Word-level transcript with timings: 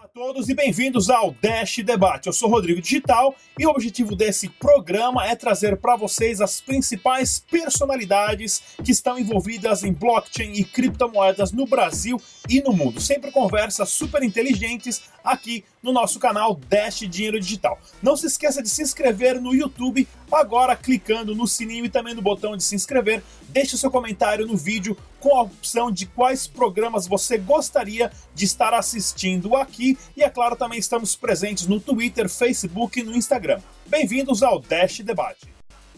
Olá 0.00 0.06
a 0.06 0.08
todos 0.08 0.48
e 0.48 0.54
bem-vindos 0.54 1.10
ao 1.10 1.30
Dash 1.42 1.76
Debate. 1.84 2.26
Eu 2.26 2.32
sou 2.32 2.48
Rodrigo 2.48 2.80
Digital 2.80 3.36
e 3.58 3.66
o 3.66 3.68
objetivo 3.68 4.16
desse 4.16 4.48
programa 4.48 5.26
é 5.26 5.36
trazer 5.36 5.76
para 5.76 5.94
vocês 5.94 6.40
as 6.40 6.58
principais 6.58 7.38
personalidades 7.38 8.62
que 8.82 8.92
estão 8.92 9.18
envolvidas 9.18 9.84
em 9.84 9.92
blockchain 9.92 10.52
e 10.54 10.64
criptomoedas 10.64 11.52
no 11.52 11.66
Brasil 11.66 12.18
e 12.48 12.62
no 12.62 12.72
mundo. 12.72 12.98
Sempre 12.98 13.30
conversas 13.30 13.90
super 13.90 14.22
inteligentes 14.22 15.02
aqui 15.22 15.64
no 15.82 15.92
nosso 15.92 16.18
canal 16.18 16.54
Dash 16.68 17.00
Dinheiro 17.00 17.40
Digital. 17.40 17.78
Não 18.02 18.16
se 18.16 18.26
esqueça 18.26 18.62
de 18.62 18.68
se 18.68 18.82
inscrever 18.82 19.40
no 19.40 19.54
YouTube 19.54 20.06
agora 20.30 20.76
clicando 20.76 21.34
no 21.34 21.46
sininho 21.46 21.84
e 21.84 21.88
também 21.88 22.14
no 22.14 22.22
botão 22.22 22.56
de 22.56 22.62
se 22.62 22.74
inscrever. 22.74 23.22
Deixe 23.48 23.74
o 23.74 23.78
seu 23.78 23.90
comentário 23.90 24.46
no 24.46 24.56
vídeo 24.56 24.96
com 25.18 25.36
a 25.36 25.42
opção 25.42 25.90
de 25.90 26.06
quais 26.06 26.46
programas 26.46 27.06
você 27.06 27.36
gostaria 27.36 28.10
de 28.34 28.44
estar 28.44 28.72
assistindo 28.72 29.56
aqui 29.56 29.98
e 30.16 30.22
é 30.22 30.30
claro 30.30 30.56
também 30.56 30.78
estamos 30.78 31.16
presentes 31.16 31.66
no 31.66 31.80
Twitter, 31.80 32.28
Facebook 32.28 33.00
e 33.00 33.02
no 33.02 33.16
Instagram. 33.16 33.60
Bem-vindos 33.86 34.42
ao 34.42 34.60
Dash 34.60 35.00
Debate. 35.00 35.48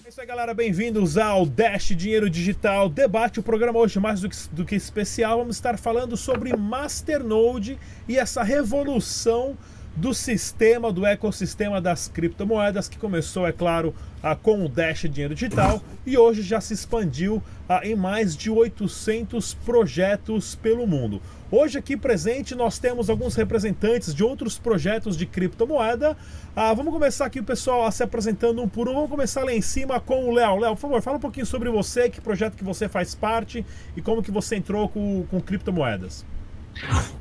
É 0.04 0.08
isso 0.08 0.20
aí, 0.20 0.26
galera. 0.26 0.52
Bem-vindos 0.52 1.16
ao 1.16 1.46
Dash 1.46 1.94
Dinheiro 1.96 2.28
Digital 2.28 2.88
Debate. 2.88 3.40
O 3.40 3.42
programa 3.42 3.78
hoje, 3.78 4.00
mais 4.00 4.20
do 4.20 4.28
que, 4.28 4.36
do 4.50 4.64
que 4.64 4.74
especial, 4.74 5.38
vamos 5.38 5.56
estar 5.56 5.78
falando 5.78 6.16
sobre 6.16 6.56
Masternode 6.56 7.78
e 8.08 8.18
essa 8.18 8.42
revolução 8.42 9.56
do 9.94 10.14
sistema, 10.14 10.92
do 10.92 11.04
ecossistema 11.04 11.80
das 11.80 12.08
criptomoedas, 12.08 12.88
que 12.88 12.98
começou, 12.98 13.46
é 13.46 13.52
claro, 13.52 13.94
com 14.42 14.64
o 14.64 14.68
Dash 14.68 15.02
Dinheiro 15.02 15.34
Digital 15.34 15.82
e 16.06 16.16
hoje 16.16 16.42
já 16.42 16.60
se 16.60 16.72
expandiu 16.72 17.42
em 17.82 17.96
mais 17.96 18.36
de 18.36 18.50
800 18.50 19.54
projetos 19.54 20.54
pelo 20.54 20.86
mundo. 20.86 21.20
Hoje 21.50 21.78
aqui 21.78 21.96
presente 21.96 22.54
nós 22.54 22.78
temos 22.78 23.10
alguns 23.10 23.34
representantes 23.34 24.14
de 24.14 24.22
outros 24.22 24.58
projetos 24.58 25.16
de 25.16 25.26
criptomoeda. 25.26 26.16
Ah, 26.54 26.72
vamos 26.72 26.92
começar 26.92 27.26
aqui 27.26 27.40
o 27.40 27.44
pessoal 27.44 27.90
se 27.90 28.02
apresentando 28.02 28.62
um 28.62 28.68
por 28.68 28.88
um. 28.88 28.94
Vamos 28.94 29.10
começar 29.10 29.44
lá 29.44 29.52
em 29.52 29.60
cima 29.60 30.00
com 30.00 30.24
o 30.24 30.32
Léo. 30.32 30.56
Léo, 30.56 30.74
por 30.74 30.80
favor, 30.80 31.02
fala 31.02 31.16
um 31.16 31.20
pouquinho 31.20 31.44
sobre 31.44 31.68
você, 31.68 32.08
que 32.08 32.20
projeto 32.20 32.56
que 32.56 32.64
você 32.64 32.88
faz 32.88 33.14
parte 33.14 33.66
e 33.96 34.00
como 34.00 34.22
que 34.22 34.30
você 34.30 34.56
entrou 34.56 34.88
com, 34.88 35.26
com 35.30 35.40
criptomoedas. 35.40 36.24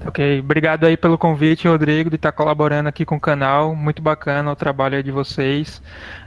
Ok, 0.06 0.40
obrigado 0.40 0.86
aí 0.86 0.98
pelo 0.98 1.18
convite, 1.18 1.68
Rodrigo, 1.68 2.10
de 2.10 2.16
estar 2.16 2.32
colaborando 2.32 2.90
aqui 2.90 3.06
com 3.06 3.16
o 3.16 3.20
canal. 3.20 3.76
Muito 3.76 4.02
bacana 4.02 4.52
o 4.52 4.56
trabalho 4.56 5.04
de 5.04 5.12
vocês. 5.12 5.82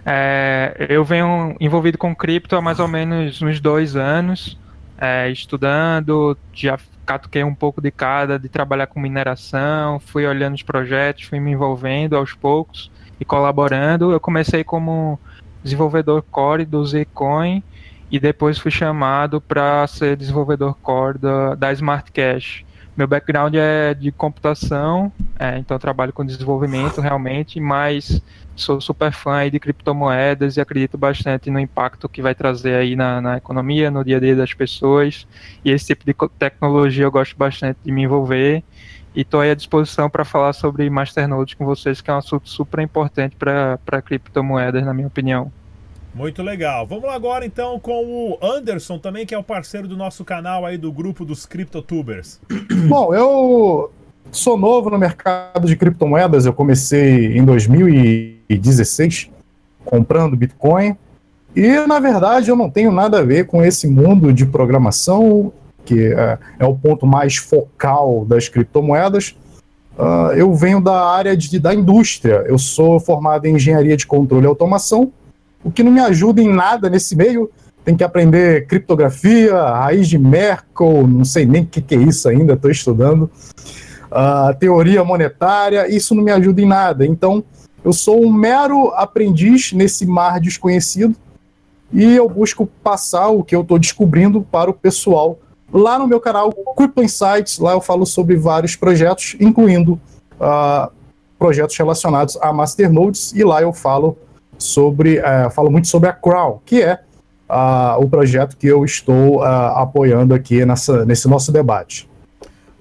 É, 0.07 0.87
eu 0.89 1.05
venho 1.05 1.57
envolvido 1.59 1.99
com 1.99 2.15
cripto 2.15 2.57
há 2.57 2.61
mais 2.61 2.79
ou 2.79 2.87
menos 2.87 3.43
uns 3.43 3.61
dois 3.61 3.97
anos, 3.97 4.59
é, 4.99 5.29
estudando, 5.31 6.37
já 6.53 6.79
catuquei 7.05 7.45
um 7.45 7.55
pouco 7.55 7.81
de 7.81 7.91
cada, 7.91 8.39
de 8.39 8.49
trabalhar 8.49 8.87
com 8.87 9.01
mineração, 9.01 9.99
fui 9.99 10.27
olhando 10.27 10.55
os 10.55 10.63
projetos, 10.63 11.25
fui 11.25 11.39
me 11.41 11.53
envolvendo 11.53 12.17
aos 12.17 12.33
poucos 12.33 12.91
e 13.21 13.25
colaborando. 13.25 14.13
Eu 14.13 14.21
comecei 14.21 14.65
como 14.65 15.19
desenvolvedor 15.63 16.23
core 16.31 16.65
do 16.65 16.85
Zcoin 16.85 17.63
e 18.11 18.21
depois 18.21 18.59
fui 18.59 18.71
chamado 18.71 19.41
para 19.41 19.87
ser 19.87 20.17
desenvolvedor 20.17 20.75
core 20.83 21.19
da, 21.19 21.55
da 21.55 21.73
Smart 21.73 22.11
Cash. 22.13 22.65
Meu 22.97 23.09
background 23.09 23.55
é 23.57 23.93
de 23.93 24.13
computação, 24.13 25.13
é, 25.37 25.59
então 25.59 25.77
trabalho 25.81 26.13
com 26.13 26.25
desenvolvimento 26.25 27.01
realmente, 27.01 27.59
mas 27.59 28.23
sou 28.55 28.81
super 28.81 29.13
fã 29.13 29.51
de 29.51 29.59
criptomoedas 29.59 30.57
e 30.57 30.61
acredito 30.61 30.97
bastante 30.97 31.51
no 31.51 31.59
impacto 31.59 32.09
que 32.09 32.23
vai 32.23 32.37
trazer 32.37 32.77
aí 32.77 32.95
na, 32.95 33.21
na 33.21 33.37
economia, 33.37 33.91
no 33.91 34.05
dia 34.05 34.19
a 34.19 34.21
dia 34.21 34.37
das 34.37 34.55
pessoas. 34.55 35.27
E 35.65 35.71
esse 35.71 35.87
tipo 35.87 36.05
de 36.05 36.15
tecnologia 36.39 37.05
eu 37.05 37.11
gosto 37.11 37.37
bastante 37.37 37.79
de 37.85 37.91
me 37.91 38.03
envolver. 38.03 38.63
E 39.15 39.23
estou 39.23 39.41
à 39.41 39.55
disposição 39.55 40.09
para 40.09 40.25
falar 40.25 40.53
sobre 40.53 40.89
Masternodes 40.91 41.55
com 41.55 41.65
vocês, 41.65 42.01
que 42.01 42.11
é 42.11 42.15
um 42.15 42.19
assunto 42.19 42.49
super 42.49 42.81
importante 42.81 43.37
para 43.37 44.03
criptomoedas, 44.03 44.85
na 44.85 44.95
minha 44.95 45.07
opinião. 45.07 45.53
Muito 46.15 46.45
legal. 46.45 46.87
Vamos 46.87 47.05
lá 47.05 47.15
agora 47.15 47.45
então 47.45 47.79
com 47.81 48.05
o 48.05 48.39
Anderson 48.41 48.99
também, 48.99 49.27
que 49.27 49.35
é 49.35 49.39
o 49.39 49.43
parceiro 49.43 49.89
do 49.89 49.97
nosso 49.97 50.25
canal 50.25 50.65
aí 50.65 50.79
do 50.79 50.93
grupo 50.93 51.25
dos 51.25 51.45
CryptoTubers. 51.45 52.41
Bom, 52.89 53.13
eu 53.13 53.91
sou 54.31 54.57
novo 54.57 54.91
no 54.91 54.99
mercado 54.99 55.67
de 55.67 55.75
criptomoedas. 55.75 56.47
Eu 56.47 56.53
comecei 56.53 57.37
em 57.37 57.45
2016 57.45 59.29
comprando 59.85 60.37
Bitcoin. 60.37 60.97
E 61.55 61.85
na 61.87 61.99
verdade 61.99 62.49
eu 62.49 62.57
não 62.57 62.71
tenho 62.71 62.93
nada 62.93 63.19
a 63.19 63.23
ver 63.23 63.47
com 63.47 63.65
esse 63.65 63.89
mundo 63.89 64.33
de 64.33 64.47
programação, 64.47 65.53
que 65.85 66.13
é, 66.13 66.39
é 66.61 66.65
o 66.65 66.77
ponto 66.77 67.07
mais 67.07 67.37
focal 67.37 68.25
das 68.25 68.49
criptomoedas. 68.49 69.37
Uh, 69.99 70.33
eu 70.37 70.53
venho 70.55 70.81
da 70.81 71.07
área 71.07 71.37
de, 71.37 71.59
da 71.59 71.75
indústria. 71.75 72.45
Eu 72.47 72.59
sou 72.59 73.01
formado 73.01 73.47
em 73.47 73.57
engenharia 73.57 73.97
de 73.97 74.07
controle 74.07 74.45
e 74.45 74.49
automação 74.49 75.13
o 75.65 75.71
que 75.71 75.83
não 75.83 75.91
me 75.91 76.01
ajuda 76.01 76.43
em 76.43 76.53
nada 76.53 76.91
nesse 76.91 77.17
meio. 77.17 77.51
Tem 77.85 77.97
que 77.97 78.05
aprender 78.05 78.67
criptografia, 78.67 79.55
raiz 79.61 80.09
de 80.09 80.19
Merkle, 80.19 81.07
não 81.07 81.25
sei 81.25 81.45
nem 81.45 81.63
o 81.63 81.67
que, 81.67 81.83
que, 81.83 81.95
é 81.95 81.99
isso 81.99 82.29
ainda, 82.29 82.53
estou 82.53 82.71
estudando. 82.71 83.31
Uh, 84.07 84.55
teoria 84.59 85.03
monetária, 85.03 85.89
isso 85.89 86.15
não 86.15 86.23
me 86.23 86.31
ajuda 86.31 86.63
em 86.63 86.67
nada. 86.67 87.05
Então, 87.05 87.43
eu 87.85 87.93
sou 87.93 88.25
um 88.25 88.33
mero 88.33 88.89
aprendiz 88.95 89.73
nesse 89.73 90.07
mar 90.07 90.41
desconhecido 90.41 91.15
e 91.93 92.17
eu 92.17 92.29
busco 92.29 92.67
passar 92.83 93.29
o 93.29 93.45
que 93.45 93.55
eu 93.55 93.61
estou 93.61 93.79
descobrindo 93.79 94.41
para 94.43 94.71
o 94.71 94.75
pessoal 94.75 95.39
lá 95.73 95.99
no 95.99 96.07
meu 96.07 96.21
canal 96.21 96.53
Crypto 96.77 97.03
Insights. 97.03 97.59
Lá 97.59 97.73
eu 97.73 97.81
falo 97.81 98.07
sobre 98.07 98.37
vários 98.37 98.77
projetos, 98.77 99.37
incluindo 99.39 100.01
uh, 100.41 100.91
projetos 101.39 101.77
relacionados 101.77 102.39
a 102.41 102.53
masternodes, 102.53 103.33
e 103.35 103.45
lá 103.45 103.61
eu 103.61 103.73
falo 103.73 104.17
sobre, 104.59 105.19
uh, 105.19 105.51
falo 105.51 105.71
muito 105.71 105.89
sobre 105.89 106.09
a 106.09 106.13
Crown, 106.13 106.61
que 106.65 106.83
é 106.83 107.01
uh, 107.49 108.03
o 108.03 108.09
projeto 108.09 108.57
que 108.57 108.67
eu 108.67 108.85
estou 108.85 109.39
uh, 109.39 109.43
apoiando 109.77 110.35
aqui 110.35 110.65
nessa, 110.65 111.05
nesse 111.05 111.29
nosso 111.29 111.53
debate. 111.53 112.09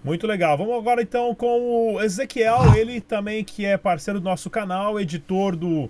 Muito 0.04 0.28
legal. 0.28 0.58
Vamos 0.58 0.76
agora 0.76 1.02
então 1.02 1.34
com 1.34 1.96
o 1.96 2.02
Ezequiel, 2.02 2.76
ele 2.76 3.00
também 3.00 3.44
que 3.44 3.66
é 3.66 3.78
parceiro 3.78 4.20
do 4.20 4.24
nosso 4.26 4.50
canal, 4.50 5.00
editor 5.00 5.56
do, 5.56 5.90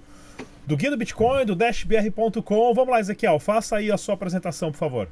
do 0.67 0.77
Guia 0.77 0.91
do 0.91 0.97
Bitcoin, 0.97 1.45
do 1.45 1.55
DashBR.com. 1.55 2.73
Vamos 2.73 2.89
lá, 2.91 2.99
Ezequiel, 2.99 3.39
faça 3.39 3.77
aí 3.77 3.91
a 3.91 3.97
sua 3.97 4.13
apresentação, 4.13 4.71
por 4.71 4.77
favor. 4.77 5.07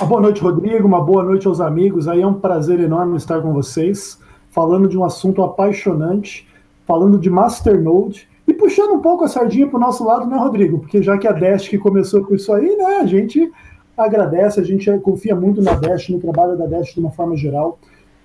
Uma 0.00 0.08
boa 0.08 0.20
noite, 0.20 0.40
Rodrigo. 0.40 0.86
Uma 0.86 1.00
boa 1.00 1.22
noite 1.22 1.46
aos 1.46 1.60
amigos. 1.60 2.08
Aí 2.08 2.22
é 2.22 2.26
um 2.26 2.34
prazer 2.34 2.80
enorme 2.80 3.16
estar 3.16 3.40
com 3.42 3.52
vocês, 3.52 4.18
falando 4.50 4.88
de 4.88 4.96
um 4.96 5.04
assunto 5.04 5.42
apaixonante, 5.42 6.48
falando 6.86 7.18
de 7.18 7.28
Masternode, 7.28 8.28
e 8.46 8.54
puxando 8.54 8.92
um 8.92 9.00
pouco 9.00 9.24
a 9.24 9.28
sardinha 9.28 9.66
para 9.68 9.76
o 9.76 9.80
nosso 9.80 10.04
lado, 10.04 10.26
né, 10.26 10.36
Rodrigo? 10.36 10.78
Porque 10.78 11.02
já 11.02 11.16
que 11.18 11.26
a 11.26 11.32
Dash 11.32 11.68
que 11.68 11.78
começou 11.78 12.24
com 12.24 12.34
isso 12.34 12.52
aí, 12.52 12.76
né, 12.76 12.98
a 13.00 13.06
gente 13.06 13.50
agradece, 13.96 14.60
a 14.60 14.64
gente 14.64 14.90
confia 14.98 15.36
muito 15.36 15.62
na 15.62 15.74
Dash, 15.74 16.08
no 16.08 16.20
trabalho 16.20 16.56
da 16.56 16.66
Dash 16.66 16.94
de 16.94 17.00
uma 17.00 17.10
forma 17.10 17.36
geral. 17.36 17.78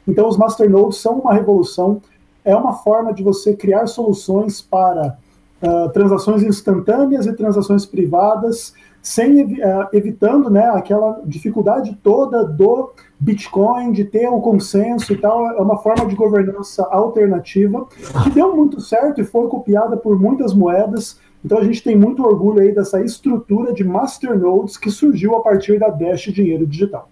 Então, 0.08 0.28
os 0.28 0.38
masternodes 0.38 1.00
são 1.00 1.20
uma 1.20 1.34
revolução, 1.34 2.02
é 2.44 2.56
uma 2.56 2.74
forma 2.74 3.14
de 3.14 3.24
você 3.24 3.56
criar 3.56 3.88
soluções 3.88 4.62
para 4.62 5.18
uh, 5.62 5.90
transações 5.92 6.44
instantâneas 6.44 7.26
e 7.26 7.34
transações 7.34 7.86
privadas, 7.86 8.74
sem 9.06 9.44
uh, 9.44 9.88
evitando 9.94 10.50
né, 10.50 10.66
aquela 10.66 11.22
dificuldade 11.24 11.96
toda 12.02 12.44
do 12.44 12.92
Bitcoin, 13.20 13.92
de 13.92 14.04
ter 14.04 14.28
o 14.28 14.38
um 14.38 14.42
consenso 14.42 15.14
e 15.14 15.18
tal, 15.18 15.46
é 15.52 15.62
uma 15.62 15.78
forma 15.78 16.08
de 16.08 16.16
governança 16.16 16.84
alternativa 16.90 17.88
que 18.24 18.32
deu 18.32 18.56
muito 18.56 18.82
certo 18.82 19.22
e 19.22 19.24
foi 19.24 19.48
copiada 19.48 19.96
por 19.96 20.20
muitas 20.20 20.56
moedas. 20.56 21.20
Então 21.44 21.60
a 21.60 21.64
gente 21.64 21.84
tem 21.84 21.96
muito 21.96 22.24
orgulho 22.24 22.62
aí 22.62 22.74
dessa 22.74 23.00
estrutura 23.00 23.72
de 23.72 23.84
masternodes 23.84 24.76
que 24.76 24.90
surgiu 24.90 25.36
a 25.36 25.44
partir 25.44 25.78
da 25.78 25.90
Dash 25.90 26.24
Dinheiro 26.24 26.66
Digital. 26.66 27.08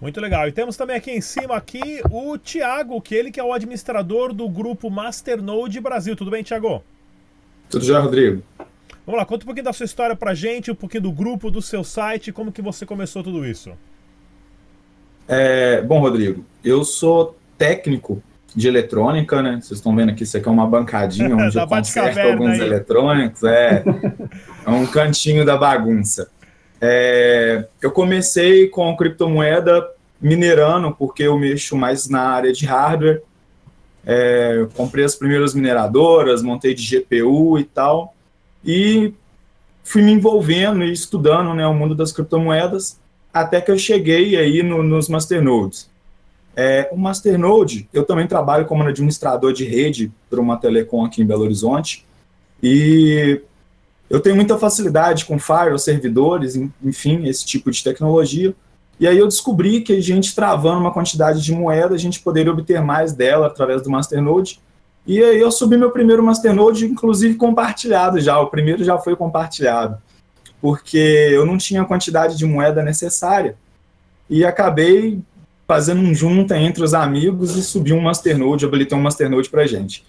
Muito 0.00 0.18
legal. 0.22 0.48
E 0.48 0.52
temos 0.52 0.78
também 0.78 0.96
aqui 0.96 1.10
em 1.10 1.20
cima 1.20 1.56
aqui 1.56 2.00
o 2.10 2.38
Thiago, 2.38 2.98
que 3.02 3.14
ele 3.14 3.30
que 3.30 3.38
é 3.38 3.44
o 3.44 3.52
administrador 3.52 4.32
do 4.32 4.48
grupo 4.48 4.90
Masternode 4.90 5.78
Brasil. 5.78 6.16
Tudo 6.16 6.30
bem, 6.30 6.42
Thiago? 6.42 6.82
Tudo 7.68 7.84
já, 7.84 8.00
Rodrigo. 8.00 8.42
Vamos 9.06 9.18
lá, 9.18 9.26
conta 9.26 9.44
um 9.44 9.46
pouquinho 9.46 9.64
da 9.64 9.72
sua 9.72 9.84
história 9.84 10.16
pra 10.16 10.32
gente, 10.34 10.70
um 10.70 10.74
pouquinho 10.74 11.02
do 11.02 11.12
grupo, 11.12 11.50
do 11.50 11.60
seu 11.60 11.84
site, 11.84 12.32
como 12.32 12.50
que 12.50 12.62
você 12.62 12.86
começou 12.86 13.22
tudo 13.22 13.44
isso. 13.44 13.72
É, 15.28 15.82
bom, 15.82 16.00
Rodrigo, 16.00 16.44
eu 16.64 16.84
sou 16.84 17.36
técnico 17.58 18.22
de 18.54 18.68
eletrônica, 18.68 19.42
né? 19.42 19.58
Vocês 19.60 19.78
estão 19.78 19.94
vendo 19.94 20.10
aqui, 20.10 20.22
isso 20.22 20.36
aqui 20.36 20.48
é 20.48 20.50
uma 20.50 20.66
bancadinha 20.66 21.34
onde 21.36 21.58
eu 21.58 21.66
conserto 21.66 22.18
alguns 22.18 22.60
aí. 22.60 22.60
eletrônicos, 22.60 23.42
é, 23.42 23.82
é, 24.64 24.70
um 24.70 24.86
cantinho 24.86 25.44
da 25.44 25.56
bagunça. 25.56 26.30
É, 26.80 27.66
eu 27.82 27.90
comecei 27.90 28.68
com 28.68 28.96
criptomoeda 28.96 29.86
minerando, 30.20 30.94
porque 30.94 31.24
eu 31.24 31.38
mexo 31.38 31.76
mais 31.76 32.08
na 32.08 32.22
área 32.22 32.52
de 32.52 32.64
hardware. 32.64 33.22
É, 34.06 34.66
comprei 34.74 35.04
as 35.04 35.14
primeiras 35.14 35.54
mineradoras, 35.54 36.42
montei 36.42 36.74
de 36.74 36.98
GPU 36.98 37.58
e 37.58 37.64
tal, 37.64 38.13
e 38.64 39.12
fui 39.82 40.02
me 40.02 40.12
envolvendo 40.12 40.82
e 40.82 40.92
estudando 40.92 41.54
né, 41.54 41.66
o 41.66 41.74
mundo 41.74 41.94
das 41.94 42.12
criptomoedas 42.12 42.98
até 43.32 43.60
que 43.60 43.70
eu 43.70 43.76
cheguei 43.78 44.36
aí 44.36 44.62
no, 44.62 44.82
nos 44.82 45.08
masternodes. 45.08 45.90
É, 46.56 46.88
o 46.92 46.96
Masternode, 46.96 47.88
eu 47.92 48.04
também 48.04 48.28
trabalho 48.28 48.64
como 48.64 48.84
administrador 48.84 49.52
de 49.52 49.64
rede 49.64 50.12
para 50.30 50.40
uma 50.40 50.56
telecom 50.56 51.04
aqui 51.04 51.20
em 51.20 51.26
Belo 51.26 51.42
Horizonte, 51.42 52.06
e 52.62 53.40
eu 54.08 54.20
tenho 54.20 54.36
muita 54.36 54.56
facilidade 54.56 55.24
com 55.24 55.38
firewall, 55.38 55.78
servidores, 55.78 56.54
enfim, 56.82 57.26
esse 57.26 57.44
tipo 57.44 57.70
de 57.70 57.82
tecnologia. 57.82 58.54
E 59.00 59.08
aí 59.08 59.18
eu 59.18 59.26
descobri 59.26 59.80
que 59.80 59.92
a 59.94 60.00
gente 60.00 60.34
travando 60.34 60.78
uma 60.78 60.92
quantidade 60.92 61.42
de 61.42 61.52
moeda, 61.52 61.94
a 61.94 61.98
gente 61.98 62.20
poderia 62.20 62.52
obter 62.52 62.80
mais 62.80 63.12
dela 63.12 63.48
através 63.48 63.82
do 63.82 63.90
Masternode. 63.90 64.60
E 65.06 65.22
aí 65.22 65.38
eu 65.38 65.50
subi 65.52 65.76
meu 65.76 65.90
primeiro 65.90 66.22
Masternode, 66.22 66.86
inclusive 66.86 67.34
compartilhado 67.34 68.20
já. 68.20 68.38
O 68.40 68.48
primeiro 68.48 68.82
já 68.82 68.98
foi 68.98 69.14
compartilhado, 69.14 69.98
porque 70.60 70.96
eu 70.98 71.44
não 71.44 71.58
tinha 71.58 71.82
a 71.82 71.84
quantidade 71.84 72.36
de 72.36 72.46
moeda 72.46 72.82
necessária. 72.82 73.56
E 74.28 74.44
acabei 74.44 75.20
fazendo 75.66 76.00
um 76.00 76.14
junta 76.14 76.58
entre 76.58 76.82
os 76.82 76.94
amigos 76.94 77.56
e 77.56 77.62
subi 77.62 77.92
um 77.92 78.00
Masternode, 78.00 78.64
habilitei 78.64 78.96
um 78.96 79.02
Masternode 79.02 79.50
para 79.50 79.66
gente. 79.66 80.04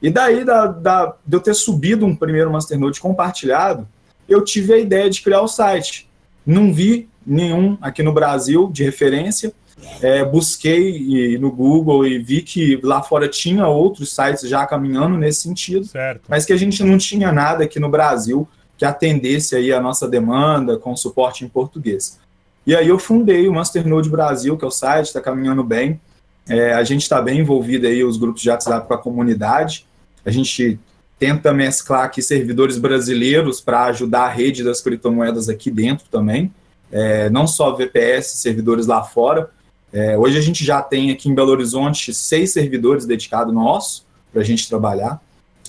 E 0.00 0.10
daí, 0.10 0.44
da, 0.44 0.66
da, 0.66 1.14
de 1.24 1.36
eu 1.36 1.40
ter 1.40 1.54
subido 1.54 2.04
um 2.04 2.14
primeiro 2.14 2.50
Masternode 2.50 3.00
compartilhado, 3.00 3.88
eu 4.28 4.44
tive 4.44 4.74
a 4.74 4.78
ideia 4.78 5.08
de 5.08 5.22
criar 5.22 5.40
o 5.40 5.48
site. 5.48 6.08
Não 6.44 6.72
vi 6.72 7.08
nenhum 7.26 7.78
aqui 7.80 8.02
no 8.02 8.12
Brasil 8.12 8.68
de 8.72 8.84
referência. 8.84 9.52
É, 10.00 10.24
busquei 10.24 11.38
no 11.38 11.50
Google 11.50 12.06
e 12.06 12.18
vi 12.18 12.40
que 12.42 12.80
lá 12.82 13.02
fora 13.02 13.28
tinha 13.28 13.66
outros 13.66 14.14
sites 14.14 14.48
já 14.48 14.66
caminhando 14.66 15.18
nesse 15.18 15.42
sentido, 15.42 15.84
certo. 15.84 16.22
mas 16.28 16.44
que 16.46 16.52
a 16.52 16.56
gente 16.56 16.82
não 16.82 16.96
tinha 16.96 17.30
nada 17.30 17.64
aqui 17.64 17.78
no 17.78 17.90
Brasil 17.90 18.48
que 18.78 18.84
atendesse 18.84 19.54
aí 19.54 19.72
a 19.72 19.80
nossa 19.80 20.08
demanda 20.08 20.76
com 20.76 20.94
suporte 20.96 21.44
em 21.44 21.48
português. 21.48 22.18
E 22.66 22.74
aí 22.74 22.88
eu 22.88 22.98
fundei 22.98 23.48
o 23.48 23.52
Masternode 23.52 24.10
Brasil, 24.10 24.56
que 24.56 24.64
é 24.64 24.68
o 24.68 24.70
site, 24.70 25.06
está 25.06 25.20
caminhando 25.20 25.62
bem. 25.62 26.00
É, 26.48 26.72
a 26.72 26.84
gente 26.84 27.02
está 27.02 27.20
bem 27.22 27.40
envolvido 27.40 27.86
aí, 27.86 28.04
os 28.04 28.16
grupos 28.16 28.42
de 28.42 28.50
WhatsApp 28.50 28.86
com 28.86 28.94
a 28.94 28.98
comunidade. 28.98 29.86
A 30.24 30.30
gente 30.30 30.78
tenta 31.18 31.52
mesclar 31.52 32.04
aqui 32.04 32.20
servidores 32.20 32.76
brasileiros 32.76 33.60
para 33.60 33.84
ajudar 33.84 34.24
a 34.24 34.28
rede 34.28 34.62
das 34.62 34.80
criptomoedas 34.80 35.48
aqui 35.48 35.70
dentro 35.70 36.06
também 36.10 36.52
é, 36.90 37.28
não 37.30 37.46
só 37.46 37.74
VPS, 37.74 38.38
servidores 38.38 38.86
lá 38.86 39.02
fora. 39.02 39.50
É, 39.92 40.16
hoje 40.16 40.36
a 40.36 40.40
gente 40.40 40.64
já 40.64 40.82
tem 40.82 41.10
aqui 41.10 41.28
em 41.28 41.34
Belo 41.34 41.50
Horizonte 41.50 42.12
seis 42.12 42.52
servidores 42.52 43.06
dedicados 43.06 43.54
nossos 43.54 44.04
para 44.32 44.42
a 44.42 44.44
gente 44.44 44.68
trabalhar. 44.68 45.20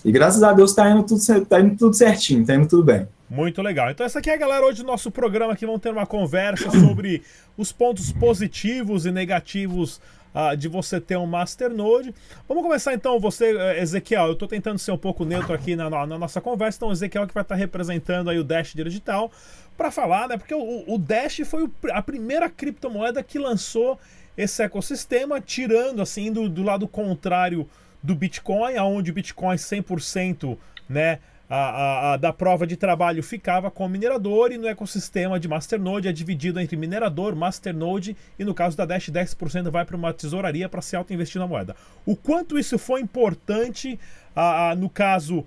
E 0.03 0.11
graças 0.11 0.43
a 0.43 0.53
Deus 0.53 0.71
está 0.71 0.89
indo, 0.89 1.03
tudo, 1.03 1.45
tá 1.45 1.59
indo 1.59 1.77
tudo 1.77 1.95
certinho, 1.95 2.41
está 2.41 2.55
indo 2.55 2.67
tudo 2.67 2.83
bem. 2.83 3.07
Muito 3.29 3.61
legal. 3.61 3.91
Então 3.91 4.05
essa 4.05 4.19
aqui 4.19 4.29
é 4.29 4.33
a 4.33 4.37
galera 4.37 4.65
hoje 4.65 4.81
do 4.81 4.87
nosso 4.87 5.11
programa 5.11 5.55
que 5.55 5.65
vão 5.65 5.77
ter 5.77 5.89
uma 5.89 6.05
conversa 6.05 6.71
sobre 6.79 7.21
os 7.57 7.71
pontos 7.71 8.11
positivos 8.11 9.05
e 9.05 9.11
negativos 9.11 9.99
uh, 10.33 10.55
de 10.55 10.69
você 10.69 11.01
ter 11.01 11.17
um 11.17 11.25
Masternode. 11.25 12.15
Vamos 12.47 12.63
começar 12.63 12.93
então, 12.93 13.19
você, 13.19 13.57
eh, 13.57 13.81
Ezequiel. 13.81 14.27
Eu 14.27 14.33
estou 14.33 14.47
tentando 14.47 14.79
ser 14.79 14.91
um 14.91 14.97
pouco 14.97 15.25
neutro 15.25 15.53
aqui 15.53 15.75
na, 15.75 15.89
na, 15.89 16.17
nossa 16.17 16.39
conversa, 16.39 16.77
então 16.77 16.91
Ezequiel 16.91 17.27
que 17.27 17.33
vai 17.33 17.43
estar 17.43 17.55
tá 17.55 17.59
representando 17.59 18.29
aí 18.29 18.39
o 18.39 18.43
Dash 18.45 18.73
Digital 18.73 19.29
para 19.75 19.91
falar, 19.91 20.29
né? 20.29 20.37
Porque 20.37 20.55
o, 20.55 20.85
o 20.87 20.97
Dash 20.97 21.41
foi 21.45 21.63
o, 21.63 21.71
a 21.91 22.01
primeira 22.01 22.49
criptomoeda 22.49 23.21
que 23.21 23.37
lançou 23.37 23.99
esse 24.37 24.63
ecossistema, 24.63 25.41
tirando 25.41 26.01
assim 26.01 26.31
do, 26.31 26.47
do 26.47 26.63
lado 26.63 26.87
contrário 26.87 27.67
do 28.01 28.15
Bitcoin, 28.15 28.77
aonde 28.77 29.11
o 29.11 29.13
Bitcoin 29.13 29.55
100%, 29.55 30.57
né, 30.87 31.19
a, 31.49 31.55
a, 31.57 32.13
a, 32.13 32.17
da 32.17 32.33
prova 32.33 32.67
de 32.67 32.75
trabalho 32.75 33.23
ficava 33.23 33.71
com 33.71 33.85
o 33.85 33.89
minerador 33.89 34.51
e 34.51 34.57
no 34.57 34.67
ecossistema 34.67 35.39
de 35.39 35.47
Masternode 35.47 36.07
é 36.07 36.11
dividido 36.11 36.59
entre 36.59 36.75
minerador, 36.75 37.35
Masternode 37.35 38.17
e 38.37 38.43
no 38.43 38.53
caso 38.53 38.75
da 38.75 38.85
Dash 38.85 39.09
10% 39.09 39.69
vai 39.69 39.85
para 39.85 39.95
uma 39.95 40.13
tesouraria 40.13 40.67
para 40.67 40.81
se 40.81 40.95
auto-investir 40.95 41.39
na 41.39 41.47
moeda. 41.47 41.75
O 42.05 42.15
quanto 42.15 42.59
isso 42.59 42.77
foi 42.77 43.01
importante 43.01 43.97
a, 44.35 44.75
no 44.75 44.89
caso 44.89 45.45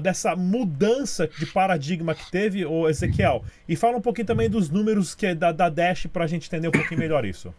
dessa 0.00 0.36
mudança 0.36 1.26
de 1.26 1.46
paradigma 1.46 2.14
que 2.14 2.30
teve, 2.30 2.64
o 2.64 2.88
Ezequiel? 2.88 3.44
E 3.68 3.74
fala 3.74 3.96
um 3.96 4.00
pouquinho 4.00 4.26
também 4.26 4.48
dos 4.48 4.70
números 4.70 5.14
que 5.14 5.26
é 5.26 5.34
da, 5.34 5.52
da 5.52 5.68
Dash 5.68 6.06
para 6.06 6.24
a 6.24 6.26
gente 6.26 6.46
entender 6.46 6.68
um 6.68 6.72
pouquinho 6.72 7.00
melhor 7.00 7.24
isso. 7.24 7.54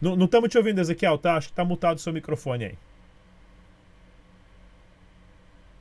Não 0.00 0.24
estamos 0.24 0.50
te 0.50 0.58
ouvindo, 0.58 0.80
Ezequiel, 0.80 1.16
tá? 1.16 1.36
Acho 1.36 1.48
que 1.48 1.54
tá 1.54 1.64
mutado 1.64 1.96
o 1.96 2.00
seu 2.00 2.12
microfone 2.12 2.64
aí. 2.64 2.78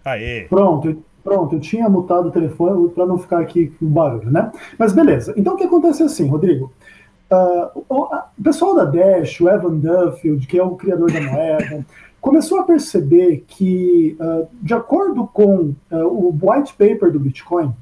Aê. 0.06 0.46
Pronto, 0.48 1.04
pronto, 1.24 1.56
eu 1.56 1.60
tinha 1.60 1.90
mutado 1.90 2.28
o 2.28 2.32
telefone 2.32 2.90
para 2.90 3.08
não 3.08 3.18
ficar 3.18 3.40
aqui 3.40 3.74
com 3.80 3.88
barulho, 3.88 4.32
né? 4.32 4.52
Mas 4.78 4.94
beleza. 4.94 5.34
Então 5.36 5.56
o 5.56 5.58
que 5.58 5.64
acontece 5.64 6.04
assim, 6.04 6.28
Rodrigo? 6.28 6.72
Uh, 7.32 7.84
o, 7.90 8.04
o, 8.04 8.44
pessoal 8.44 8.76
da 8.76 8.86
Dash, 8.86 9.42
o 9.42 9.50
Evan 9.50 9.80
Duffield, 9.80 10.46
que 10.46 10.60
é 10.60 10.64
o 10.64 10.76
criador 10.76 11.12
da 11.12 11.20
moeda, 11.20 11.84
começou 12.22 12.60
a 12.60 12.64
perceber 12.64 13.44
que, 13.48 14.16
uh, 14.20 14.48
de 14.62 14.76
acordo 14.76 15.28
com 15.34 15.74
uh, 15.92 15.98
o 16.06 16.30
white 16.42 16.74
paper 16.74 17.12
do 17.12 17.20
Bitcoin, 17.20 17.74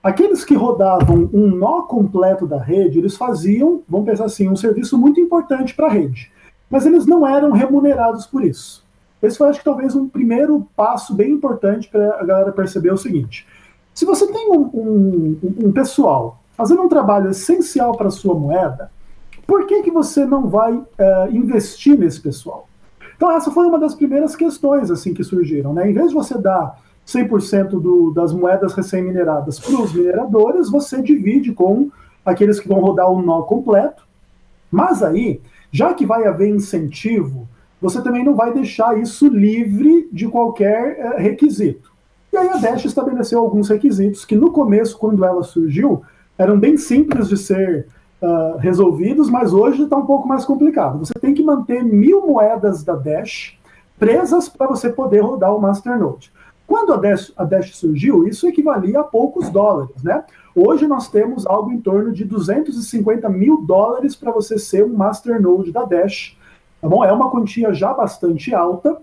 aqueles 0.00 0.44
que 0.44 0.54
rodavam 0.54 1.28
um 1.32 1.48
nó 1.48 1.82
completo 1.82 2.46
da 2.46 2.60
rede, 2.60 3.00
eles 3.00 3.16
faziam, 3.16 3.82
vamos 3.88 4.06
pensar 4.06 4.26
assim, 4.26 4.48
um 4.48 4.56
serviço 4.56 4.96
muito 4.96 5.20
importante 5.20 5.74
para 5.74 5.86
a 5.86 5.90
rede, 5.90 6.30
mas 6.70 6.86
eles 6.86 7.04
não 7.04 7.26
eram 7.26 7.50
remunerados 7.50 8.24
por 8.24 8.44
isso. 8.44 8.81
Esse 9.22 9.38
foi, 9.38 9.48
acho 9.48 9.60
que, 9.60 9.64
talvez 9.64 9.94
um 9.94 10.08
primeiro 10.08 10.66
passo 10.74 11.14
bem 11.14 11.30
importante 11.30 11.88
para 11.88 12.20
a 12.20 12.24
galera 12.24 12.52
perceber 12.52 12.92
o 12.92 12.96
seguinte: 12.96 13.46
se 13.94 14.04
você 14.04 14.26
tem 14.26 14.50
um, 14.50 14.62
um, 14.74 15.38
um 15.66 15.72
pessoal 15.72 16.40
fazendo 16.56 16.82
um 16.82 16.88
trabalho 16.88 17.30
essencial 17.30 17.96
para 17.96 18.08
a 18.08 18.10
sua 18.10 18.34
moeda, 18.34 18.90
por 19.46 19.66
que, 19.66 19.82
que 19.82 19.90
você 19.90 20.24
não 20.24 20.48
vai 20.48 20.74
uh, 20.74 20.86
investir 21.30 21.98
nesse 21.98 22.20
pessoal? 22.20 22.68
Então, 23.16 23.30
essa 23.30 23.50
foi 23.50 23.66
uma 23.66 23.78
das 23.78 23.94
primeiras 23.94 24.34
questões 24.34 24.90
assim 24.90 25.14
que 25.14 25.22
surgiram. 25.22 25.72
Né? 25.72 25.90
Em 25.90 25.92
vez 25.92 26.08
de 26.08 26.14
você 26.14 26.36
dar 26.36 26.80
100% 27.06 27.80
do, 27.80 28.12
das 28.12 28.32
moedas 28.32 28.74
recém-mineradas 28.74 29.60
para 29.60 29.80
os 29.80 29.92
mineradores, 29.92 30.70
você 30.70 31.00
divide 31.00 31.52
com 31.52 31.90
aqueles 32.24 32.58
que 32.58 32.68
vão 32.68 32.80
rodar 32.80 33.10
o 33.10 33.22
nó 33.22 33.42
completo. 33.42 34.06
Mas 34.70 35.02
aí, 35.02 35.40
já 35.70 35.92
que 35.94 36.06
vai 36.06 36.26
haver 36.26 36.48
incentivo 36.48 37.48
você 37.82 38.00
também 38.00 38.24
não 38.24 38.36
vai 38.36 38.54
deixar 38.54 38.96
isso 38.96 39.26
livre 39.26 40.08
de 40.12 40.28
qualquer 40.28 41.00
é, 41.00 41.20
requisito. 41.20 41.90
E 42.32 42.36
aí 42.36 42.48
a 42.48 42.56
Dash 42.56 42.84
estabeleceu 42.84 43.40
alguns 43.40 43.68
requisitos 43.68 44.24
que 44.24 44.36
no 44.36 44.52
começo, 44.52 44.96
quando 44.96 45.24
ela 45.24 45.42
surgiu, 45.42 46.02
eram 46.38 46.58
bem 46.58 46.76
simples 46.76 47.28
de 47.28 47.36
ser 47.36 47.88
uh, 48.22 48.56
resolvidos, 48.58 49.28
mas 49.28 49.52
hoje 49.52 49.82
está 49.82 49.96
um 49.96 50.06
pouco 50.06 50.28
mais 50.28 50.44
complicado. 50.44 51.00
Você 51.00 51.12
tem 51.20 51.34
que 51.34 51.42
manter 51.42 51.82
mil 51.82 52.24
moedas 52.24 52.84
da 52.84 52.94
Dash 52.94 53.58
presas 53.98 54.48
para 54.48 54.68
você 54.68 54.88
poder 54.88 55.20
rodar 55.20 55.54
o 55.54 55.60
Masternode. 55.60 56.32
Quando 56.66 56.92
a 56.94 56.96
Dash, 56.96 57.32
a 57.36 57.44
Dash 57.44 57.76
surgiu, 57.76 58.26
isso 58.28 58.48
equivalia 58.48 59.00
a 59.00 59.04
poucos 59.04 59.50
dólares, 59.50 60.02
né? 60.04 60.24
Hoje 60.54 60.86
nós 60.86 61.08
temos 61.08 61.44
algo 61.46 61.72
em 61.72 61.80
torno 61.80 62.12
de 62.12 62.24
250 62.24 63.28
mil 63.28 63.62
dólares 63.66 64.14
para 64.14 64.30
você 64.30 64.56
ser 64.56 64.84
um 64.84 64.94
Masternode 64.94 65.72
da 65.72 65.84
Dash 65.84 66.36
Tá 66.82 66.88
bom? 66.88 67.04
É 67.04 67.12
uma 67.12 67.30
quantia 67.30 67.72
já 67.72 67.94
bastante 67.94 68.52
alta. 68.52 69.00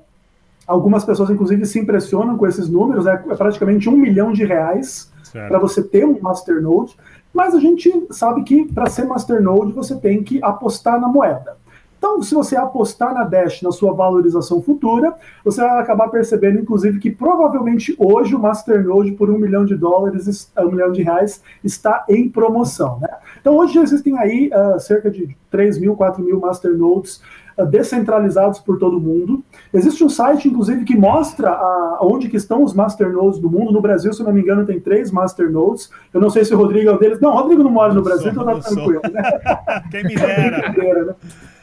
Algumas 0.68 1.06
pessoas, 1.06 1.30
inclusive, 1.30 1.66
se 1.66 1.80
impressionam 1.80 2.38
com 2.38 2.46
esses 2.46 2.68
números. 2.70 3.08
É, 3.08 3.14
é 3.14 3.36
praticamente 3.36 3.90
um 3.90 3.96
milhão 3.96 4.34
de 4.34 4.44
reais 4.44 5.10
para 5.32 5.58
você 5.58 5.82
ter 5.82 6.06
um 6.06 6.20
Masternode. 6.20 6.98
Mas 7.34 7.56
a 7.56 7.60
gente 7.60 8.08
sabe 8.12 8.44
que 8.44 8.66
para 8.66 8.90
ser 8.90 9.06
Masternode 9.06 9.72
você 9.72 9.96
tem 9.96 10.22
que 10.22 10.44
apostar 10.44 11.00
na 11.00 11.08
moeda. 11.08 11.58
Então, 11.98 12.22
se 12.22 12.34
você 12.34 12.56
apostar 12.56 13.14
na 13.14 13.26
Dash 13.26 13.62
na 13.62 13.74
sua 13.74 13.94
valorização 13.94 14.62
futura, 14.62 15.14
você 15.44 15.62
vai 15.62 15.82
acabar 15.82 16.08
percebendo, 16.08 16.60
inclusive, 16.60 16.98
que 16.98 17.12
provavelmente 17.12 17.94
hoje 18.00 18.34
o 18.34 18.40
Masternode 18.40 19.12
por 19.12 19.30
um 19.30 19.38
milhão 19.38 19.66
de 19.66 19.76
dólares, 19.76 20.50
um 20.58 20.72
milhão 20.72 20.94
de 20.94 21.04
reais, 21.04 21.44
está 21.62 22.06
em 22.08 22.30
promoção. 22.30 23.00
Né? 23.02 23.10
Então, 23.42 23.58
hoje 23.58 23.80
existem 23.80 24.18
aí 24.18 24.50
uh, 24.50 24.80
cerca 24.80 25.12
de 25.12 25.36
3 25.52 25.78
mil, 25.78 25.94
4 25.94 26.24
mil 26.24 26.40
Masternodes 26.40 27.22
descentralizados 27.66 28.60
por 28.60 28.78
todo 28.78 29.00
mundo. 29.00 29.44
Existe 29.74 30.04
um 30.04 30.10
site, 30.10 30.48
inclusive, 30.48 30.86
que 30.86 30.98
mostra 30.98 31.50
a, 31.50 32.00
onde 32.02 32.30
que 32.30 32.38
estão 32.38 32.64
os 32.64 32.74
masternodes 32.74 33.40
do 33.40 33.50
mundo. 33.50 33.72
No 33.72 33.82
Brasil, 33.82 34.14
se 34.14 34.24
não 34.24 34.34
me 34.34 34.42
engano, 34.42 34.66
tem 34.66 34.80
três 34.80 35.12
masternodes. 35.12 35.90
Eu 36.14 36.22
não 36.22 36.30
sei 36.30 36.46
se 36.46 36.54
o 36.54 36.58
Rodrigo 36.58 36.90
é 36.90 36.94
um 36.94 36.98
deles. 36.98 37.20
Não, 37.20 37.32
o 37.32 37.36
Rodrigo 37.36 37.64
não 37.64 37.72
mora 37.72 37.94
no 37.94 38.02
Brasil, 38.02 38.32
então 38.32 38.46
tá 38.46 38.60
tranquilo. 38.60 39.02
Né? 39.12 39.22
Quem 39.92 40.04
me 40.04 40.16
dera. 40.16 41.06
né? 41.06 41.16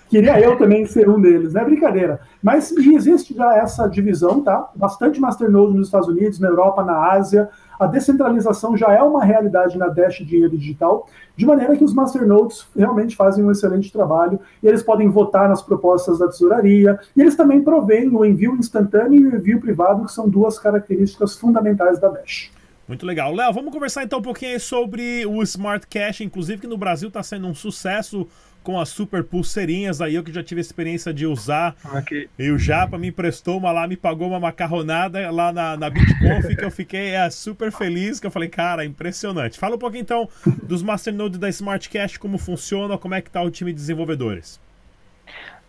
Queria 0.08 0.40
eu 0.40 0.56
também 0.56 0.86
ser 0.86 1.08
um 1.08 1.20
deles, 1.20 1.52
não 1.52 1.62
é 1.62 1.64
brincadeira. 1.64 2.20
Mas 2.40 2.70
existe 2.70 3.34
já 3.34 3.56
essa 3.56 3.88
divisão, 3.88 4.40
tá? 4.40 4.70
Bastante 4.74 5.20
masternode 5.20 5.76
nos 5.76 5.88
Estados 5.88 6.08
Unidos, 6.08 6.38
na 6.38 6.48
Europa, 6.48 6.84
na 6.84 7.12
Ásia. 7.12 7.48
A 7.78 7.87
descentralização 7.87 8.76
já 8.76 8.92
é 8.92 9.02
uma 9.02 9.25
realidade 9.25 9.76
na 9.76 9.88
Dash 9.88 10.18
Dinheiro 10.18 10.56
Digital, 10.56 11.09
de 11.37 11.45
maneira 11.45 11.76
que 11.76 11.85
os 11.85 11.92
masternodes 11.92 12.66
realmente 12.75 13.14
fazem 13.14 13.45
um 13.45 13.50
excelente 13.50 13.92
trabalho 13.92 14.40
e 14.62 14.66
eles 14.66 14.83
podem 14.83 15.09
votar 15.09 15.49
nas 15.49 15.62
propostas 15.62 16.18
da 16.18 16.28
tesouraria 16.28 16.99
e 17.14 17.21
eles 17.21 17.37
também 17.37 17.62
provêm 17.62 18.09
o 18.09 18.25
envio 18.25 18.56
instantâneo 18.56 19.21
e 19.21 19.26
o 19.26 19.37
envio 19.37 19.61
privado, 19.61 20.06
que 20.06 20.12
são 20.12 20.28
duas 20.28 20.59
características 20.59 21.37
fundamentais 21.37 21.99
da 21.99 22.09
Dash. 22.09 22.50
Muito 22.88 23.04
legal. 23.04 23.35
Léo, 23.35 23.52
vamos 23.52 23.73
conversar 23.73 24.04
então 24.04 24.21
um 24.21 24.23
pouquinho 24.23 24.61
sobre 24.61 25.26
o 25.26 25.42
Smart 25.42 25.87
Cash, 25.88 26.21
inclusive 26.21 26.61
que 26.61 26.68
no 26.68 26.78
Brasil 26.78 27.09
está 27.09 27.23
sendo 27.23 27.49
um 27.49 27.54
sucesso 27.54 28.28
com 28.66 28.80
as 28.80 28.88
super 28.88 29.23
pulseirinhas 29.23 30.00
aí, 30.00 30.16
eu 30.16 30.25
que 30.25 30.32
já 30.32 30.42
tive 30.42 30.58
a 30.58 30.61
experiência 30.61 31.14
de 31.14 31.25
usar. 31.25 31.76
Aqui. 31.85 32.28
E 32.37 32.50
o 32.50 32.58
Japa 32.58 32.99
me 32.99 33.06
emprestou 33.06 33.58
uma 33.58 33.70
lá, 33.70 33.87
me 33.87 33.96
pagou 33.96 34.26
uma 34.26 34.40
macarronada 34.40 35.30
lá 35.30 35.52
na, 35.52 35.76
na 35.76 35.88
BitConf, 35.88 36.49
que 36.58 36.64
eu 36.64 36.70
fiquei 36.73 37.11
é, 37.11 37.30
super 37.30 37.70
feliz, 37.70 38.18
que 38.18 38.26
eu 38.26 38.30
falei, 38.30 38.49
cara, 38.49 38.85
impressionante. 38.85 39.56
Fala 39.56 39.76
um 39.76 39.78
pouquinho 39.78 40.02
então 40.02 40.28
dos 40.64 40.82
Masternodes 40.82 41.38
da 41.38 41.49
Smart 41.49 41.88
Cash, 41.88 42.16
como 42.16 42.38
funciona, 42.38 42.99
como 42.99 43.14
é 43.14 43.23
que 43.23 43.30
tá 43.30 43.40
o 43.40 43.52
time 43.52 43.73
de 43.73 43.78
desenvolvedores. 43.78 44.58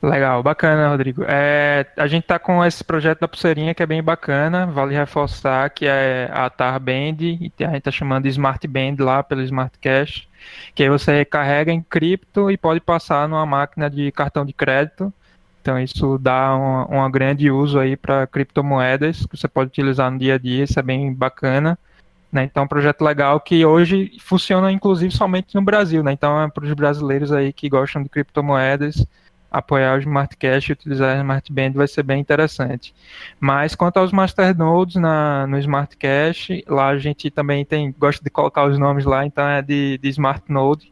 Legal, 0.01 0.44
bacana, 0.44 0.89
Rodrigo. 0.89 1.24
É, 1.27 1.88
a 1.98 2.06
gente 2.06 2.22
está 2.24 2.38
com 2.38 2.63
esse 2.63 2.84
projeto 2.84 3.22
da 3.22 3.27
pulseirinha 3.27 3.74
que 3.74 3.82
é 3.82 3.86
bem 3.86 4.04
bacana. 4.04 4.68
Vale 4.68 4.94
reforçar 4.94 5.72
que 5.72 5.88
é 5.88 6.30
a 6.32 6.50
Tar 6.51 6.80
Band 6.80 7.18
e 7.20 7.51
a 7.60 7.66
gente 7.66 7.77
está 7.77 7.92
chamando 7.92 8.24
de 8.24 8.30
Smart 8.30 8.66
Band 8.68 8.96
lá 9.00 9.24
pelo 9.24 9.42
Smart 9.42 9.75
Cash, 9.80 10.27
que 10.75 10.84
aí 10.84 10.89
você 10.89 11.25
carrega 11.25 11.72
em 11.72 11.82
cripto 11.82 12.51
e 12.51 12.58
pode 12.58 12.80
passar 12.80 13.27
numa 13.27 13.46
máquina 13.46 13.89
de 13.89 14.12
cartão 14.12 14.46
de 14.46 14.54
crédito. 14.54 15.12
Então 15.62 15.80
isso 15.80 16.20
dá 16.20 16.56
um, 16.56 17.04
um 17.04 17.12
grande 17.12 17.50
uso 17.50 17.80
aí 17.80 17.98
para 17.98 18.27
criptomoedas 18.27 19.25
que 19.25 19.36
você 19.36 19.48
pode 19.48 19.70
utilizar 19.70 20.12
no 20.12 20.20
dia 20.20 20.36
a 20.36 20.38
dia. 20.38 20.63
Isso 20.63 20.80
é 20.80 20.84
bem 20.84 21.12
bacana. 21.12 21.77
Né? 22.32 22.44
Então 22.44 22.62
é 22.62 22.66
um 22.66 22.70
projeto 22.70 23.01
legal 23.04 23.39
que 23.39 23.66
hoje 23.66 24.12
funciona 24.20 24.72
inclusive 24.72 25.12
somente 25.12 25.56
no 25.56 25.62
Brasil. 25.63 26.04
Né? 26.04 26.12
Então 26.12 26.39
é 26.39 26.48
para 26.48 26.66
os 26.66 26.74
brasileiros 26.74 27.32
aí 27.32 27.51
que 27.51 27.68
gostam 27.68 28.04
de 28.04 28.10
criptomoedas 28.10 29.04
apoiar 29.51 29.96
o 29.96 30.00
Smart 30.00 30.36
Cache 30.38 30.72
e 30.72 30.74
utilizar 30.74 31.16
o 31.16 31.22
Smart 31.22 31.51
Band 31.51 31.72
vai 31.72 31.88
ser 31.88 32.04
bem 32.04 32.20
interessante. 32.20 32.94
Mas 33.39 33.75
quanto 33.75 33.98
aos 33.98 34.12
masternodes 34.12 34.96
na, 34.96 35.48
no 35.48 35.58
Smart 35.60 35.96
Cache, 35.98 36.63
lá 36.68 36.89
a 36.89 36.98
gente 36.98 37.30
também 37.30 37.66
tem, 37.66 37.94
gosta 37.98 38.24
de 38.24 38.30
colocar 38.30 38.66
os 38.66 38.77
nomes 38.77 39.06
lá, 39.06 39.25
então 39.25 39.48
é 39.48 39.62
de, 39.62 39.98
de 39.98 40.10
Smart 40.10 40.44
Node. 40.50 40.92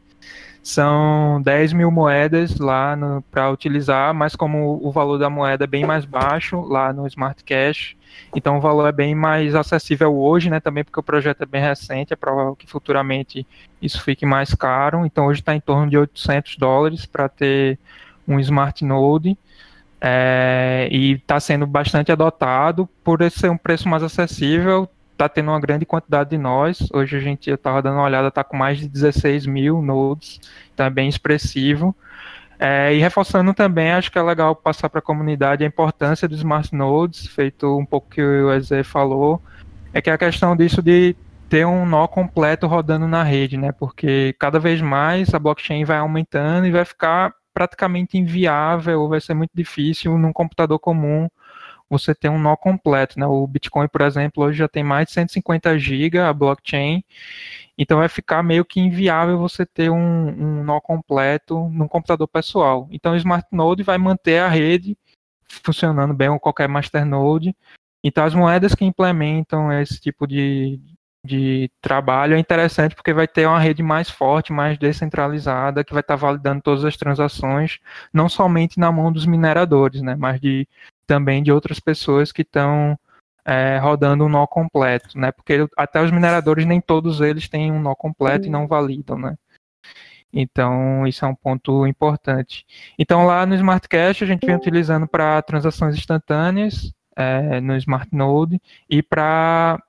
São 0.63 1.39
10 1.43 1.73
mil 1.73 1.91
moedas 1.91 2.57
lá 2.57 2.97
para 3.29 3.51
utilizar, 3.51 4.13
mas 4.15 4.35
como 4.35 4.79
o 4.81 4.91
valor 4.91 5.19
da 5.19 5.29
moeda 5.29 5.65
é 5.65 5.67
bem 5.67 5.85
mais 5.85 6.05
baixo 6.05 6.59
lá 6.61 6.91
no 6.91 7.05
Smart 7.05 7.43
Cache, 7.43 7.95
então 8.35 8.57
o 8.57 8.61
valor 8.61 8.87
é 8.87 8.91
bem 8.91 9.15
mais 9.15 9.55
acessível 9.55 10.15
hoje, 10.15 10.49
né? 10.49 10.59
Também 10.59 10.83
porque 10.83 10.99
o 10.99 11.03
projeto 11.03 11.43
é 11.43 11.45
bem 11.45 11.61
recente, 11.61 12.13
é 12.13 12.15
provável 12.15 12.55
que 12.55 12.67
futuramente 12.67 13.45
isso 13.81 14.01
fique 14.01 14.25
mais 14.25 14.53
caro. 14.53 15.05
Então 15.05 15.27
hoje 15.27 15.41
está 15.41 15.55
em 15.55 15.59
torno 15.59 15.89
de 15.89 15.97
800 15.97 16.57
dólares 16.57 17.05
para 17.05 17.29
ter 17.29 17.79
um 18.27 18.39
Smart 18.39 18.83
Node 18.83 19.37
é, 20.01 20.87
e 20.91 21.13
está 21.13 21.39
sendo 21.39 21.65
bastante 21.65 22.11
adotado 22.11 22.87
por 23.03 23.19
ser 23.31 23.49
um 23.49 23.57
preço 23.57 23.89
mais 23.89 24.03
acessível. 24.03 24.89
Está 25.11 25.29
tendo 25.29 25.49
uma 25.49 25.59
grande 25.59 25.85
quantidade 25.85 26.29
de 26.29 26.37
nós. 26.37 26.87
Hoje 26.93 27.17
a 27.17 27.19
gente, 27.19 27.49
estava 27.49 27.81
dando 27.81 27.95
uma 27.95 28.03
olhada, 28.03 28.27
está 28.27 28.43
com 28.43 28.57
mais 28.57 28.79
de 28.79 28.87
16 28.87 29.45
mil 29.45 29.81
nodes, 29.81 30.39
então 30.73 30.85
é 30.85 30.89
bem 30.89 31.07
expressivo. 31.07 31.95
É, 32.59 32.93
e 32.93 32.99
reforçando 32.99 33.53
também, 33.53 33.91
acho 33.91 34.11
que 34.11 34.17
é 34.17 34.21
legal 34.21 34.55
passar 34.55 34.89
para 34.89 34.99
a 34.99 35.01
comunidade 35.01 35.63
a 35.63 35.67
importância 35.67 36.27
dos 36.27 36.39
smart 36.39 36.73
nodes, 36.73 37.27
feito 37.27 37.77
um 37.77 37.85
pouco 37.85 38.09
que 38.09 38.21
o 38.21 38.53
Eze 38.53 38.83
falou, 38.83 39.41
é 39.93 40.01
que 40.01 40.09
a 40.09 40.17
questão 40.17 40.55
disso 40.55 40.81
de 40.81 41.15
ter 41.49 41.65
um 41.65 41.85
nó 41.85 42.07
completo 42.07 42.67
rodando 42.67 43.07
na 43.07 43.23
rede, 43.23 43.57
né? 43.57 43.71
Porque 43.71 44.35
cada 44.39 44.59
vez 44.59 44.81
mais 44.81 45.33
a 45.33 45.39
blockchain 45.39 45.83
vai 45.83 45.97
aumentando 45.97 46.67
e 46.67 46.71
vai 46.71 46.85
ficar 46.85 47.33
praticamente 47.55 48.17
inviável, 48.17 49.01
ou 49.01 49.09
vai 49.09 49.21
ser 49.21 49.33
muito 49.33 49.51
difícil 49.55 50.17
num 50.17 50.33
computador 50.33 50.77
comum 50.77 51.29
você 51.89 52.13
ter 52.13 52.29
um 52.29 52.39
nó 52.39 52.57
completo, 52.57 53.19
né? 53.19 53.25
O 53.25 53.47
Bitcoin, 53.47 53.87
por 53.87 54.01
exemplo, 54.01 54.43
hoje 54.43 54.57
já 54.59 54.67
tem 54.67 54.83
mais 54.83 55.07
de 55.07 55.13
150 55.13 55.77
GB 55.79 56.19
a 56.19 56.33
blockchain, 56.33 57.03
então 57.77 57.99
vai 57.99 58.09
ficar 58.09 58.43
meio 58.43 58.65
que 58.65 58.79
inviável 58.79 59.37
você 59.37 59.65
ter 59.65 59.89
um, 59.89 59.95
um 59.97 60.63
nó 60.63 60.81
completo 60.81 61.69
num 61.69 61.87
computador 61.87 62.27
pessoal. 62.27 62.87
Então 62.91 63.13
o 63.13 63.15
Smart 63.17 63.47
Node 63.51 63.83
vai 63.83 63.97
manter 63.97 64.39
a 64.39 64.49
rede 64.49 64.97
funcionando 65.63 66.13
bem 66.13 66.29
com 66.29 66.39
qualquer 66.39 66.67
masternode. 66.67 67.55
Então 68.03 68.25
as 68.25 68.33
moedas 68.35 68.75
que 68.75 68.85
implementam 68.85 69.71
esse 69.71 69.99
tipo 69.99 70.27
de, 70.27 70.79
de 71.25 71.69
trabalho 71.81 72.35
é 72.35 72.39
interessante 72.39 72.95
porque 72.95 73.13
vai 73.13 73.27
ter 73.27 73.47
uma 73.47 73.59
rede 73.59 73.81
mais 73.83 74.09
forte, 74.09 74.53
mais 74.53 74.77
descentralizada, 74.77 75.83
que 75.83 75.93
vai 75.93 76.01
estar 76.01 76.15
validando 76.15 76.61
todas 76.61 76.85
as 76.85 76.95
transações, 76.95 77.79
não 78.13 78.29
somente 78.29 78.79
na 78.79 78.91
mão 78.91 79.11
dos 79.11 79.25
mineradores, 79.25 80.01
né, 80.01 80.15
mas 80.15 80.39
de, 80.39 80.67
também 81.07 81.43
de 81.43 81.51
outras 81.51 81.79
pessoas 81.79 82.31
que 82.31 82.43
estão 82.43 82.97
é, 83.43 83.77
rodando 83.77 84.25
um 84.25 84.29
nó 84.29 84.47
completo, 84.47 85.17
né, 85.17 85.31
porque 85.31 85.67
até 85.75 86.01
os 86.01 86.11
mineradores 86.11 86.65
nem 86.65 86.79
todos 86.79 87.19
eles 87.21 87.49
têm 87.49 87.71
um 87.71 87.81
nó 87.81 87.95
completo 87.95 88.47
e 88.47 88.51
não 88.51 88.67
validam, 88.67 89.17
né. 89.17 89.35
Então, 90.37 91.07
isso 91.07 91.23
é 91.23 91.27
um 91.29 91.35
ponto 91.35 91.87
importante. 91.87 92.65
Então, 92.99 93.25
lá 93.25 93.45
no 93.45 93.55
Smart 93.55 93.87
Cash, 93.87 94.21
a 94.21 94.25
gente 94.25 94.45
vem 94.45 94.55
utilizando 94.55 95.07
para 95.07 95.41
transações 95.41 95.95
instantâneas, 95.95 96.93
é, 97.15 97.61
no 97.61 97.75
Smart 97.77 98.13
Node, 98.13 98.61
e 98.89 99.01
para 99.01 99.81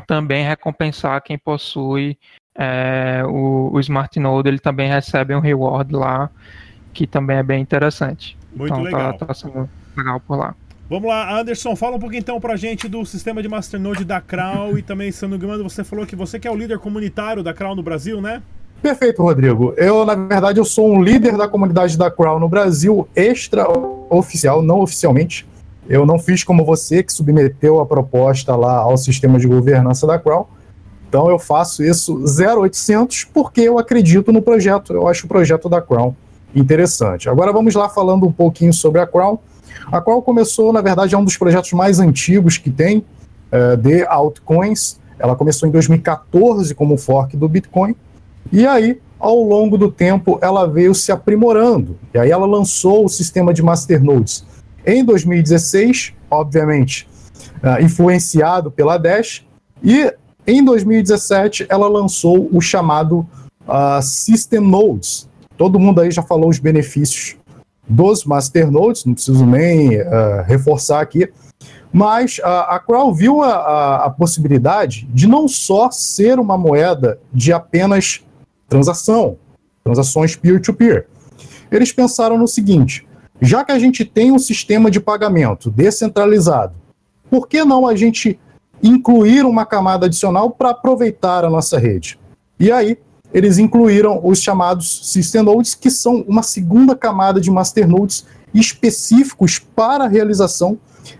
também 0.00 0.44
recompensar 0.44 1.22
quem 1.22 1.38
possui 1.38 2.18
é, 2.54 3.22
o, 3.26 3.70
o 3.72 3.80
Smart 3.80 4.18
Node, 4.18 4.48
ele 4.48 4.58
também 4.58 4.88
recebe 4.88 5.34
um 5.34 5.40
reward 5.40 5.94
lá, 5.94 6.30
que 6.92 7.06
também 7.06 7.38
é 7.38 7.42
bem 7.42 7.62
interessante. 7.62 8.36
Muito 8.54 8.72
então, 8.72 8.84
tá, 8.84 8.96
legal. 8.96 9.18
Tá, 9.18 9.26
tá 9.26 9.34
sendo 9.34 9.68
legal 9.96 10.20
por 10.20 10.36
lá. 10.36 10.54
Vamos 10.88 11.08
lá, 11.08 11.38
Anderson, 11.38 11.76
fala 11.76 11.96
um 11.96 12.00
pouquinho 12.00 12.18
então 12.18 12.40
pra 12.40 12.56
gente 12.56 12.88
do 12.88 13.04
sistema 13.06 13.40
de 13.40 13.48
Masternode 13.48 14.04
da 14.04 14.20
Crown 14.20 14.76
e 14.76 14.82
também, 14.82 15.12
se 15.12 15.24
não 15.24 15.38
você 15.62 15.84
falou 15.84 16.04
que 16.04 16.16
você 16.16 16.38
que 16.38 16.48
é 16.48 16.50
o 16.50 16.56
líder 16.56 16.80
comunitário 16.80 17.44
da 17.44 17.54
Crown 17.54 17.76
no 17.76 17.82
Brasil, 17.82 18.20
né? 18.20 18.42
Perfeito, 18.82 19.22
Rodrigo. 19.22 19.72
Eu, 19.76 20.04
na 20.04 20.14
verdade, 20.14 20.58
eu 20.58 20.64
sou 20.64 20.92
um 20.92 21.02
líder 21.02 21.36
da 21.36 21.46
comunidade 21.46 21.96
da 21.96 22.10
Crown 22.10 22.40
no 22.40 22.48
Brasil, 22.48 23.08
extra 23.14 23.66
oficial, 24.08 24.62
não 24.62 24.80
oficialmente. 24.80 25.46
Eu 25.90 26.06
não 26.06 26.20
fiz 26.20 26.44
como 26.44 26.64
você, 26.64 27.02
que 27.02 27.12
submeteu 27.12 27.80
a 27.80 27.84
proposta 27.84 28.54
lá 28.54 28.76
ao 28.76 28.96
sistema 28.96 29.40
de 29.40 29.48
governança 29.48 30.06
da 30.06 30.20
Crown. 30.20 30.46
Então 31.08 31.28
eu 31.28 31.36
faço 31.36 31.82
isso 31.82 32.22
0800 32.24 33.24
porque 33.24 33.62
eu 33.62 33.76
acredito 33.76 34.30
no 34.30 34.40
projeto. 34.40 34.92
Eu 34.92 35.08
acho 35.08 35.26
o 35.26 35.28
projeto 35.28 35.68
da 35.68 35.82
Crown 35.82 36.14
interessante. 36.54 37.28
Agora 37.28 37.52
vamos 37.52 37.74
lá 37.74 37.88
falando 37.88 38.24
um 38.24 38.30
pouquinho 38.30 38.72
sobre 38.72 39.00
a 39.00 39.06
Crown. 39.06 39.36
A 39.90 40.00
Crown 40.00 40.22
começou, 40.22 40.72
na 40.72 40.80
verdade, 40.80 41.16
é 41.16 41.18
um 41.18 41.24
dos 41.24 41.36
projetos 41.36 41.72
mais 41.72 41.98
antigos 41.98 42.56
que 42.56 42.70
tem 42.70 42.98
uh, 43.52 43.76
de 43.76 44.06
altcoins. 44.06 45.00
Ela 45.18 45.34
começou 45.34 45.68
em 45.68 45.72
2014 45.72 46.72
como 46.72 46.96
fork 46.96 47.36
do 47.36 47.48
Bitcoin. 47.48 47.96
E 48.52 48.64
aí, 48.64 49.00
ao 49.18 49.42
longo 49.42 49.76
do 49.76 49.90
tempo, 49.90 50.38
ela 50.40 50.68
veio 50.68 50.94
se 50.94 51.10
aprimorando. 51.10 51.98
E 52.14 52.18
aí 52.18 52.30
ela 52.30 52.46
lançou 52.46 53.04
o 53.04 53.08
sistema 53.08 53.52
de 53.52 53.60
masternodes 53.60 54.48
em 54.86 55.04
2016, 55.04 56.14
obviamente, 56.30 57.08
uh, 57.62 57.82
influenciado 57.82 58.70
pela 58.70 58.98
Dash, 58.98 59.44
e 59.82 60.12
em 60.46 60.64
2017 60.64 61.66
ela 61.68 61.88
lançou 61.88 62.48
o 62.52 62.60
chamado 62.60 63.26
uh, 63.66 64.02
System 64.02 64.60
Nodes. 64.60 65.28
Todo 65.56 65.78
mundo 65.78 66.00
aí 66.00 66.10
já 66.10 66.22
falou 66.22 66.48
os 66.48 66.58
benefícios 66.58 67.36
dos 67.88 68.24
Masternodes, 68.24 69.04
não 69.04 69.14
preciso 69.14 69.44
nem 69.44 70.00
uh, 70.00 70.42
reforçar 70.46 71.00
aqui, 71.00 71.30
mas 71.92 72.40
a, 72.42 72.76
a 72.76 72.78
Crow 72.78 73.12
viu 73.12 73.42
a, 73.42 73.52
a, 73.52 74.04
a, 74.06 74.10
possibilidade 74.10 75.08
de 75.12 75.26
não 75.26 75.48
só 75.48 75.90
ser 75.90 76.38
uma 76.38 76.56
moeda 76.56 77.18
de 77.32 77.52
apenas 77.52 78.24
transação, 78.68 79.36
transações 79.82 80.36
peer-to-peer. 80.36 81.06
-peer. 81.08 81.46
Eles 81.70 81.92
pensaram 81.92 82.38
no 82.38 82.46
seguinte: 82.46 83.06
já 83.40 83.64
que 83.64 83.72
a 83.72 83.78
gente 83.78 84.04
tem 84.04 84.30
um 84.30 84.38
sistema 84.38 84.90
de 84.90 85.00
pagamento 85.00 85.70
descentralizado, 85.70 86.74
por 87.30 87.48
que 87.48 87.64
não 87.64 87.86
a 87.86 87.94
gente 87.94 88.38
incluir 88.82 89.44
uma 89.44 89.64
camada 89.64 90.06
adicional 90.06 90.50
para 90.50 90.70
aproveitar 90.70 91.44
a 91.44 91.50
nossa 91.50 91.78
rede? 91.78 92.18
E 92.58 92.70
aí, 92.70 92.98
eles 93.32 93.58
incluíram 93.58 94.20
os 94.22 94.40
chamados 94.40 95.10
System 95.12 95.42
Nodes, 95.42 95.74
que 95.74 95.90
são 95.90 96.24
uma 96.26 96.42
segunda 96.42 96.96
camada 96.96 97.40
de 97.40 97.50
masternodes 97.50 98.26
específicos 98.52 99.58
para 99.58 100.04
a 100.04 100.08
realização 100.08 100.78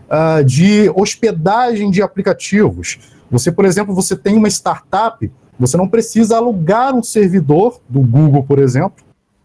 uh, 0.08 0.44
de 0.44 0.90
hospedagem 0.94 1.90
de 1.90 2.02
aplicativos. 2.02 2.98
Você, 3.30 3.52
por 3.52 3.64
exemplo, 3.64 3.94
você 3.94 4.16
tem 4.16 4.36
uma 4.36 4.48
startup, 4.48 5.30
você 5.58 5.76
não 5.76 5.88
precisa 5.88 6.36
alugar 6.36 6.94
um 6.94 7.02
servidor 7.02 7.80
do 7.88 8.00
Google, 8.00 8.42
por 8.42 8.58
exemplo, 8.58 9.04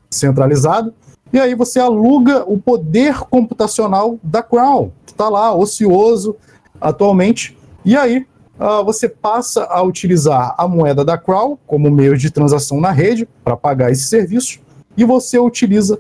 centralizado, 0.10 0.94
e 1.36 1.40
aí 1.40 1.54
você 1.54 1.82
aluga 1.82 2.46
o 2.48 2.58
poder 2.58 3.20
computacional 3.30 4.18
da 4.24 4.42
Crown, 4.42 4.94
que 5.06 5.12
está 5.12 5.28
lá, 5.28 5.54
ocioso 5.54 6.38
atualmente. 6.80 7.58
E 7.84 7.98
aí 7.98 8.26
uh, 8.58 8.86
você 8.86 9.10
passa 9.10 9.66
a 9.66 9.82
utilizar 9.82 10.56
a 10.58 10.66
moeda 10.66 11.04
da 11.04 11.18
Crown 11.18 11.58
como 11.68 11.92
meio 11.92 12.18
de 12.18 12.32
transação 12.32 12.80
na 12.80 12.90
rede 12.90 13.28
para 13.44 13.58
pagar 13.58 13.92
esse 13.92 14.06
serviço. 14.06 14.62
E 14.96 15.04
você 15.04 15.38
utiliza 15.38 16.00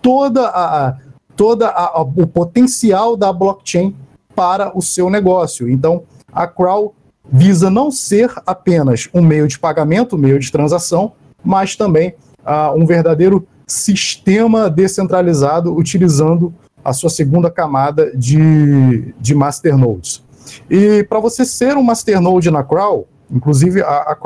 toda 0.00 0.46
a, 0.46 0.96
toda 1.34 1.66
a, 1.66 1.98
a, 1.98 2.02
o 2.02 2.24
potencial 2.28 3.16
da 3.16 3.32
blockchain 3.32 3.96
para 4.36 4.70
o 4.78 4.80
seu 4.80 5.10
negócio. 5.10 5.68
Então, 5.68 6.04
a 6.32 6.46
Crow 6.46 6.94
visa 7.24 7.68
não 7.68 7.90
ser 7.90 8.32
apenas 8.46 9.08
um 9.12 9.20
meio 9.20 9.48
de 9.48 9.58
pagamento, 9.58 10.14
um 10.14 10.20
meio 10.20 10.38
de 10.38 10.52
transação, 10.52 11.10
mas 11.42 11.74
também 11.74 12.14
uh, 12.44 12.72
um 12.80 12.86
verdadeiro 12.86 13.48
sistema 13.70 14.68
descentralizado 14.68 15.74
utilizando 15.74 16.52
a 16.84 16.92
sua 16.92 17.08
segunda 17.08 17.50
camada 17.50 18.10
de, 18.16 19.14
de 19.20 19.34
masternodes. 19.34 20.24
E 20.68 21.04
para 21.04 21.20
você 21.20 21.44
ser 21.44 21.76
um 21.76 21.82
masternode 21.82 22.50
na 22.50 22.64
Crow, 22.64 23.06
inclusive 23.30 23.82
a, 23.82 24.12
a 24.12 24.16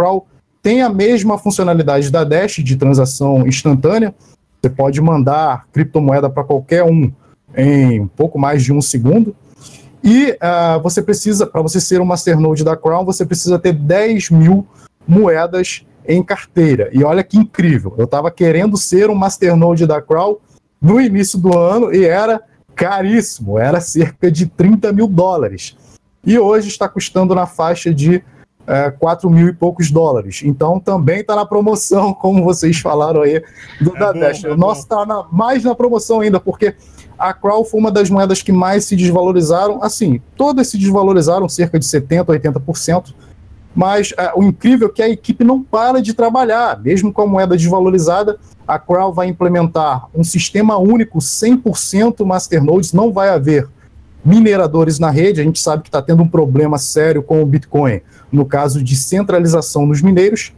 tem 0.63 0.81
a 0.81 0.89
mesma 0.89 1.37
funcionalidade 1.37 2.11
da 2.11 2.25
Dash 2.25 2.55
de 2.55 2.77
transação 2.77 3.47
instantânea. 3.47 4.15
Você 4.63 4.71
pode 4.71 4.99
mandar 5.03 5.67
criptomoeda 5.71 6.31
para 6.31 6.43
qualquer 6.43 6.83
um 6.85 7.13
em 7.55 8.07
pouco 8.07 8.39
mais 8.39 8.65
de 8.65 8.73
um 8.73 8.81
segundo. 8.81 9.37
E 10.03 10.31
uh, 10.33 10.83
você 10.83 11.03
precisa, 11.03 11.47
para 11.47 11.61
você 11.61 11.81
ser 11.81 12.01
um 12.01 12.07
masternode 12.07 12.65
da 12.65 12.77
Crown, 12.77 13.05
você 13.05 13.27
precisa 13.27 13.59
ter 13.59 13.75
10 13.75 14.31
mil 14.31 14.67
moedas 15.07 15.85
em 16.07 16.23
carteira. 16.23 16.91
E 16.93 17.03
olha 17.05 17.23
que 17.23 17.37
incrível, 17.39 17.95
eu 17.99 18.05
estava 18.05 18.31
querendo 18.31 18.77
ser 18.77 19.11
um 19.11 19.15
masternode 19.15 19.87
da 19.87 20.01
Crown 20.01 20.37
no 20.81 21.01
início 21.01 21.39
do 21.39 21.57
ano 21.57 21.95
e 21.95 22.05
era 22.05 22.43
caríssimo, 22.75 23.59
era 23.59 23.81
cerca 23.81 24.31
de 24.31 24.47
30 24.47 24.93
mil 24.93 25.07
dólares. 25.07 25.77
E 26.25 26.39
hoje 26.39 26.69
está 26.69 26.89
custando 26.89 27.35
na 27.35 27.47
faixa 27.47 27.93
de 27.93 28.23
é, 28.67 28.91
4 28.91 29.29
mil 29.31 29.49
e 29.49 29.53
poucos 29.53 29.91
dólares. 29.91 30.43
Então 30.45 30.81
também 30.81 31.21
está 31.21 31.37
na 31.37 31.47
promoção, 31.47 32.13
como 32.15 32.43
vocês 32.43 32.79
falaram 32.79 33.23
aí, 33.23 33.43
do 33.81 33.95
é 33.97 33.99
da 33.99 34.13
Dash. 34.13 34.45
É 34.45 34.51
o 34.51 34.57
nosso 34.57 34.83
está 34.83 35.05
mais 35.31 35.65
na 35.65 35.75
promoção 35.75 36.21
ainda, 36.21 36.41
porque 36.41 36.75
a 37.19 37.33
Crow 37.33 37.65
foi 37.65 37.81
uma 37.81 37.91
das 37.91 38.11
moedas 38.11 38.43
que 38.43 38.53
mais 38.53 38.85
se 38.85 38.97
desvalorizaram. 38.97 39.83
Assim, 39.83 40.21
todas 40.37 40.69
se 40.69 40.79
desvalorizaram 40.79 41.49
cerca 41.49 41.79
de 41.79 41.87
70%, 41.87 42.27
80%. 42.27 43.15
Mas 43.75 44.13
é, 44.17 44.33
o 44.37 44.43
incrível 44.43 44.89
é 44.89 44.91
que 44.91 45.03
a 45.03 45.09
equipe 45.09 45.43
não 45.43 45.63
para 45.63 46.01
de 46.01 46.15
trabalhar, 46.15 46.81
mesmo 46.81 47.13
com 47.13 47.23
a 47.23 47.27
moeda 47.27 47.57
desvalorizada. 47.57 48.39
A 48.67 48.79
Crow 48.79 49.13
vai 49.13 49.27
implementar 49.27 50.07
um 50.15 50.23
sistema 50.23 50.79
único 50.79 51.19
100% 51.19 52.25
masternodes, 52.25 52.93
não 52.93 53.13
vai 53.13 53.29
haver 53.29 53.69
mineradores 54.25 54.99
na 54.99 55.11
rede. 55.11 55.41
A 55.41 55.45
gente 55.45 55.61
sabe 55.61 55.83
que 55.83 55.89
está 55.89 56.01
tendo 56.01 56.23
um 56.23 56.29
problema 56.29 56.79
sério 56.79 57.23
com 57.23 57.43
o 57.43 57.47
Bitcoin, 57.47 58.01
no 58.31 58.47
caso 58.47 58.83
de 58.83 58.97
centralização 58.97 59.85
nos 59.87 60.01
mineiros. 60.01 60.53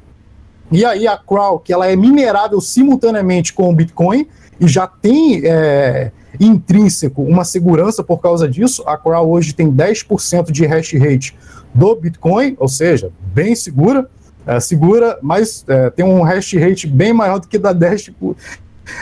E 0.70 0.84
aí 0.84 1.06
a 1.06 1.16
Crow, 1.16 1.58
que 1.58 1.72
ela 1.72 1.86
é 1.86 1.96
minerável 1.96 2.60
simultaneamente 2.60 3.52
com 3.52 3.70
o 3.70 3.74
Bitcoin 3.74 4.26
e 4.60 4.68
já 4.68 4.86
tem 4.86 5.42
é, 5.44 6.10
intrínseco 6.40 7.22
uma 7.22 7.44
segurança 7.44 8.02
por 8.02 8.18
causa 8.18 8.48
disso. 8.48 8.82
A 8.86 8.96
Crow 8.96 9.30
hoje 9.30 9.52
tem 9.52 9.72
10% 9.72 10.50
de 10.50 10.66
hash 10.66 10.92
rate 10.94 11.36
do 11.74 11.94
Bitcoin, 11.94 12.56
ou 12.58 12.68
seja, 12.68 13.10
bem 13.34 13.54
segura. 13.54 14.08
É, 14.46 14.60
segura, 14.60 15.18
mas 15.20 15.64
é, 15.66 15.90
tem 15.90 16.04
um 16.04 16.22
hash 16.22 16.54
rate 16.54 16.86
bem 16.86 17.12
maior 17.12 17.40
do 17.40 17.48
que 17.48 17.58
da 17.58 17.72
Dash, 17.72 18.10
por, 18.20 18.36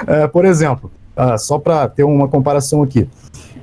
é, 0.06 0.26
por 0.26 0.44
exemplo. 0.44 0.90
Uh, 1.16 1.38
só 1.38 1.58
para 1.58 1.86
ter 1.88 2.02
uma 2.02 2.26
comparação 2.26 2.82
aqui. 2.82 3.08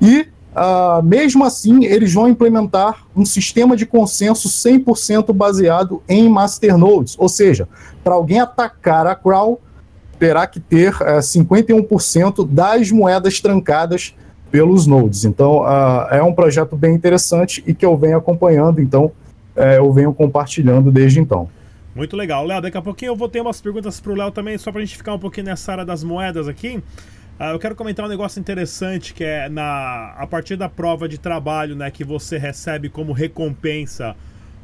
E 0.01 0.27
Uh, 0.51 1.01
mesmo 1.01 1.45
assim, 1.45 1.85
eles 1.85 2.13
vão 2.13 2.27
implementar 2.27 3.05
um 3.15 3.23
sistema 3.23 3.73
de 3.73 3.85
consenso 3.85 4.49
100% 4.49 5.31
baseado 5.31 6.03
em 6.09 6.27
masternodes. 6.27 7.15
Ou 7.17 7.29
seja, 7.29 7.69
para 8.03 8.15
alguém 8.15 8.41
atacar 8.41 9.07
a 9.07 9.15
Crow, 9.15 9.61
terá 10.21 10.45
que 10.45 10.59
ter 10.59 10.93
uh, 11.01 11.17
eh, 11.17 11.19
51% 11.19 12.47
das 12.47 12.91
moedas 12.91 13.41
trancadas 13.41 14.15
pelos 14.51 14.85
nodes. 14.85 15.25
Então, 15.25 15.61
uh, 15.61 16.05
é 16.11 16.21
um 16.21 16.31
projeto 16.31 16.75
bem 16.75 16.93
interessante 16.93 17.63
e 17.65 17.73
que 17.73 17.83
eu 17.83 17.97
venho 17.97 18.17
acompanhando, 18.17 18.79
então, 18.79 19.05
uh, 19.05 19.61
eu 19.77 19.91
venho 19.91 20.13
compartilhando 20.13 20.91
desde 20.91 21.19
então. 21.19 21.49
Muito 21.95 22.15
legal. 22.15 22.45
Léo, 22.45 22.61
daqui 22.61 22.77
a 22.77 22.81
pouquinho 22.83 23.09
eu 23.09 23.15
vou 23.15 23.27
ter 23.27 23.41
umas 23.41 23.59
perguntas 23.59 23.99
para 23.99 24.11
o 24.11 24.15
Léo 24.15 24.29
também, 24.29 24.59
só 24.59 24.71
para 24.71 24.79
a 24.79 24.85
gente 24.85 24.95
ficar 24.95 25.15
um 25.15 25.19
pouquinho 25.19 25.47
nessa 25.47 25.71
área 25.71 25.85
das 25.85 26.03
moedas 26.03 26.47
aqui. 26.47 26.77
Uh, 27.39 27.53
eu 27.53 27.57
quero 27.57 27.73
comentar 27.73 28.05
um 28.05 28.09
negócio 28.09 28.39
interessante 28.39 29.15
que 29.15 29.23
é 29.23 29.49
na 29.49 30.13
a 30.19 30.27
partir 30.27 30.55
da 30.55 30.69
prova 30.69 31.09
de 31.09 31.17
trabalho, 31.17 31.75
né, 31.75 31.89
que 31.89 32.03
você 32.03 32.37
recebe 32.37 32.89
como 32.89 33.11
recompensa 33.11 34.15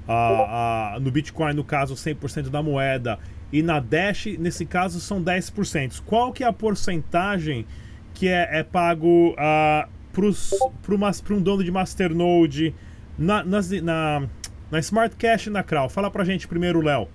uh, 0.07 0.97
uh, 0.97 0.99
no 0.99 1.09
Bitcoin, 1.09 1.55
no 1.55 1.63
caso 1.63 1.95
100% 1.95 2.49
da 2.49 2.61
moeda, 2.61 3.17
e 3.51 3.61
na 3.61 3.79
Dash, 3.79 4.25
nesse 4.37 4.65
caso, 4.65 4.99
são 4.99 5.23
10%. 5.23 6.01
Qual 6.05 6.33
que 6.33 6.43
é 6.43 6.47
a 6.47 6.53
porcentagem 6.53 7.65
que 8.13 8.27
é, 8.27 8.59
é 8.59 8.63
pago 8.63 9.33
uh, 9.33 9.89
para 10.11 11.35
um 11.35 11.41
dono 11.41 11.63
de 11.63 11.71
Masternode 11.71 12.73
na, 13.17 13.43
nas, 13.43 13.69
na, 13.69 14.23
na 14.69 14.79
Smart 14.79 15.15
Cash 15.15 15.47
e 15.47 15.49
na 15.49 15.63
Crow? 15.63 15.87
Fala 15.89 16.11
pra 16.11 16.23
gente 16.23 16.47
primeiro, 16.47 16.81
Léo. 16.81 17.07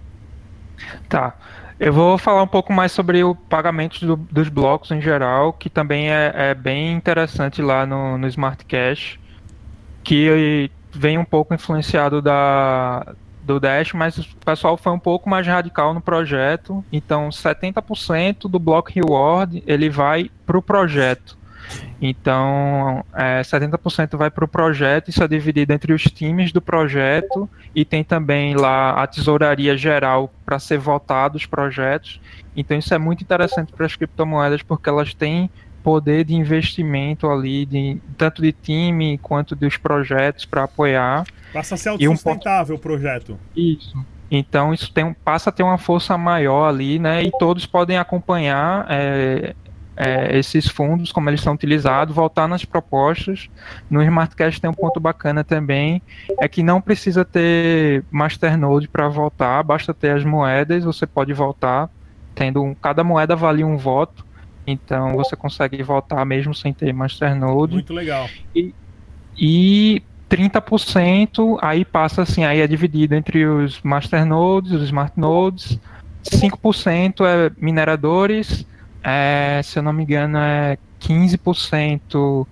Tá. 1.08 1.36
Eu 1.78 1.92
vou 1.92 2.16
falar 2.16 2.42
um 2.42 2.48
pouco 2.48 2.72
mais 2.72 2.92
sobre 2.92 3.24
o 3.24 3.34
pagamento 3.34 4.06
do, 4.06 4.16
dos 4.16 4.48
blocos 4.48 4.90
em 4.90 5.00
geral, 5.00 5.52
que 5.52 5.68
também 5.68 6.10
é, 6.10 6.32
é, 6.34 6.54
bem 6.54 6.92
interessante 6.92 7.60
lá 7.60 7.84
no, 7.84 8.16
no 8.16 8.26
Smart 8.28 8.64
Cash, 8.64 9.18
que 10.04 10.70
vem 10.92 11.18
um 11.18 11.24
pouco 11.24 11.52
influenciado 11.52 12.22
da, 12.22 13.14
do 13.42 13.58
Dash, 13.58 13.92
mas 13.92 14.18
o 14.18 14.36
pessoal 14.44 14.76
foi 14.76 14.92
um 14.92 14.98
pouco 14.98 15.28
mais 15.28 15.46
radical 15.46 15.92
no 15.92 16.00
projeto. 16.00 16.84
Então, 16.92 17.28
70% 17.28 18.48
do 18.48 18.58
bloco 18.58 18.90
reward 18.92 19.62
ele 19.66 19.90
vai 19.90 20.30
para 20.46 20.56
o 20.56 20.62
projeto. 20.62 21.36
Então, 22.00 23.04
é, 23.14 23.40
70% 23.40 24.16
vai 24.16 24.30
para 24.30 24.44
o 24.44 24.48
projeto, 24.48 25.08
isso 25.08 25.22
é 25.22 25.28
dividido 25.28 25.72
entre 25.72 25.92
os 25.92 26.02
times 26.02 26.52
do 26.52 26.60
projeto 26.60 27.48
e 27.74 27.84
tem 27.84 28.02
também 28.02 28.54
lá 28.54 29.02
a 29.02 29.06
tesouraria 29.06 29.76
geral 29.76 30.32
para 30.44 30.58
ser 30.58 30.78
votado 30.78 31.36
os 31.36 31.46
projetos. 31.46 32.20
Então, 32.56 32.76
isso 32.76 32.92
é 32.92 32.98
muito 32.98 33.22
interessante 33.22 33.72
para 33.72 33.86
as 33.86 33.94
criptomoedas 33.94 34.62
porque 34.62 34.88
elas 34.88 35.14
têm 35.14 35.48
poder 35.82 36.24
de 36.24 36.34
investimento 36.34 37.28
ali, 37.28 37.66
de, 37.66 38.00
tanto 38.16 38.40
de 38.40 38.52
time 38.52 39.18
quanto 39.18 39.54
dos 39.54 39.76
projetos 39.76 40.44
para 40.44 40.64
apoiar. 40.64 41.24
Passa 41.52 41.74
a 41.74 41.78
ser 41.78 41.90
autossustentável 41.90 42.76
um... 42.76 42.78
o 42.78 42.80
projeto. 42.80 43.38
Isso. 43.56 43.96
Então 44.30 44.72
isso 44.72 44.90
tem, 44.92 45.12
passa 45.12 45.50
a 45.50 45.52
ter 45.52 45.62
uma 45.62 45.76
força 45.76 46.16
maior 46.16 46.68
ali, 46.68 46.98
né? 46.98 47.22
E 47.22 47.30
todos 47.38 47.66
podem 47.66 47.98
acompanhar 47.98 48.86
é, 48.88 49.54
é, 49.96 50.38
esses 50.38 50.66
fundos, 50.66 51.12
como 51.12 51.28
eles 51.28 51.40
são 51.40 51.52
utilizados, 51.52 52.14
voltar 52.14 52.48
nas 52.48 52.64
propostas. 52.64 53.50
No 53.90 54.02
Smartcast 54.02 54.60
tem 54.60 54.70
um 54.70 54.74
ponto 54.74 54.98
bacana 54.98 55.44
também, 55.44 56.00
é 56.40 56.48
que 56.48 56.62
não 56.62 56.80
precisa 56.80 57.24
ter 57.24 58.04
masternode 58.10 58.88
para 58.88 59.08
votar, 59.08 59.62
basta 59.62 59.92
ter 59.92 60.10
as 60.10 60.24
moedas, 60.24 60.84
você 60.84 61.06
pode 61.06 61.32
votar, 61.32 61.90
tendo 62.34 62.62
um, 62.62 62.74
cada 62.74 63.04
moeda 63.04 63.36
vale 63.36 63.62
um 63.62 63.76
voto, 63.76 64.24
então 64.66 65.14
você 65.14 65.34
consegue 65.34 65.82
votar 65.82 66.24
mesmo 66.24 66.54
sem 66.54 66.72
ter 66.72 66.92
masternode. 66.92 67.74
Muito 67.74 67.92
legal. 67.92 68.28
E, 68.54 68.74
e 69.36 70.02
30% 70.30 71.58
aí 71.60 71.84
passa 71.84 72.22
assim, 72.22 72.44
aí 72.44 72.60
é 72.60 72.66
dividido 72.66 73.14
entre 73.14 73.44
os 73.44 73.80
masternodes, 73.82 74.72
os 74.72 74.82
smartnodes, 74.82 75.78
5% 76.24 77.24
é 77.26 77.50
mineradores, 77.58 78.66
é, 79.02 79.60
se 79.62 79.78
eu 79.78 79.82
não 79.82 79.92
me 79.92 80.04
engano, 80.04 80.38
é 80.38 80.78
15% 81.00 82.46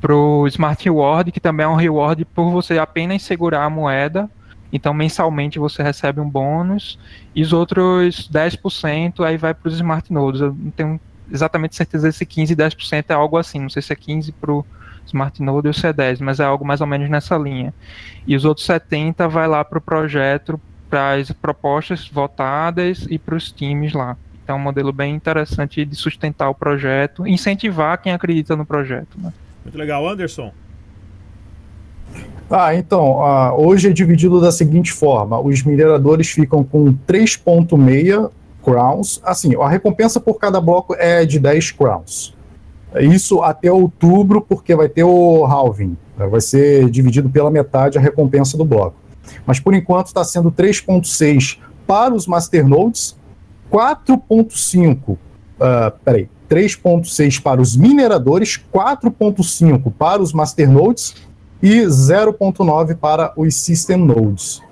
para 0.00 0.14
o 0.14 0.46
Smart 0.46 0.84
Reward, 0.84 1.32
que 1.32 1.40
também 1.40 1.64
é 1.64 1.68
um 1.68 1.74
reward 1.74 2.24
por 2.24 2.50
você 2.50 2.78
apenas 2.78 3.22
segurar 3.22 3.64
a 3.64 3.70
moeda. 3.70 4.30
Então, 4.72 4.92
mensalmente 4.94 5.58
você 5.58 5.82
recebe 5.82 6.20
um 6.20 6.28
bônus. 6.28 6.98
E 7.34 7.42
os 7.42 7.52
outros 7.52 8.28
10% 8.30 9.24
aí 9.24 9.36
vai 9.36 9.54
para 9.54 9.68
os 9.68 9.74
Smart 9.74 10.12
Nodes. 10.12 10.40
Eu 10.40 10.54
não 10.54 10.70
tenho 10.70 11.00
exatamente 11.30 11.76
certeza 11.76 12.10
se 12.12 12.24
15% 12.24 12.50
e 12.50 12.56
10% 12.56 13.04
é 13.08 13.14
algo 13.14 13.36
assim. 13.36 13.60
Não 13.60 13.70
sei 13.70 13.82
se 13.82 13.92
é 13.92 13.96
15% 13.96 14.34
para 14.40 14.52
o 14.52 14.64
Smart 15.06 15.42
Node 15.42 15.68
ou 15.68 15.74
se 15.74 15.86
é 15.86 15.92
10%, 15.92 16.18
mas 16.20 16.40
é 16.40 16.44
algo 16.44 16.64
mais 16.64 16.80
ou 16.80 16.86
menos 16.86 17.08
nessa 17.08 17.36
linha. 17.36 17.72
E 18.26 18.36
os 18.36 18.44
outros 18.44 18.66
70% 18.66 19.28
vai 19.28 19.48
lá 19.48 19.64
para 19.64 19.78
o 19.78 19.80
projeto, 19.80 20.60
para 20.88 21.14
as 21.14 21.30
propostas 21.32 22.08
votadas 22.08 23.06
e 23.08 23.18
para 23.18 23.34
os 23.34 23.50
times 23.50 23.92
lá. 23.92 24.16
Então, 24.42 24.56
é 24.56 24.58
um 24.58 24.62
modelo 24.62 24.92
bem 24.92 25.14
interessante 25.14 25.84
de 25.84 25.94
sustentar 25.94 26.48
o 26.48 26.54
projeto, 26.54 27.26
incentivar 27.26 28.00
quem 28.00 28.12
acredita 28.12 28.56
no 28.56 28.64
projeto. 28.64 29.18
Né? 29.18 29.32
Muito 29.64 29.76
legal, 29.76 30.08
Anderson. 30.08 30.52
Ah, 32.50 32.74
então, 32.74 33.18
uh, 33.18 33.52
hoje 33.60 33.90
é 33.90 33.92
dividido 33.92 34.40
da 34.40 34.50
seguinte 34.50 34.90
forma: 34.90 35.38
os 35.38 35.62
mineradores 35.62 36.30
ficam 36.30 36.64
com 36.64 36.94
3,6 37.06 38.30
crowns. 38.68 39.20
Assim, 39.24 39.54
a 39.56 39.68
recompensa 39.68 40.20
por 40.20 40.34
cada 40.34 40.60
bloco 40.60 40.94
é 40.98 41.24
de 41.24 41.38
10 41.38 41.72
crowns. 41.72 42.34
Isso 43.00 43.42
até 43.42 43.70
outubro, 43.70 44.40
porque 44.40 44.74
vai 44.74 44.88
ter 44.88 45.04
o 45.04 45.44
halving. 45.44 45.96
Vai 46.16 46.40
ser 46.40 46.90
dividido 46.90 47.28
pela 47.30 47.50
metade 47.50 47.96
a 47.96 48.00
recompensa 48.00 48.56
do 48.56 48.64
bloco. 48.64 48.96
Mas 49.46 49.60
por 49.60 49.74
enquanto 49.74 50.06
está 50.08 50.24
sendo 50.24 50.50
3,6 50.50 51.58
para 51.86 52.14
os 52.14 52.26
masternodes 52.26 53.16
4.5, 53.70 55.10
uh, 55.10 55.18
ah, 55.60 55.92
peraí, 56.04 56.28
3.6 56.50 57.42
para 57.42 57.60
os 57.60 57.76
mineradores, 57.76 58.58
4.5 58.72 59.92
para 59.92 60.22
os 60.22 60.32
masternodes 60.32 61.14
e 61.62 61.82
0.9 61.82 62.96
para 62.96 63.32
os 63.36 63.54
system 63.54 63.98
nodes. 63.98 64.62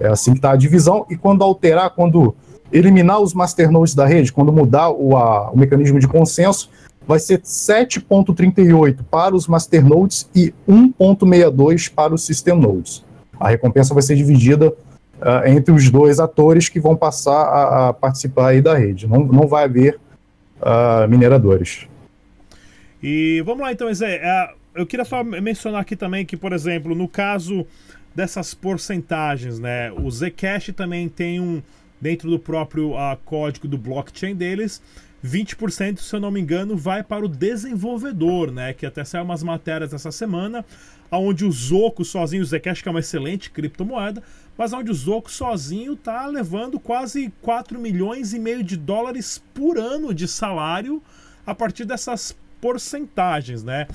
É 0.00 0.08
assim 0.08 0.32
que 0.32 0.38
está 0.38 0.52
a 0.52 0.56
divisão. 0.56 1.06
E 1.10 1.16
quando 1.16 1.42
alterar, 1.42 1.90
quando 1.90 2.34
eliminar 2.72 3.20
os 3.20 3.34
masternodes 3.34 3.94
da 3.94 4.06
rede, 4.06 4.32
quando 4.32 4.52
mudar 4.52 4.90
o, 4.90 5.16
a, 5.16 5.50
o 5.50 5.58
mecanismo 5.58 5.98
de 5.98 6.08
consenso, 6.08 6.70
vai 7.06 7.18
ser 7.18 7.40
7.38 7.40 8.98
para 9.10 9.34
os 9.34 9.46
masternodes 9.46 10.28
e 10.34 10.52
1.62 10.68 11.92
para 11.92 12.12
os 12.12 12.24
system 12.26 12.58
nodes. 12.58 13.04
A 13.38 13.48
recompensa 13.48 13.94
vai 13.94 14.02
ser 14.02 14.16
dividida 14.16 14.68
uh, 14.70 15.46
entre 15.46 15.72
os 15.72 15.88
dois 15.90 16.18
atores 16.18 16.68
que 16.68 16.80
vão 16.80 16.96
passar 16.96 17.42
a, 17.42 17.88
a 17.88 17.92
participar 17.92 18.48
aí 18.48 18.60
da 18.60 18.76
rede. 18.76 19.06
Não, 19.06 19.20
não 19.20 19.46
vai 19.46 19.64
haver 19.64 19.98
uh, 20.60 21.08
mineradores. 21.08 21.86
E 23.02 23.42
vamos 23.44 23.62
lá 23.62 23.72
então, 23.72 23.92
Zé. 23.92 24.20
Uh, 24.20 24.80
eu 24.80 24.86
queria 24.86 25.04
só 25.04 25.22
mencionar 25.22 25.82
aqui 25.82 25.96
também 25.96 26.24
que, 26.24 26.36
por 26.36 26.52
exemplo, 26.52 26.94
no 26.94 27.06
caso 27.08 27.66
dessas 28.14 28.54
porcentagens, 28.54 29.58
né? 29.58 29.92
O 29.92 30.10
Zcash 30.10 30.72
também 30.74 31.08
tem 31.08 31.38
um 31.38 31.62
dentro 32.00 32.30
do 32.30 32.38
próprio 32.38 32.92
uh, 32.92 33.16
código 33.24 33.68
do 33.68 33.78
blockchain 33.78 34.34
deles. 34.34 34.82
20%, 35.24 35.98
se 35.98 36.14
eu 36.14 36.20
não 36.20 36.30
me 36.30 36.40
engano, 36.40 36.76
vai 36.76 37.02
para 37.02 37.24
o 37.24 37.28
desenvolvedor, 37.28 38.52
né? 38.52 38.72
Que 38.72 38.86
até 38.86 39.04
saiu 39.04 39.24
umas 39.24 39.42
matérias 39.42 39.92
essa 39.92 40.12
semana, 40.12 40.64
onde 41.10 41.44
o 41.44 41.50
Zoco 41.50 42.04
sozinho, 42.04 42.42
o 42.42 42.46
Zcash 42.46 42.82
que 42.82 42.88
é 42.88 42.90
uma 42.90 43.00
excelente 43.00 43.50
criptomoeda, 43.50 44.22
mas 44.56 44.72
onde 44.72 44.90
o 44.90 44.94
Zoco 44.94 45.30
sozinho 45.30 45.96
tá 45.96 46.26
levando 46.26 46.78
quase 46.78 47.32
4 47.42 47.78
milhões 47.78 48.32
e 48.32 48.38
meio 48.38 48.62
de 48.62 48.76
dólares 48.76 49.42
por 49.52 49.78
ano 49.78 50.14
de 50.14 50.28
salário 50.28 51.02
a 51.46 51.54
partir 51.54 51.84
dessas 51.84 52.36
porcentagens, 52.60 53.62
né? 53.62 53.86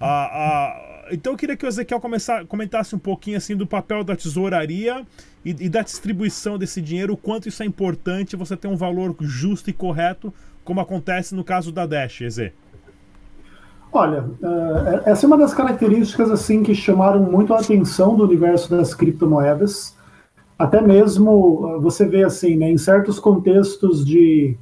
Ah, 0.00 0.30
ah, 0.32 1.08
então 1.10 1.32
eu 1.32 1.36
queria 1.36 1.56
que 1.56 1.66
o 1.66 1.68
Ezequiel 1.68 2.00
comentasse 2.46 2.94
um 2.94 2.98
pouquinho 2.98 3.36
assim 3.36 3.56
do 3.56 3.66
papel 3.66 4.04
da 4.04 4.14
tesouraria 4.14 5.04
e, 5.44 5.50
e, 5.50 5.68
da 5.68 5.82
distribuição 5.82 6.58
desse 6.58 6.80
dinheiro, 6.80 7.14
o 7.14 7.16
quanto 7.16 7.48
isso 7.48 7.62
é 7.62 7.66
importante 7.66 8.36
você 8.36 8.56
ter 8.56 8.68
um 8.68 8.76
valor 8.76 9.14
justo 9.20 9.70
e 9.70 9.72
correto, 9.72 10.32
como 10.64 10.80
acontece 10.80 11.34
no 11.34 11.44
caso 11.44 11.72
da 11.72 11.86
Dash, 11.86 12.20
Eze. 12.20 12.52
Olha, 13.92 14.22
uh, 14.22 15.02
essa 15.06 15.24
é 15.24 15.26
uma 15.26 15.38
das 15.38 15.54
características 15.54 16.30
assim 16.30 16.62
que 16.62 16.74
chamaram 16.74 17.22
muito 17.22 17.54
a 17.54 17.60
atenção 17.60 18.14
do 18.16 18.24
universo 18.24 18.70
das 18.70 18.92
criptomoedas. 18.92 19.96
Até 20.58 20.80
mesmo 20.82 21.30
uh, 21.76 21.80
você 21.80 22.04
vê 22.04 22.22
assim, 22.22 22.56
né, 22.56 22.70
em 22.70 22.76
certos 22.76 23.18
contextos 23.18 24.04
de 24.04 24.56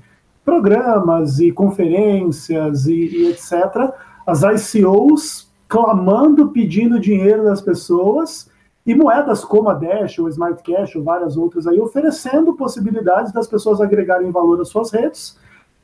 programas 0.44 1.40
e 1.40 1.50
conferências 1.50 2.86
e, 2.86 2.94
e 2.94 3.30
etc 3.30 3.92
as 4.26 4.42
ICOs 4.42 5.48
clamando, 5.68 6.48
pedindo 6.48 6.98
dinheiro 6.98 7.44
das 7.44 7.60
pessoas 7.60 8.50
e 8.86 8.94
moedas 8.94 9.44
como 9.44 9.68
a 9.68 9.74
Dash, 9.74 10.18
ou 10.18 10.28
Smart 10.28 10.62
Cash, 10.62 10.94
ou 10.94 11.02
várias 11.02 11.36
outras 11.36 11.66
aí, 11.66 11.80
oferecendo 11.80 12.54
possibilidades 12.54 13.32
das 13.32 13.48
pessoas 13.48 13.80
agregarem 13.80 14.30
valor 14.30 14.60
às 14.60 14.68
suas 14.68 14.92
redes 14.92 15.36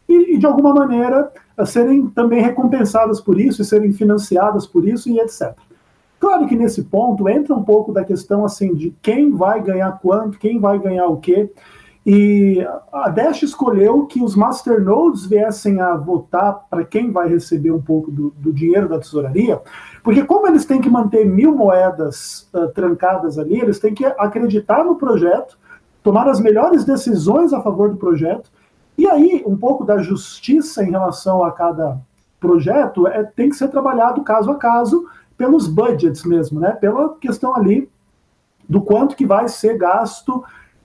e, 0.08 0.34
e 0.34 0.38
de 0.38 0.46
alguma 0.46 0.72
maneira, 0.72 1.32
serem 1.66 2.06
também 2.08 2.40
recompensadas 2.40 3.20
por 3.20 3.40
isso 3.40 3.62
e 3.62 3.64
serem 3.64 3.92
financiadas 3.92 4.66
por 4.66 4.86
isso 4.86 5.08
e 5.08 5.18
etc. 5.18 5.54
Claro 6.20 6.46
que 6.46 6.54
nesse 6.54 6.84
ponto 6.84 7.28
entra 7.28 7.54
um 7.54 7.64
pouco 7.64 7.92
da 7.92 8.04
questão 8.04 8.44
assim 8.44 8.74
de 8.74 8.94
quem 9.02 9.32
vai 9.32 9.60
ganhar 9.60 9.98
quanto, 10.00 10.38
quem 10.38 10.60
vai 10.60 10.78
ganhar 10.78 11.06
o 11.06 11.16
quê. 11.16 11.50
E 12.04 12.64
a 12.92 13.08
Dash 13.08 13.42
escolheu 13.42 14.06
que 14.06 14.22
os 14.22 14.34
masternodes 14.34 15.24
viessem 15.24 15.80
a 15.80 15.96
votar 15.96 16.66
para 16.68 16.84
quem 16.84 17.12
vai 17.12 17.28
receber 17.28 17.70
um 17.70 17.80
pouco 17.80 18.10
do, 18.10 18.30
do, 18.36 18.52
dinheiro 18.52 18.88
da 18.88 18.98
tesouraria, 18.98 19.60
porque 20.02 20.24
como 20.24 20.46
eles 20.48 20.64
têm 20.64 20.80
que 20.80 20.90
manter 20.90 21.24
mil 21.24 21.54
moedas 21.54 22.48
uh, 22.52 22.68
trancadas 22.68 23.38
ali, 23.38 23.60
eles 23.60 23.78
têm 23.78 23.94
que 23.94 24.04
acreditar 24.04 24.84
no 24.84 24.96
projeto, 24.96 25.58
tomar 26.02 26.28
as 26.28 26.40
melhores 26.40 26.84
decisões 26.84 27.52
a 27.52 27.60
favor 27.60 27.90
do 27.90 27.96
projeto, 27.96 28.50
e 28.98 29.08
aí 29.08 29.42
um 29.46 29.56
pouco 29.56 29.84
da 29.84 29.98
justiça 29.98 30.82
em 30.82 30.90
relação 30.90 31.44
a 31.44 31.52
cada 31.52 31.98
projeto 32.40 33.06
é, 33.06 33.22
tem 33.22 33.48
que 33.48 33.56
ser 33.56 33.68
trabalhado 33.68 34.22
caso 34.22 34.50
a 34.50 34.56
caso 34.56 35.06
pelos 35.38 35.68
budgets 35.68 36.24
mesmo, 36.24 36.60
né? 36.60 36.72
Pela 36.72 37.14
questão 37.16 37.54
ali 37.54 37.88
do 38.68 38.80
quanto 38.80 39.16
que 39.16 39.24
vai 39.24 39.48
ser 39.48 39.78
gasto 39.78 40.36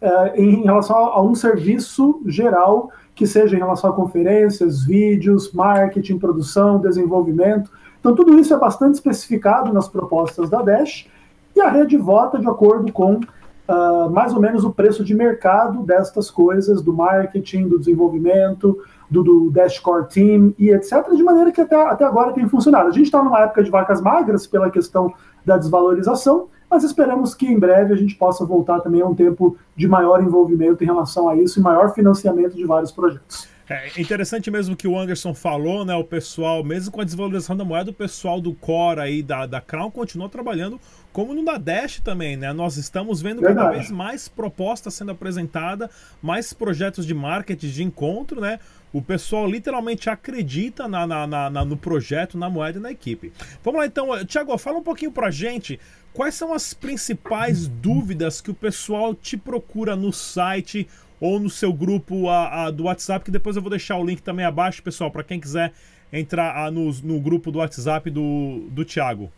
uh, 0.01 0.35
em 0.35 0.63
relação 0.63 0.95
a, 0.95 1.09
a, 1.15 1.21
um 1.21 1.35
serviço 1.35 2.21
geral 2.25 2.91
que 3.13 3.25
seja 3.25 3.55
em 3.55 3.59
relação 3.59 3.89
a 3.89 3.93
conferências, 3.93 4.83
vídeos, 4.83 5.51
marketing, 5.51 6.19
produção, 6.19 6.79
desenvolvimento. 6.79 7.71
Então, 7.99 8.15
tudo 8.15 8.37
isso 8.39 8.53
é 8.53 8.57
bastante 8.57 8.95
especificado 8.95 9.73
nas 9.73 9.87
propostas 9.87 10.49
da 10.49 10.61
Dash 10.61 11.07
e 11.55 11.61
a 11.61 11.69
rede 11.69 11.97
vota 11.97 12.39
de 12.39 12.47
acordo 12.47 12.91
com 12.91 13.15
uh, 13.15 14.09
mais 14.11 14.33
ou 14.33 14.39
menos 14.39 14.63
o 14.63 14.71
preço 14.71 15.03
de 15.03 15.13
mercado 15.13 15.83
destas 15.83 16.31
coisas, 16.31 16.81
do 16.81 16.93
marketing, 16.93 17.67
do 17.67 17.79
desenvolvimento, 17.79 18.79
do, 19.09 19.23
do 19.23 19.51
Dash 19.51 19.79
Core 19.79 20.07
Team 20.07 20.53
e 20.57 20.69
etc., 20.69 21.09
de 21.15 21.23
maneira 21.23 21.51
que 21.51 21.61
até, 21.61 21.75
até 21.75 22.05
agora 22.05 22.33
tem 22.33 22.47
funcionado. 22.47 22.89
A 22.89 22.91
gente 22.91 23.05
está 23.05 23.23
numa 23.23 23.41
época 23.41 23.63
de 23.63 23.69
vacas 23.69 24.01
magras 24.01 24.45
pela 24.47 24.69
questão 24.69 25.13
da 25.45 25.57
desvalorização, 25.57 26.47
mas 26.69 26.83
esperamos 26.83 27.33
que 27.33 27.47
em 27.47 27.57
breve 27.57 27.93
a 27.93 27.97
gente 27.97 28.15
possa 28.15 28.45
voltar 28.45 28.81
também 28.81 29.01
a 29.01 29.05
um 29.05 29.15
tempo 29.15 29.55
de 29.75 29.87
maior 29.87 30.21
envolvimento 30.21 30.83
em 30.83 30.87
relação 30.87 31.29
a 31.29 31.35
isso 31.35 31.59
e 31.59 31.63
maior 31.63 31.93
financiamento 31.93 32.55
de 32.55 32.65
vários 32.65 32.91
projetos. 32.91 33.47
É 33.69 33.99
interessante 33.99 34.49
mesmo 34.49 34.77
que 34.77 34.87
o 34.87 34.97
Anderson 34.97 35.33
falou, 35.33 35.83
né? 35.83 35.93
O 35.93 36.03
pessoal, 36.03 36.63
mesmo 36.63 36.91
com 36.91 37.01
a 37.01 37.03
desvalorização 37.03 37.55
da 37.55 37.65
moeda, 37.65 37.91
o 37.91 37.93
pessoal 37.93 38.39
do 38.39 38.53
Core 38.53 39.01
aí 39.01 39.21
da, 39.21 39.45
da 39.45 39.59
Crown 39.59 39.91
continua 39.91 40.29
trabalhando 40.29 40.79
como 41.11 41.33
no 41.33 41.43
da 41.43 41.57
Dash 41.57 41.99
também, 41.99 42.37
né? 42.37 42.53
Nós 42.53 42.77
estamos 42.77 43.21
vendo 43.21 43.41
Verdade. 43.41 43.67
cada 43.67 43.77
vez 43.77 43.91
mais 43.91 44.29
propostas 44.29 44.93
sendo 44.93 45.11
apresentadas, 45.11 45.89
mais 46.21 46.53
projetos 46.53 47.05
de 47.05 47.13
marketing, 47.13 47.69
de 47.69 47.83
encontro, 47.83 48.39
né? 48.39 48.59
O 48.93 49.01
pessoal 49.01 49.45
literalmente 49.45 50.09
acredita 50.09 50.87
na, 50.87 51.05
na, 51.05 51.49
na, 51.49 51.65
no 51.65 51.75
projeto, 51.75 52.37
na 52.37 52.49
moeda 52.49 52.79
e 52.79 52.81
na 52.81 52.91
equipe. 52.91 53.33
Vamos 53.63 53.81
lá 53.81 53.85
então, 53.85 54.25
Tiago, 54.25 54.57
fala 54.57 54.77
um 54.77 54.83
pouquinho 54.83 55.11
pra 55.11 55.29
gente 55.29 55.77
quais 56.13 56.33
são 56.35 56.53
as 56.53 56.73
principais 56.73 57.67
dúvidas 57.67 58.41
que 58.41 58.49
o 58.49 58.53
pessoal 58.53 59.13
te 59.13 59.37
procura 59.37 59.95
no 59.95 60.11
site 60.11 60.87
ou 61.19 61.39
no 61.39 61.49
seu 61.49 61.73
grupo 61.73 62.29
a, 62.29 62.65
a, 62.65 62.71
do 62.71 62.83
WhatsApp, 62.83 63.25
que 63.25 63.31
depois 63.31 63.55
eu 63.55 63.61
vou 63.61 63.69
deixar 63.69 63.97
o 63.97 64.05
link 64.05 64.21
também 64.21 64.45
abaixo, 64.45 64.83
pessoal, 64.83 65.09
para 65.09 65.23
quem 65.23 65.39
quiser 65.39 65.73
entrar 66.11 66.65
a, 66.65 66.71
no, 66.71 66.91
no 67.03 67.19
grupo 67.19 67.51
do 67.51 67.59
WhatsApp 67.59 68.09
do, 68.09 68.67
do 68.69 68.85
Thiago. 68.85 69.31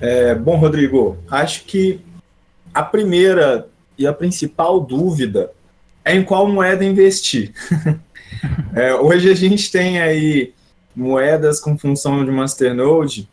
É, 0.00 0.34
bom, 0.34 0.56
Rodrigo, 0.56 1.18
acho 1.30 1.64
que 1.64 2.00
a 2.72 2.82
primeira 2.82 3.68
e 3.96 4.06
a 4.06 4.12
principal 4.12 4.80
dúvida 4.80 5.52
é 6.04 6.14
em 6.14 6.24
qual 6.24 6.48
moeda 6.48 6.84
investir. 6.84 7.52
é, 8.74 8.94
hoje 8.94 9.30
a 9.30 9.34
gente 9.34 9.70
tem 9.70 10.00
aí 10.00 10.52
moedas 10.94 11.60
com 11.60 11.78
função 11.78 12.24
de 12.24 12.30
masternode 12.30 13.28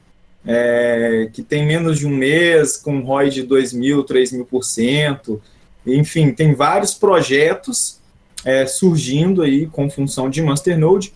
é, 0.45 1.30
que 1.32 1.43
tem 1.43 1.65
menos 1.65 2.00
de 2.00 2.08
um 2.08 2.15
mês, 2.15 2.78
com 2.78 3.00
ROI 3.02 3.30
de 3.30 3.43
2 3.43 3.74
mil, 3.74 4.04
3 4.04 4.32
mil 4.32 4.45
por 4.45 4.63
cento, 4.63 5.41
enfim, 5.86 6.32
tem 6.32 6.54
vários 6.54 6.94
projetos 6.94 8.00
é, 8.46 8.65
surgindo 8.65 9.41
aí 9.41 9.67
com 9.67 9.89
função 9.89 10.30
de 10.30 10.41
Masternode. 10.41 11.13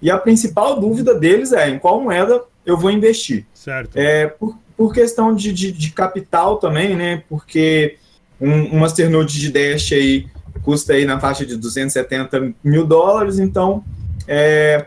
E 0.00 0.10
a 0.10 0.18
principal 0.18 0.80
dúvida 0.80 1.14
deles 1.14 1.52
é 1.52 1.68
em 1.68 1.78
qual 1.78 2.00
moeda 2.00 2.42
eu 2.66 2.76
vou 2.76 2.90
investir. 2.90 3.46
Certo. 3.54 3.96
É, 3.96 4.26
por, 4.26 4.58
por 4.76 4.92
questão 4.92 5.34
de, 5.34 5.52
de, 5.52 5.72
de 5.72 5.90
capital 5.90 6.56
também, 6.56 6.96
né? 6.96 7.22
Porque 7.28 7.96
um, 8.40 8.76
um 8.76 8.78
Masternode 8.80 9.38
de 9.38 9.50
Dash 9.50 9.92
aí 9.92 10.26
custa 10.62 10.92
aí 10.92 11.04
na 11.04 11.18
faixa 11.18 11.44
de 11.46 11.56
270 11.56 12.54
mil 12.62 12.86
dólares, 12.86 13.38
então 13.38 13.84
é, 14.28 14.86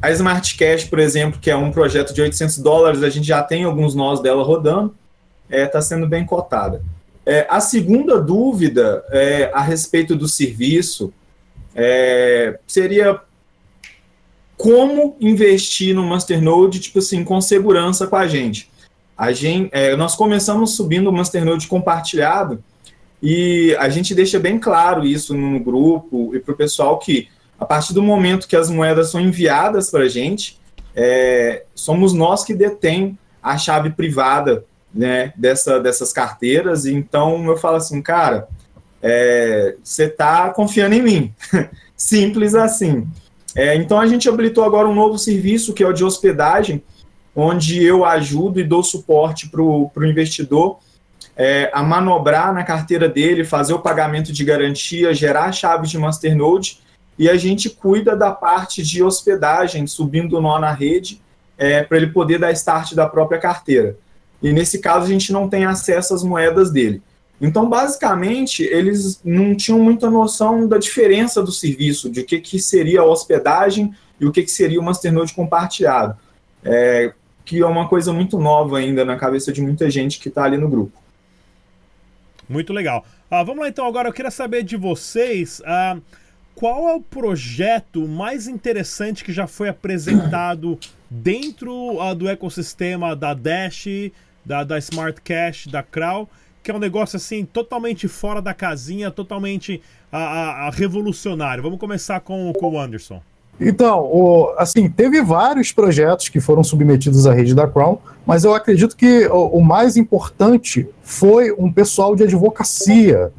a 0.00 0.10
Smart 0.12 0.56
Cash, 0.56 0.84
por 0.84 0.98
exemplo, 0.98 1.40
que 1.40 1.50
é 1.50 1.56
um 1.56 1.70
projeto 1.70 2.14
de 2.14 2.22
800 2.22 2.58
dólares, 2.58 3.02
a 3.02 3.10
gente 3.10 3.26
já 3.26 3.42
tem 3.42 3.64
alguns 3.64 3.94
nós 3.94 4.20
dela 4.20 4.42
rodando, 4.42 4.94
está 5.48 5.56
é, 5.56 5.66
tá 5.66 5.80
sendo 5.80 6.06
bem 6.06 6.24
cotada. 6.24 6.82
É, 7.30 7.46
a 7.50 7.60
segunda 7.60 8.18
dúvida 8.18 9.04
é, 9.10 9.50
a 9.52 9.60
respeito 9.60 10.16
do 10.16 10.26
serviço 10.26 11.12
é, 11.74 12.58
seria 12.66 13.20
como 14.56 15.14
investir 15.20 15.94
no 15.94 16.02
Masternode, 16.04 16.80
tipo 16.80 17.00
assim, 17.00 17.22
com 17.22 17.38
segurança 17.38 18.06
com 18.06 18.16
a 18.16 18.26
gente. 18.26 18.70
A 19.14 19.30
gente 19.30 19.68
é, 19.72 19.94
nós 19.94 20.16
começamos 20.16 20.74
subindo 20.74 21.10
o 21.10 21.12
Masternode 21.12 21.66
compartilhado 21.66 22.64
e 23.22 23.76
a 23.78 23.90
gente 23.90 24.14
deixa 24.14 24.38
bem 24.38 24.58
claro 24.58 25.04
isso 25.04 25.36
no 25.36 25.60
grupo 25.60 26.34
e 26.34 26.40
para 26.40 26.54
o 26.54 26.56
pessoal 26.56 26.98
que 26.98 27.28
a 27.60 27.66
partir 27.66 27.92
do 27.92 28.02
momento 28.02 28.48
que 28.48 28.56
as 28.56 28.70
moedas 28.70 29.10
são 29.10 29.20
enviadas 29.20 29.90
para 29.90 30.04
a 30.04 30.08
gente, 30.08 30.58
é, 30.96 31.64
somos 31.74 32.14
nós 32.14 32.42
que 32.42 32.54
detém 32.54 33.18
a 33.42 33.58
chave 33.58 33.90
privada 33.90 34.64
né, 34.92 35.32
dessa, 35.36 35.80
dessas 35.80 36.12
carteiras. 36.12 36.86
Então 36.86 37.46
eu 37.46 37.56
falo 37.56 37.76
assim, 37.76 38.00
cara, 38.02 38.48
é, 39.02 39.76
você 39.82 40.04
é, 40.04 40.06
está 40.06 40.50
confiando 40.50 40.94
em 40.94 41.02
mim. 41.02 41.34
Simples 41.96 42.54
assim. 42.54 43.06
É, 43.54 43.74
então 43.74 43.98
a 43.98 44.06
gente 44.06 44.28
habilitou 44.28 44.64
agora 44.64 44.88
um 44.88 44.94
novo 44.94 45.18
serviço 45.18 45.72
que 45.72 45.82
é 45.82 45.88
o 45.88 45.92
de 45.92 46.04
hospedagem, 46.04 46.82
onde 47.34 47.82
eu 47.82 48.04
ajudo 48.04 48.60
e 48.60 48.64
dou 48.64 48.82
suporte 48.82 49.48
para 49.48 49.62
o 49.62 49.90
investidor 50.04 50.78
é, 51.38 51.70
a 51.72 51.84
manobrar 51.84 52.52
na 52.52 52.64
carteira 52.64 53.08
dele, 53.08 53.44
fazer 53.44 53.72
o 53.72 53.78
pagamento 53.78 54.32
de 54.32 54.44
garantia, 54.44 55.14
gerar 55.14 55.44
a 55.44 55.52
chave 55.52 55.86
de 55.86 55.96
Masternode, 55.96 56.80
e 57.16 57.30
a 57.30 57.36
gente 57.36 57.70
cuida 57.70 58.16
da 58.16 58.32
parte 58.32 58.82
de 58.82 59.04
hospedagem, 59.04 59.86
subindo 59.86 60.36
o 60.36 60.40
nó 60.40 60.58
na 60.58 60.72
rede, 60.72 61.22
é, 61.56 61.84
para 61.84 61.96
ele 61.96 62.08
poder 62.08 62.40
dar 62.40 62.50
start 62.52 62.94
da 62.94 63.08
própria 63.08 63.38
carteira. 63.38 63.96
E 64.42 64.52
nesse 64.52 64.78
caso 64.78 65.06
a 65.06 65.08
gente 65.08 65.32
não 65.32 65.48
tem 65.48 65.64
acesso 65.64 66.14
às 66.14 66.22
moedas 66.22 66.70
dele. 66.70 67.02
Então, 67.40 67.68
basicamente, 67.68 68.64
eles 68.64 69.20
não 69.24 69.54
tinham 69.54 69.78
muita 69.78 70.10
noção 70.10 70.66
da 70.66 70.76
diferença 70.76 71.42
do 71.42 71.52
serviço, 71.52 72.10
de 72.10 72.20
o 72.20 72.24
que, 72.24 72.40
que 72.40 72.58
seria 72.58 73.00
a 73.00 73.04
hospedagem 73.04 73.94
e 74.20 74.26
o 74.26 74.32
que, 74.32 74.42
que 74.42 74.50
seria 74.50 74.80
o 74.80 74.82
Masternode 74.82 75.32
compartilhado. 75.34 76.16
É, 76.64 77.12
que 77.44 77.60
é 77.60 77.66
uma 77.66 77.88
coisa 77.88 78.12
muito 78.12 78.38
nova 78.38 78.78
ainda 78.78 79.04
na 79.04 79.16
cabeça 79.16 79.52
de 79.52 79.62
muita 79.62 79.88
gente 79.88 80.18
que 80.18 80.28
está 80.28 80.44
ali 80.44 80.58
no 80.58 80.68
grupo. 80.68 81.00
Muito 82.48 82.72
legal. 82.72 83.06
Ah, 83.30 83.42
vamos 83.42 83.62
lá 83.62 83.68
então, 83.68 83.86
agora 83.86 84.08
eu 84.08 84.12
queria 84.12 84.30
saber 84.30 84.62
de 84.64 84.76
vocês 84.76 85.62
ah, 85.64 85.98
qual 86.54 86.88
é 86.88 86.94
o 86.94 87.00
projeto 87.00 88.08
mais 88.08 88.48
interessante 88.48 89.22
que 89.22 89.32
já 89.32 89.46
foi 89.46 89.68
apresentado 89.68 90.78
dentro 91.08 92.00
ah, 92.00 92.12
do 92.12 92.28
ecossistema 92.28 93.14
da 93.14 93.32
Dash, 93.32 93.86
da, 94.48 94.64
da 94.64 94.78
Smart 94.78 95.20
Cash, 95.20 95.66
da 95.66 95.82
Crow, 95.82 96.26
que 96.62 96.70
é 96.70 96.74
um 96.74 96.78
negócio 96.78 97.16
assim 97.16 97.44
totalmente 97.44 98.08
fora 98.08 98.40
da 98.40 98.54
casinha, 98.54 99.10
totalmente 99.10 99.82
a, 100.10 100.18
a, 100.18 100.66
a 100.66 100.70
revolucionário. 100.70 101.62
Vamos 101.62 101.78
começar 101.78 102.20
com, 102.20 102.50
com 102.54 102.72
o 102.72 102.80
Anderson. 102.80 103.20
Então, 103.60 104.00
o, 104.00 104.54
assim, 104.56 104.88
teve 104.88 105.20
vários 105.20 105.70
projetos 105.70 106.28
que 106.28 106.40
foram 106.40 106.64
submetidos 106.64 107.26
à 107.26 107.34
rede 107.34 107.54
da 107.54 107.66
Crown, 107.66 107.98
mas 108.24 108.44
eu 108.44 108.54
acredito 108.54 108.96
que 108.96 109.26
o, 109.26 109.58
o 109.58 109.64
mais 109.64 109.96
importante 109.96 110.88
foi 111.02 111.52
um 111.52 111.70
pessoal 111.70 112.16
de 112.16 112.22
advocacia, 112.22 113.32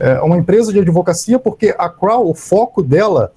é, 0.00 0.20
uma 0.20 0.38
empresa 0.38 0.72
de 0.72 0.80
advocacia, 0.80 1.38
porque 1.38 1.74
a 1.78 1.88
Crown, 1.88 2.26
o 2.26 2.34
foco 2.34 2.82
dela 2.82 3.32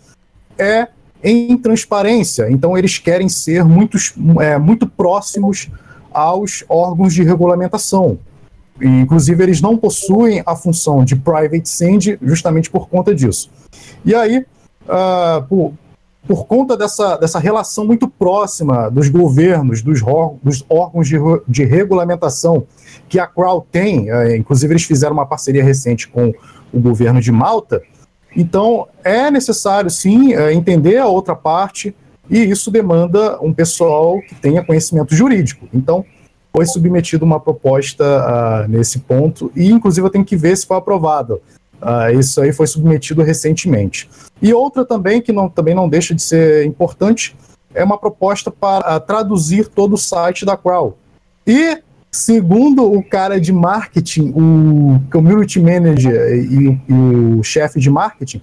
é 0.57 0.87
em 1.23 1.55
transparência, 1.57 2.49
então 2.49 2.75
eles 2.75 2.97
querem 2.97 3.29
ser 3.29 3.63
muito, 3.63 3.97
é, 4.39 4.57
muito 4.57 4.87
próximos 4.87 5.69
aos 6.11 6.63
órgãos 6.67 7.13
de 7.13 7.23
regulamentação. 7.23 8.17
E, 8.79 8.87
inclusive, 8.87 9.43
eles 9.43 9.61
não 9.61 9.77
possuem 9.77 10.41
a 10.45 10.55
função 10.55 11.03
de 11.05 11.15
private 11.15 11.69
send 11.69 12.17
justamente 12.21 12.69
por 12.69 12.89
conta 12.89 13.13
disso. 13.13 13.49
E 14.03 14.15
aí, 14.15 14.39
uh, 14.39 15.43
por, 15.47 15.73
por 16.27 16.45
conta 16.45 16.77
dessa, 16.77 17.17
dessa 17.17 17.39
relação 17.39 17.85
muito 17.85 18.07
próxima 18.07 18.89
dos 18.89 19.09
governos, 19.09 19.81
dos, 19.81 20.01
dos 20.41 20.65
órgãos 20.69 21.07
de, 21.07 21.17
de, 21.47 21.63
regulamentação 21.63 22.65
que 23.09 23.19
a 23.19 23.27
CRAW 23.27 23.65
tem, 23.71 24.09
é, 24.09 24.37
inclusive 24.37 24.73
eles 24.73 24.83
fizeram 24.83 25.13
uma 25.13 25.25
parceria 25.25 25.63
recente 25.63 26.07
com 26.07 26.33
o 26.71 26.79
governo 26.79 27.19
de 27.19 27.31
Malta, 27.31 27.81
então 28.35 28.87
é 29.03 29.29
necessário 29.29 29.89
sim 29.89 30.33
é, 30.33 30.53
entender 30.53 30.97
a 30.97 31.07
outra 31.07 31.35
parte 31.35 31.93
e 32.31 32.49
isso 32.49 32.71
demanda 32.71 33.37
um 33.41 33.53
pessoal 33.53 34.21
que 34.21 34.33
tenha 34.35 34.63
conhecimento 34.63 35.13
jurídico. 35.13 35.67
Então 35.73 36.05
foi 36.55 36.65
submetida 36.65 37.25
uma 37.25 37.41
proposta 37.41 38.05
uh, 38.05 38.67
nesse 38.69 38.99
ponto 38.99 39.51
e 39.53 39.69
inclusive 39.69 40.07
eu 40.07 40.09
tenho 40.09 40.23
que 40.23 40.37
ver 40.37 40.55
se 40.55 40.65
foi 40.65 40.77
aprovada. 40.77 41.35
Uh, 41.81 42.17
isso 42.17 42.39
aí 42.39 42.53
foi 42.53 42.67
submetido 42.67 43.21
recentemente. 43.21 44.09
E 44.41 44.53
outra 44.53 44.85
também, 44.85 45.21
que 45.21 45.33
não, 45.33 45.49
também 45.49 45.75
não 45.75 45.89
deixa 45.89 46.15
de 46.15 46.21
ser 46.21 46.65
importante, 46.65 47.35
é 47.73 47.83
uma 47.83 47.97
proposta 47.97 48.49
para 48.49 48.95
uh, 48.95 48.99
traduzir 48.99 49.67
todo 49.67 49.93
o 49.93 49.97
site 49.97 50.45
da 50.45 50.55
Crow. 50.55 50.97
E, 51.45 51.79
segundo 52.11 52.89
o 52.89 53.03
cara 53.03 53.41
de 53.41 53.51
marketing, 53.51 54.31
o 54.35 55.01
community 55.11 55.59
manager 55.59 56.33
e, 56.33 56.79
e 56.87 56.93
o 57.39 57.43
chefe 57.43 57.79
de 57.79 57.89
marketing, 57.89 58.41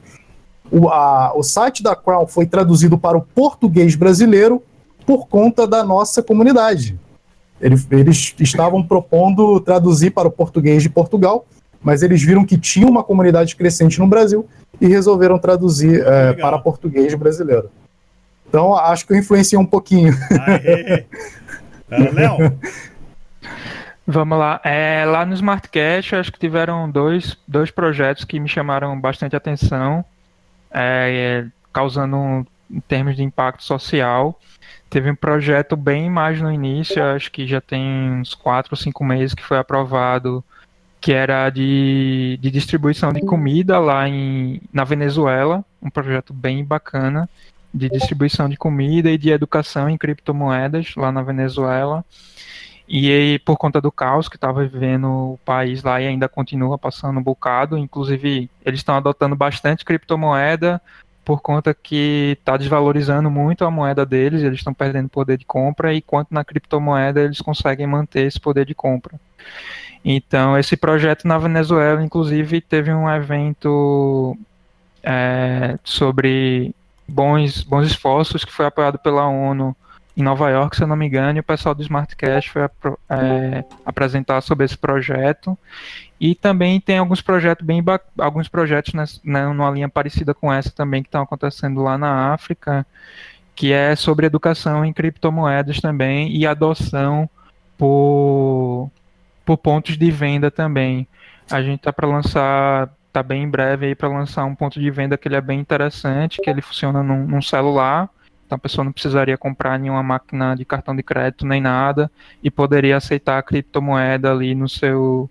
o, 0.70 0.88
a, 0.88 1.33
o 1.37 1.42
site 1.42 1.83
da 1.83 1.96
Crow 1.96 2.26
foi 2.26 2.46
traduzido 2.46 2.98
para 2.98 3.16
o 3.16 3.22
português 3.22 3.94
brasileiro 3.94 4.62
por 5.07 5.26
conta 5.26 5.66
da 5.66 5.83
nossa 5.83 6.22
comunidade. 6.22 6.98
Eles, 7.61 7.87
eles 7.90 8.35
estavam 8.38 8.83
propondo 8.83 9.61
traduzir 9.61 10.11
para 10.11 10.28
o 10.28 10.31
português 10.31 10.83
de 10.83 10.88
Portugal 10.88 11.44
mas 11.83 12.02
eles 12.02 12.22
viram 12.22 12.44
que 12.44 12.59
tinha 12.59 12.87
uma 12.87 13.04
comunidade 13.04 13.54
crescente 13.57 13.98
no 13.98 14.07
Brasil 14.07 14.48
e 14.81 14.87
resolveram 14.87 15.38
traduzir 15.38 16.04
é, 16.07 16.33
para 16.35 16.59
português 16.59 17.14
brasileiro. 17.14 17.70
Então, 18.48 18.74
acho 18.74 19.07
que 19.07 19.12
eu 19.12 19.16
influenciei 19.16 19.59
um 19.59 19.66
pouquinho. 19.66 20.14
Léo? 21.88 22.59
Vamos 24.07 24.38
lá. 24.38 24.61
É, 24.64 25.04
lá 25.04 25.26
no 25.26 25.35
Smartcast, 25.35 26.14
acho 26.14 26.33
que 26.33 26.38
tiveram 26.38 26.90
dois, 26.90 27.37
dois 27.46 27.70
projetos 27.70 28.24
que 28.24 28.40
me 28.40 28.48
chamaram 28.48 28.98
bastante 28.98 29.37
atenção, 29.37 30.04
é, 30.70 31.46
causando 31.72 32.16
um, 32.16 32.46
em 32.70 32.81
termos 32.81 33.16
de 33.16 33.22
impacto 33.22 33.64
social. 33.64 34.38
Teve 34.90 35.11
um 35.11 35.14
projeto 35.14 35.76
bem 35.76 36.09
mais 36.11 36.40
no 36.40 36.50
início, 36.50 37.02
acho 37.02 37.31
que 37.31 37.46
já 37.46 37.61
tem 37.61 37.85
uns 38.12 38.35
quatro 38.35 38.72
ou 38.72 38.76
cinco 38.76 39.04
meses 39.04 39.35
que 39.35 39.44
foi 39.44 39.59
aprovado 39.59 40.44
que 41.00 41.12
era 41.12 41.48
de, 41.50 42.38
de 42.40 42.50
distribuição 42.50 43.12
de 43.12 43.20
comida 43.20 43.78
lá 43.78 44.09
em, 44.09 44.61
na 44.72 44.85
Venezuela, 44.85 45.64
um 45.81 45.90
projeto 45.90 46.33
bem 46.33 46.64
bacana 46.64 47.28
de 47.72 47.88
distribuição 47.88 48.48
de 48.48 48.57
comida 48.57 49.11
e 49.11 49.18
de 49.18 49.31
educação 49.31 49.88
em 49.88 49.96
criptomoedas 49.96 50.94
lá 50.96 51.12
na 51.12 51.22
Venezuela. 51.22 52.04
E 52.88 53.12
aí, 53.12 53.38
por 53.38 53.59
conta 53.59 53.83
do 53.83 53.92
caos 53.92 54.29
que 54.29 54.37
estava 54.37 54.64
vivendo 54.64 55.07
o 55.07 55.40
país 55.44 55.83
lá 55.83 56.01
e 56.01 56.07
ainda 56.07 56.27
continua 56.27 56.79
passando 56.79 57.20
um 57.20 57.22
bocado, 57.22 57.77
inclusive 57.77 58.51
eles 58.64 58.81
estão 58.81 58.94
adotando 58.96 59.37
bastante 59.37 59.85
criptomoeda 59.85 60.81
por 61.22 61.42
conta 61.42 61.74
que 61.74 62.38
está 62.40 62.57
desvalorizando 62.57 63.31
muito 63.31 63.62
a 63.62 63.70
moeda 63.70 64.07
deles, 64.07 64.42
eles 64.42 64.61
estão 64.61 64.72
perdendo 64.72 65.11
poder 65.11 65.37
de 65.37 65.44
compra, 65.44 65.92
e 65.92 66.01
quanto 66.01 66.33
na 66.33 66.42
criptomoeda 66.42 67.20
eles 67.20 67.42
conseguem 67.42 67.87
manter 67.87 68.27
esse 68.27 68.40
poder 68.40 68.64
de 68.64 68.74
compra. 68.74 69.20
Então, 70.03 70.57
esse 70.57 70.74
projeto 70.74 71.29
na 71.29 71.37
Venezuela, 71.37 72.03
inclusive, 72.03 72.62
teve 72.62 72.90
um 72.90 73.11
evento 73.11 74.35
é, 75.03 75.79
sobre 75.85 76.74
bons, 77.07 77.62
bons 77.62 77.87
esforços 77.87 78.42
que 78.42 78.53
foi 78.53 78.64
apoiado 78.64 78.98
pela 78.98 79.29
ONU 79.29 79.77
em 80.18 80.22
Nova 80.22 80.50
York, 80.50 80.76
se 80.76 80.83
eu 80.83 80.88
não 80.88 80.96
me 80.96 81.07
engano, 81.07 81.38
e 81.38 81.40
o 81.40 81.44
pessoal 81.44 81.76
do 81.76 81.83
SmartCast 81.83 82.50
foi 82.50 82.62
é, 82.62 83.64
apresentar 83.87 84.40
sobre 84.40 84.66
esse 84.66 84.76
projeto. 84.76 85.57
E 86.20 86.35
também 86.35 86.81
tem 86.81 86.98
alguns 86.98 87.22
projetos 87.22 87.64
bem 87.64 87.81
alguns 88.18 88.48
projetos 88.48 88.92
né, 89.22 89.46
numa 89.46 89.70
linha 89.70 89.88
parecida 89.88 90.35
com 90.35 90.52
essa 90.52 90.72
também 90.72 91.02
que 91.02 91.09
estão 91.09 91.22
acontecendo 91.22 91.81
lá 91.81 91.96
na 91.96 92.33
África, 92.33 92.85
que 93.54 93.72
é 93.72 93.94
sobre 93.94 94.26
educação 94.26 94.85
em 94.85 94.92
criptomoedas 94.92 95.81
também 95.81 96.37
e 96.37 96.44
adoção 96.44 97.31
por 97.76 98.90
por 99.44 99.57
pontos 99.57 99.96
de 99.96 100.11
venda 100.11 100.50
também. 100.50 101.07
A 101.48 101.62
gente 101.62 101.81
tá 101.81 101.92
para 101.92 102.09
lançar, 102.09 102.90
tá 103.12 103.22
bem 103.22 103.44
em 103.44 103.48
breve 103.48 103.87
aí 103.87 103.94
para 103.94 104.09
lançar 104.09 104.44
um 104.44 104.54
ponto 104.54 104.81
de 104.81 104.90
venda 104.90 105.16
que 105.16 105.28
ele 105.28 105.37
é 105.37 105.40
bem 105.40 105.61
interessante, 105.61 106.40
que 106.42 106.50
ele 106.50 106.61
funciona 106.61 107.04
num, 107.04 107.24
num 107.24 107.40
celular. 107.40 108.11
Então 108.49 108.57
a 108.57 108.59
pessoa 108.59 108.83
não 108.83 108.93
precisaria 108.93 109.37
comprar 109.37 109.79
nenhuma 109.79 110.03
máquina 110.03 110.55
de 110.55 110.65
cartão 110.65 110.97
de 110.97 111.03
crédito 111.03 111.47
nem 111.47 111.61
nada 111.61 112.11
e 112.43 112.51
poderia 112.51 112.97
aceitar 112.97 113.37
a 113.37 113.43
criptomoeda 113.43 114.33
ali 114.33 114.55
no 114.55 114.67
seu 114.67 115.29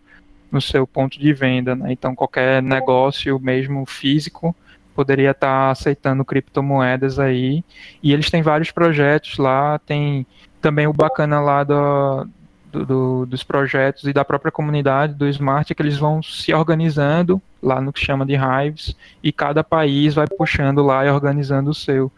no 0.51 0.61
seu 0.61 0.85
ponto 0.85 1.19
de 1.19 1.33
venda, 1.33 1.75
né? 1.75 1.91
Então 1.91 2.13
qualquer 2.13 2.61
negócio 2.61 3.39
mesmo 3.39 3.83
físico 3.87 4.55
poderia 4.95 5.31
estar 5.31 5.47
tá 5.47 5.71
aceitando 5.71 6.23
criptomoedas 6.23 7.17
aí. 7.17 7.63
E 8.03 8.13
eles 8.13 8.29
têm 8.29 8.43
vários 8.43 8.69
projetos 8.69 9.39
lá, 9.39 9.79
tem 9.79 10.25
também 10.61 10.85
o 10.85 10.93
bacana 10.93 11.41
lá 11.41 11.63
do, 11.63 12.27
do, 12.71 12.85
do, 12.85 13.25
dos 13.25 13.43
projetos 13.43 14.03
e 14.03 14.13
da 14.13 14.23
própria 14.23 14.51
comunidade 14.51 15.15
do 15.15 15.27
Smart 15.27 15.71
é 15.71 15.75
que 15.75 15.81
eles 15.81 15.97
vão 15.97 16.21
se 16.21 16.53
organizando 16.53 17.41
lá 17.63 17.81
no 17.81 17.91
que 17.91 17.99
chama 17.99 18.27
de 18.27 18.35
Hives 18.35 18.95
e 19.23 19.31
cada 19.31 19.63
país 19.63 20.13
vai 20.13 20.27
puxando 20.27 20.83
lá 20.83 21.03
e 21.03 21.09
organizando 21.09 21.71
o 21.71 21.75
seu. 21.75 22.11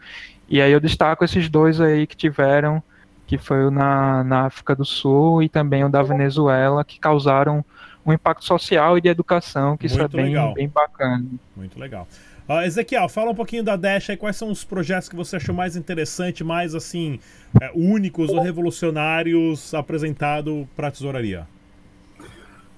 E 0.50 0.60
aí 0.60 0.72
eu 0.72 0.80
destaco 0.80 1.24
esses 1.24 1.48
dois 1.48 1.80
aí 1.80 2.08
que 2.08 2.16
tiveram, 2.16 2.82
que 3.24 3.38
foi 3.38 3.64
o 3.64 3.70
na, 3.70 4.24
na 4.24 4.46
África 4.46 4.74
do 4.74 4.84
Sul 4.84 5.42
e 5.44 5.48
também 5.48 5.84
o 5.84 5.88
da 5.88 6.02
Venezuela, 6.02 6.84
que 6.84 6.98
causaram 6.98 7.64
um 8.04 8.12
impacto 8.12 8.44
social 8.44 8.98
e 8.98 9.00
de 9.00 9.08
educação, 9.08 9.76
que 9.76 9.84
Muito 9.84 9.92
isso 9.92 10.02
é 10.02 10.08
bem, 10.08 10.54
bem 10.54 10.68
bacana. 10.68 11.24
Muito 11.56 11.78
legal. 11.78 12.08
Uh, 12.48 12.62
Ezequiel, 12.62 13.08
fala 13.08 13.30
um 13.30 13.34
pouquinho 13.34 13.62
da 13.62 13.76
Dash 13.76 14.10
aí, 14.10 14.16
quais 14.16 14.34
são 14.34 14.50
os 14.50 14.64
projetos 14.64 15.08
que 15.08 15.14
você 15.14 15.36
achou 15.36 15.54
mais 15.54 15.76
interessante, 15.76 16.42
mais 16.42 16.74
assim, 16.74 17.20
é, 17.60 17.70
únicos 17.72 18.28
ou 18.30 18.40
revolucionários 18.40 19.72
apresentado 19.72 20.68
para 20.74 20.88
a 20.88 20.90
tesouraria? 20.90 21.46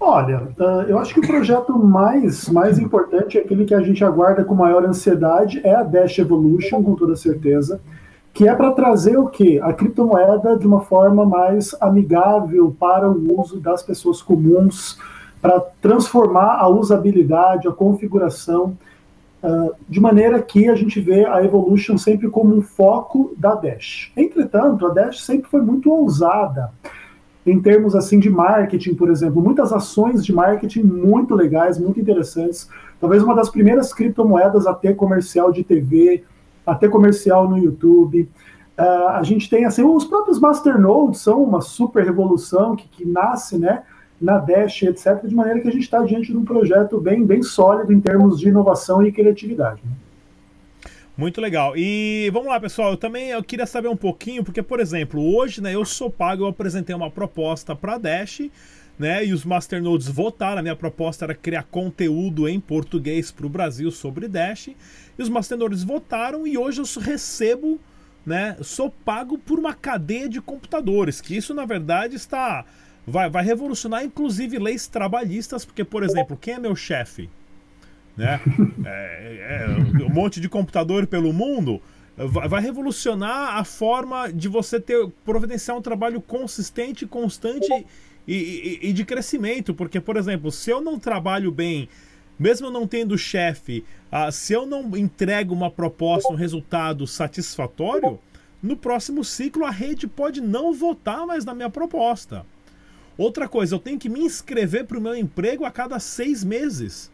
Olha, 0.04 0.48
uh, 0.58 0.82
eu 0.88 0.98
acho 0.98 1.14
que 1.14 1.20
o 1.20 1.26
projeto 1.26 1.78
mais, 1.78 2.48
mais 2.48 2.76
importante, 2.76 3.38
aquele 3.38 3.64
que 3.64 3.72
a 3.72 3.80
gente 3.80 4.04
aguarda 4.04 4.44
com 4.44 4.52
maior 4.52 4.84
ansiedade, 4.84 5.60
é 5.62 5.72
a 5.72 5.84
Dash 5.84 6.18
Evolution, 6.18 6.82
com 6.82 6.96
toda 6.96 7.14
certeza, 7.14 7.80
que 8.34 8.48
é 8.48 8.52
para 8.52 8.72
trazer 8.72 9.16
o 9.16 9.28
quê? 9.28 9.60
A 9.62 9.72
criptomoeda 9.72 10.58
de 10.58 10.66
uma 10.66 10.80
forma 10.80 11.24
mais 11.24 11.72
amigável 11.80 12.74
para 12.80 13.08
o 13.08 13.40
uso 13.40 13.60
das 13.60 13.80
pessoas 13.80 14.20
comuns, 14.20 14.98
para 15.40 15.60
transformar 15.80 16.56
a 16.58 16.66
usabilidade, 16.66 17.68
a 17.68 17.72
configuração, 17.72 18.76
uh, 19.40 19.72
de 19.88 20.00
maneira 20.00 20.42
que 20.42 20.68
a 20.68 20.74
gente 20.74 21.00
vê 21.00 21.24
a 21.26 21.44
Evolution 21.44 21.96
sempre 21.96 22.28
como 22.28 22.52
um 22.56 22.60
foco 22.60 23.32
da 23.38 23.54
Dash. 23.54 24.10
Entretanto, 24.16 24.84
a 24.84 24.88
Dash 24.92 25.22
sempre 25.22 25.48
foi 25.48 25.62
muito 25.62 25.92
ousada 25.92 26.72
em 27.46 27.60
termos 27.60 27.94
assim 27.94 28.18
de 28.18 28.30
marketing, 28.30 28.94
por 28.94 29.10
exemplo, 29.10 29.42
muitas 29.42 29.72
ações 29.72 30.24
de 30.24 30.32
marketing 30.32 30.82
muito 30.82 31.34
legais, 31.34 31.78
muito 31.78 32.00
interessantes. 32.00 32.68
Talvez 33.00 33.22
uma 33.22 33.34
das 33.34 33.50
primeiras 33.50 33.92
criptomoedas 33.92 34.66
a 34.66 34.74
ter 34.74 34.94
comercial 34.94 35.50
de 35.50 35.64
TV, 35.64 36.22
a 36.64 36.74
ter 36.74 36.88
comercial 36.88 37.48
no 37.48 37.58
YouTube. 37.58 38.28
Uh, 38.78 39.08
a 39.08 39.22
gente 39.22 39.50
tem 39.50 39.64
assim, 39.64 39.82
os 39.82 40.04
próprios 40.04 40.38
masternodes 40.38 41.20
são 41.20 41.42
uma 41.42 41.60
super 41.60 42.04
revolução 42.04 42.76
que, 42.76 42.88
que 42.88 43.04
nasce, 43.04 43.58
né? 43.58 43.82
na 44.22 44.38
Dash, 44.38 44.84
etc., 44.84 45.26
de 45.26 45.34
maneira 45.34 45.60
que 45.60 45.66
a 45.66 45.72
gente 45.72 45.82
está 45.82 46.00
diante 46.04 46.30
de 46.30 46.38
um 46.38 46.44
projeto 46.44 47.00
bem, 47.00 47.26
bem 47.26 47.42
sólido 47.42 47.92
em 47.92 48.00
termos 48.00 48.38
de 48.38 48.48
inovação 48.48 49.04
e 49.04 49.10
criatividade. 49.10 49.82
Né? 49.84 49.90
Muito 51.22 51.40
legal. 51.40 51.76
E 51.76 52.28
vamos 52.32 52.48
lá, 52.48 52.58
pessoal. 52.58 52.90
Eu 52.90 52.96
também 52.96 53.28
eu 53.28 53.44
queria 53.44 53.64
saber 53.64 53.86
um 53.86 53.96
pouquinho, 53.96 54.42
porque, 54.42 54.60
por 54.60 54.80
exemplo, 54.80 55.24
hoje, 55.36 55.62
né, 55.62 55.72
eu 55.72 55.84
sou 55.84 56.10
pago, 56.10 56.42
eu 56.42 56.48
apresentei 56.48 56.92
uma 56.96 57.12
proposta 57.12 57.76
para 57.76 57.96
Dash, 57.96 58.50
né, 58.98 59.24
e 59.24 59.32
os 59.32 59.44
masternodes 59.44 60.08
votaram. 60.08 60.58
A 60.58 60.62
minha 60.62 60.74
proposta 60.74 61.24
era 61.24 61.32
criar 61.32 61.62
conteúdo 61.62 62.48
em 62.48 62.58
português 62.58 63.30
para 63.30 63.46
o 63.46 63.48
Brasil 63.48 63.88
sobre 63.92 64.26
Dash, 64.26 64.66
e 64.66 65.22
os 65.22 65.28
masternodes 65.28 65.84
votaram, 65.84 66.44
e 66.44 66.58
hoje 66.58 66.80
eu 66.80 67.00
recebo, 67.00 67.80
né, 68.26 68.56
sou 68.60 68.90
pago 68.90 69.38
por 69.38 69.60
uma 69.60 69.74
cadeia 69.74 70.28
de 70.28 70.40
computadores, 70.40 71.20
que 71.20 71.36
isso, 71.36 71.54
na 71.54 71.64
verdade, 71.64 72.16
está 72.16 72.64
vai, 73.06 73.30
vai 73.30 73.44
revolucionar 73.44 74.02
inclusive 74.02 74.58
leis 74.58 74.88
trabalhistas, 74.88 75.64
porque, 75.64 75.84
por 75.84 76.02
exemplo, 76.02 76.36
quem 76.36 76.54
é 76.54 76.58
meu 76.58 76.74
chefe? 76.74 77.30
Né? 78.16 78.40
É, 78.84 79.66
é, 79.66 80.04
um 80.04 80.08
monte 80.10 80.40
de 80.40 80.48
computador 80.48 81.06
pelo 81.06 81.32
mundo 81.32 81.80
vai, 82.16 82.60
revolucionar 82.60 83.56
a 83.56 83.64
forma 83.64 84.30
de 84.32 84.48
você 84.48 84.78
ter 84.78 85.08
providenciar 85.24 85.76
um 85.76 85.82
trabalho 85.82 86.20
consistente, 86.20 87.06
constante 87.06 87.72
e, 88.26 88.34
e, 88.34 88.78
e 88.88 88.92
de 88.92 89.04
crescimento. 89.04 89.74
Porque, 89.74 90.00
por 90.00 90.16
exemplo, 90.16 90.50
se 90.50 90.70
eu 90.70 90.80
não 90.80 90.98
trabalho 90.98 91.50
bem 91.50 91.88
mesmo 92.38 92.70
não 92.70 92.88
tendo 92.88 93.16
chefe, 93.16 93.84
ah, 94.10 94.32
se 94.32 94.52
eu 94.52 94.66
não 94.66 94.96
entrego 94.96 95.54
uma 95.54 95.70
proposta, 95.70 96.32
um 96.32 96.36
resultado 96.36 97.06
satisfatório, 97.06 98.18
no 98.60 98.76
próximo 98.76 99.24
ciclo 99.24 99.64
a 99.64 99.70
rede 99.70 100.08
pode 100.08 100.40
não 100.40 100.72
votar 100.72 101.24
mais 101.24 101.44
na 101.44 101.54
minha 101.54 101.70
proposta. 101.70 102.44
Outra 103.16 103.48
coisa, 103.48 103.76
eu 103.76 103.78
tenho 103.78 103.98
que 103.98 104.08
me 104.08 104.20
inscrever 104.20 104.86
para 104.86 104.98
o 104.98 105.00
meu 105.00 105.14
emprego 105.14 105.64
a 105.64 105.70
cada 105.70 106.00
seis 106.00 106.42
meses. 106.42 107.11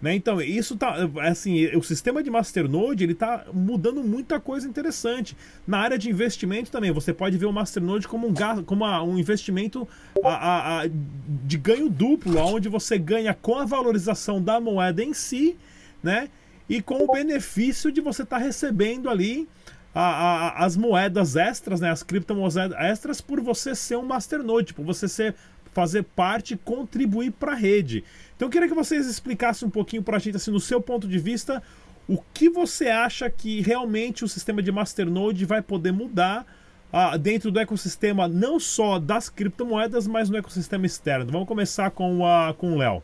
Né? 0.00 0.14
Então, 0.14 0.40
isso 0.40 0.76
tá. 0.76 0.96
Assim, 1.22 1.66
o 1.76 1.82
sistema 1.82 2.22
de 2.22 2.30
Masternode 2.30 3.04
ele 3.04 3.14
tá 3.14 3.44
mudando 3.52 4.02
muita 4.02 4.40
coisa 4.40 4.66
interessante. 4.66 5.36
Na 5.66 5.78
área 5.78 5.98
de 5.98 6.08
investimento 6.08 6.70
também, 6.70 6.90
você 6.90 7.12
pode 7.12 7.36
ver 7.36 7.46
o 7.46 7.52
Masternode 7.52 8.08
como 8.08 8.26
um, 8.26 8.34
como 8.64 8.84
um 9.04 9.18
investimento 9.18 9.86
a, 10.24 10.28
a, 10.28 10.82
a, 10.82 10.84
de 10.88 11.58
ganho 11.58 11.90
duplo, 11.90 12.38
onde 12.38 12.68
você 12.68 12.98
ganha 12.98 13.34
com 13.34 13.56
a 13.56 13.64
valorização 13.64 14.42
da 14.42 14.58
moeda 14.58 15.04
em 15.04 15.12
si, 15.12 15.56
né? 16.02 16.28
E 16.68 16.80
com 16.80 17.04
o 17.04 17.12
benefício 17.12 17.92
de 17.92 18.00
você 18.00 18.22
estar 18.22 18.38
tá 18.38 18.42
recebendo 18.42 19.10
ali 19.10 19.48
a, 19.94 20.00
a, 20.00 20.64
as 20.64 20.76
moedas 20.76 21.36
extras, 21.36 21.80
né, 21.80 21.90
as 21.90 22.02
criptomoedas 22.02 22.72
extras, 22.78 23.20
por 23.20 23.40
você 23.40 23.74
ser 23.74 23.96
um 23.96 24.04
masternode, 24.04 24.72
por 24.72 24.84
você 24.84 25.08
ser 25.08 25.34
fazer 25.72 26.02
parte 26.02 26.56
contribuir 26.56 27.32
para 27.32 27.52
a 27.52 27.56
rede. 27.56 28.04
Então 28.36 28.46
eu 28.46 28.52
queria 28.52 28.68
que 28.68 28.74
vocês 28.74 29.06
explicassem 29.06 29.68
um 29.68 29.70
pouquinho 29.70 30.02
para 30.02 30.16
a 30.16 30.20
gente, 30.20 30.36
assim, 30.36 30.50
no 30.50 30.60
seu 30.60 30.80
ponto 30.80 31.06
de 31.06 31.18
vista, 31.18 31.62
o 32.08 32.18
que 32.34 32.48
você 32.48 32.88
acha 32.88 33.30
que 33.30 33.60
realmente 33.60 34.24
o 34.24 34.28
sistema 34.28 34.62
de 34.62 34.72
masternode 34.72 35.44
vai 35.44 35.62
poder 35.62 35.92
mudar 35.92 36.44
uh, 36.92 37.16
dentro 37.18 37.50
do 37.50 37.60
ecossistema, 37.60 38.26
não 38.26 38.58
só 38.58 38.98
das 38.98 39.28
criptomoedas, 39.28 40.06
mas 40.06 40.28
no 40.28 40.36
ecossistema 40.36 40.86
externo. 40.86 41.30
Vamos 41.30 41.46
começar 41.46 41.90
com, 41.90 42.26
a, 42.26 42.52
com 42.54 42.72
o 42.72 42.78
Léo. 42.78 43.02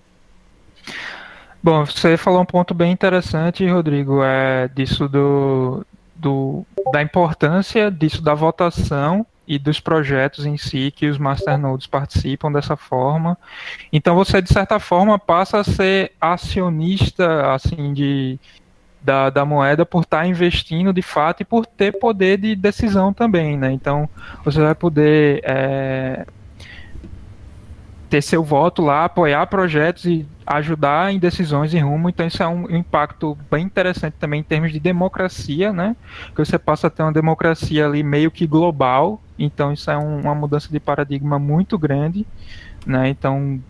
Bom, 1.63 1.85
você 1.85 2.17
falou 2.17 2.43
um 2.43 2.47
ponto 2.47 2.75
bem 2.75 2.93
interessante, 2.93 3.67
Rodrigo, 3.67 4.23
é 4.23 4.69
disso 4.69 5.09
do, 5.09 5.85
do, 6.15 6.65
da 6.93 7.03
importância 7.03 7.91
disso 7.91 8.23
da 8.23 8.35
votação 8.35 9.27
e 9.47 9.59
dos 9.59 9.81
projetos 9.81 10.45
em 10.45 10.57
si 10.57 10.91
que 10.91 11.07
os 11.07 11.19
masternodes 11.19 11.87
participam 11.87 12.51
dessa 12.51 12.77
forma. 12.77 13.39
Então 13.93 14.15
você 14.15 14.43
de 14.43 14.53
certa 14.53 14.79
forma 14.79 15.19
passa 15.19 15.61
a 15.61 15.65
ser 15.65 16.13
acionista 16.21 17.53
assim 17.53 17.93
de 17.93 18.39
da, 19.01 19.31
da 19.31 19.45
moeda 19.45 19.87
por 19.87 20.03
estar 20.03 20.27
investindo 20.27 20.93
de 20.93 21.03
fato 21.03 21.43
e 21.43 21.45
por 21.45 21.65
ter 21.65 21.93
poder 21.93 22.39
de 22.39 22.57
decisão 22.57 23.13
também, 23.13 23.57
né? 23.57 23.71
Então 23.71 24.09
você 24.45 24.61
vai 24.61 24.75
poder 24.75 25.41
é, 25.45 26.27
ter 28.11 28.21
seu 28.21 28.43
voto 28.43 28.83
lá, 28.83 29.05
apoiar 29.05 29.47
projetos 29.47 30.07
e 30.07 30.27
ajudar 30.47 31.13
em 31.13 31.19
decisões 31.19 31.75
e 31.75 31.79
rumo. 31.79 32.09
Então 32.09 32.27
isso 32.27 32.43
é 32.43 32.47
um 32.47 32.71
impacto 32.71 33.37
bem 33.51 33.65
interessante 33.65 34.15
também 34.15 34.41
em 34.41 34.45
termos 34.45 34.73
de 34.73 34.79
democracia, 34.79 35.73
né? 35.73 35.97
Que 36.35 36.45
você 36.45 36.59
passa 36.59 36.87
a 36.87 36.91
ter 36.91 37.03
uma 37.03 37.13
democracia 37.13 37.87
ali 37.87 38.03
meio 38.03 38.31
que 38.31 38.47
global. 38.47 39.21
Então 39.39 39.73
isso 39.73 39.91
é 39.91 39.99
um, 39.99 40.21
uma 40.21 40.35
mudança 40.35 40.69
de 40.71 40.79
paradigma 40.79 41.39
muito 41.39 41.77
grande, 41.77 42.25
né? 42.87 43.09
Então 43.09 43.61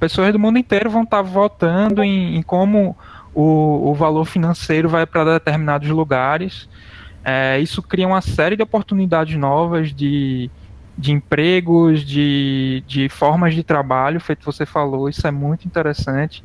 pessoas 0.00 0.32
do 0.32 0.38
mundo 0.38 0.58
inteiro 0.58 0.90
vão 0.90 1.02
estar 1.02 1.22
votando 1.22 2.02
em, 2.02 2.36
em 2.36 2.42
como 2.42 2.96
o, 3.34 3.90
o 3.90 3.94
valor 3.94 4.24
financeiro 4.24 4.88
vai 4.88 5.04
para 5.04 5.34
determinados 5.34 5.88
lugares. 5.90 6.68
É, 7.22 7.58
isso 7.58 7.82
cria 7.82 8.06
uma 8.06 8.20
série 8.20 8.56
de 8.56 8.62
oportunidades 8.62 9.36
novas 9.36 9.94
de 9.94 10.50
de 10.96 11.12
empregos, 11.12 12.04
de, 12.04 12.82
de 12.86 13.08
formas 13.08 13.54
de 13.54 13.62
trabalho, 13.62 14.20
feito 14.20 14.44
você 14.44 14.64
falou, 14.64 15.08
isso 15.08 15.26
é 15.26 15.30
muito 15.30 15.66
interessante, 15.66 16.42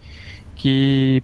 que 0.55 1.23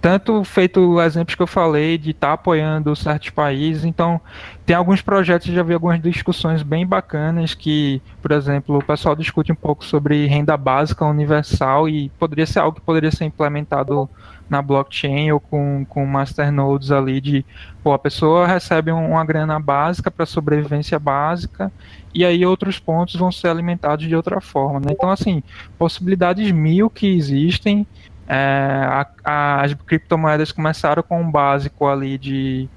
tanto 0.00 0.44
feito 0.44 1.00
exemplos 1.00 1.34
que 1.34 1.42
eu 1.42 1.46
falei 1.46 1.98
de 1.98 2.10
estar 2.10 2.28
tá 2.28 2.32
apoiando 2.34 2.94
certos 2.94 3.30
países, 3.30 3.84
então 3.84 4.20
tem 4.64 4.76
alguns 4.76 5.02
projetos, 5.02 5.48
já 5.48 5.62
vi 5.62 5.74
algumas 5.74 6.00
discussões 6.00 6.62
bem 6.62 6.86
bacanas 6.86 7.54
que, 7.54 8.00
por 8.22 8.30
exemplo, 8.32 8.78
o 8.78 8.84
pessoal 8.84 9.16
discute 9.16 9.50
um 9.50 9.56
pouco 9.56 9.84
sobre 9.84 10.26
renda 10.26 10.56
básica 10.56 11.04
universal 11.04 11.88
e 11.88 12.10
poderia 12.18 12.46
ser 12.46 12.60
algo 12.60 12.78
que 12.78 12.84
poderia 12.84 13.10
ser 13.10 13.24
implementado 13.24 14.08
na 14.48 14.62
blockchain 14.62 15.30
ou 15.32 15.40
com, 15.40 15.84
com 15.88 16.04
masternodes 16.06 16.90
ali 16.90 17.20
de, 17.20 17.44
pô, 17.82 17.92
a 17.92 17.98
pessoa 17.98 18.46
recebe 18.46 18.90
uma 18.90 19.24
grana 19.24 19.58
básica 19.60 20.10
para 20.10 20.24
sobrevivência 20.26 20.98
básica 20.98 21.70
e 22.14 22.24
aí 22.24 22.44
outros 22.44 22.78
pontos 22.78 23.16
vão 23.16 23.30
ser 23.30 23.48
alimentados 23.48 24.06
de 24.06 24.16
outra 24.16 24.40
forma, 24.40 24.80
né? 24.80 24.86
Então, 24.92 25.10
assim, 25.10 25.42
possibilidades 25.78 26.50
mil 26.50 26.88
que 26.88 27.06
existem, 27.06 27.86
é, 28.26 28.36
a, 28.36 29.06
a, 29.24 29.62
as 29.62 29.74
criptomoedas 29.74 30.52
começaram 30.52 31.02
com 31.02 31.20
um 31.20 31.30
básico 31.30 31.86
ali 31.86 32.16
de, 32.16 32.68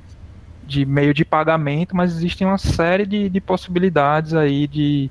de 0.65 0.85
meio 0.85 1.13
de 1.13 1.23
pagamento, 1.23 1.95
mas 1.95 2.15
existem 2.15 2.45
uma 2.45 2.57
série 2.57 3.05
de, 3.05 3.29
de 3.29 3.41
possibilidades 3.41 4.33
aí 4.33 4.67
de 4.67 5.09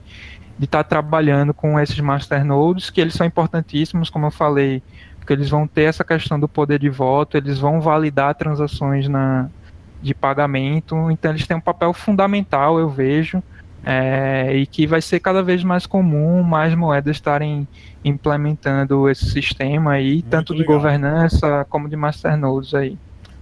de 0.61 0.67
estar 0.67 0.85
tá 0.85 0.89
trabalhando 0.91 1.55
com 1.55 1.81
esses 1.81 1.99
masternodes, 2.01 2.91
que 2.91 3.01
eles 3.01 3.15
são 3.15 3.27
importantíssimos, 3.27 4.11
como 4.11 4.27
eu 4.27 4.31
falei, 4.31 4.83
porque 5.31 5.35
eles 5.35 5.49
vão 5.49 5.65
ter 5.65 5.83
essa 5.83 6.03
questão 6.03 6.41
do 6.41 6.49
poder 6.49 6.81
de 6.81 6.91
voto, 6.91 7.37
eles 7.37 7.57
vão 7.57 7.81
validar 7.81 8.35
transações 8.35 9.07
na, 9.09 9.49
de 10.03 10.13
pagamento, 10.13 11.09
então 11.09 11.31
eles 11.31 11.47
têm 11.47 11.57
um 11.57 11.61
papel 11.61 11.93
fundamental, 11.93 12.81
eu 12.81 12.89
vejo, 12.89 13.41
é, 13.85 14.53
e 14.57 14.67
que 14.67 14.89
vai 14.89 15.01
ser 15.01 15.21
cada 15.21 15.41
vez 15.41 15.63
mais 15.63 15.87
comum 15.87 16.43
mais 16.43 16.75
moedas 16.75 17.17
estarem 17.17 17.67
implementando 18.05 19.09
esse 19.09 19.31
sistema 19.31 19.93
aí, 19.93 20.15
Muito 20.15 20.29
tanto 20.29 20.53
legal. 20.53 20.67
de 20.67 20.73
governança 20.75 21.65
como 21.71 21.89
de 21.89 21.95
masternodes 21.95 22.75
aí. 22.75 22.99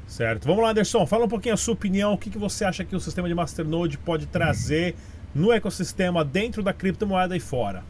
Certo. 0.07 0.47
Vamos 0.47 0.63
lá, 0.63 0.71
Anderson, 0.71 1.07
fala 1.07 1.25
um 1.25 1.29
pouquinho 1.29 1.55
a 1.55 1.59
sua 1.59 1.73
opinião, 1.73 2.13
o 2.13 2.19
que, 2.19 2.29
que 2.29 2.39
você 2.39 2.67
acha 2.67 2.85
que 2.85 2.95
o 2.95 3.01
sistema 3.01 3.29
de 3.29 3.35
masternode 3.35 3.97
pode 3.97 4.27
trazer 4.27 4.95
no 5.35 5.51
ecossistema 5.53 6.23
dentro 6.23 6.63
da 6.63 6.75
criptomoeda 6.75 7.35
e 7.35 7.41
fora? 7.41 7.83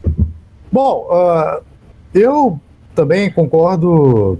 Bom, 0.71 1.05
uh, 1.11 1.61
eu 2.13 2.61
também 2.99 3.31
concordo 3.31 4.37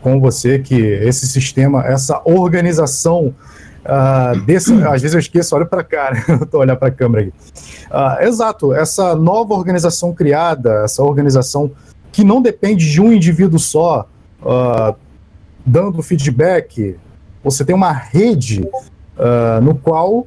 com 0.00 0.20
você 0.20 0.60
que 0.60 0.76
esse 0.80 1.26
sistema, 1.26 1.84
essa 1.84 2.22
organização 2.24 3.34
uh, 3.84 4.40
desse, 4.42 4.72
às 4.86 5.02
vezes 5.02 5.12
eu 5.12 5.18
esqueço, 5.18 5.56
olha 5.56 5.66
para 5.66 5.82
cá, 5.82 6.12
né? 6.12 6.24
eu 6.40 6.46
tô 6.46 6.58
olhando 6.58 6.78
para 6.78 6.86
a 6.86 6.92
câmera 6.92 7.26
aqui. 7.26 7.32
Uh, 7.90 8.22
exato, 8.22 8.72
essa 8.72 9.16
nova 9.16 9.54
organização 9.54 10.14
criada, 10.14 10.84
essa 10.84 11.02
organização 11.02 11.72
que 12.12 12.22
não 12.22 12.40
depende 12.40 12.88
de 12.88 13.00
um 13.00 13.12
indivíduo 13.12 13.58
só, 13.58 14.08
uh, 14.40 14.94
dando 15.66 16.00
feedback, 16.00 16.96
você 17.42 17.64
tem 17.64 17.74
uma 17.74 17.92
rede 17.92 18.68
no 19.62 19.74
qual 19.74 20.26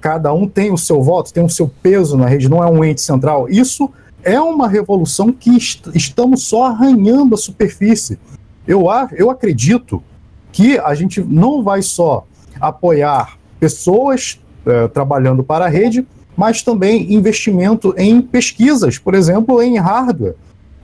cada 0.00 0.32
um 0.34 0.46
tem 0.46 0.70
o 0.70 0.76
seu 0.76 1.02
voto, 1.02 1.32
tem 1.32 1.42
o 1.42 1.48
seu 1.48 1.66
peso 1.66 2.16
na 2.16 2.26
rede, 2.26 2.48
não 2.48 2.62
é 2.62 2.66
um 2.66 2.84
ente 2.84 3.00
central. 3.00 3.48
Isso 3.48 3.90
é 4.26 4.40
uma 4.40 4.66
revolução 4.66 5.32
que 5.32 5.56
est 5.56 5.88
estamos 5.94 6.42
só 6.42 6.64
arranhando 6.64 7.36
a 7.36 7.38
superfície. 7.38 8.18
Eu, 8.66 8.86
eu 9.16 9.30
acredito 9.30 10.02
que 10.50 10.76
a 10.80 10.92
gente 10.96 11.22
não 11.22 11.62
vai 11.62 11.80
só 11.80 12.26
apoiar 12.60 13.38
pessoas 13.60 14.40
é, 14.66 14.88
trabalhando 14.88 15.44
para 15.44 15.66
a 15.66 15.68
rede, 15.68 16.04
mas 16.36 16.60
também 16.60 17.14
investimento 17.14 17.94
em 17.96 18.20
pesquisas, 18.20 18.98
por 18.98 19.14
exemplo, 19.14 19.62
em 19.62 19.78
hardware. 19.78 20.34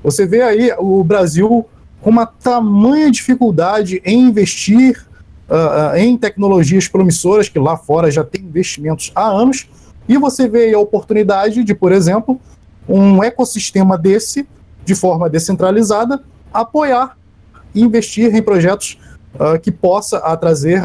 Você 0.04 0.24
vê 0.24 0.42
aí 0.42 0.72
o 0.78 1.02
Brasil 1.02 1.66
com 2.00 2.10
uma 2.10 2.26
tamanha 2.26 3.10
dificuldade 3.10 4.00
em 4.04 4.28
investir 4.28 5.04
uh, 5.48 5.96
em 5.96 6.16
tecnologias 6.16 6.88
promissoras, 6.88 7.48
que 7.48 7.58
lá 7.58 7.76
fora 7.76 8.10
já 8.10 8.24
tem 8.24 8.42
investimentos 8.42 9.12
há 9.14 9.24
anos, 9.24 9.68
e 10.08 10.16
você 10.16 10.48
vê 10.48 10.72
a 10.74 10.78
oportunidade 10.78 11.62
de, 11.62 11.74
por 11.74 11.92
exemplo, 11.92 12.40
um 12.92 13.22
ecossistema 13.22 13.96
desse, 13.96 14.46
de 14.84 14.94
forma 14.94 15.28
descentralizada, 15.30 16.22
apoiar 16.52 17.16
e 17.74 17.82
investir 17.82 18.34
em 18.34 18.42
projetos 18.42 18.98
uh, 19.34 19.58
que 19.58 19.72
possa 19.72 20.20
trazer 20.36 20.82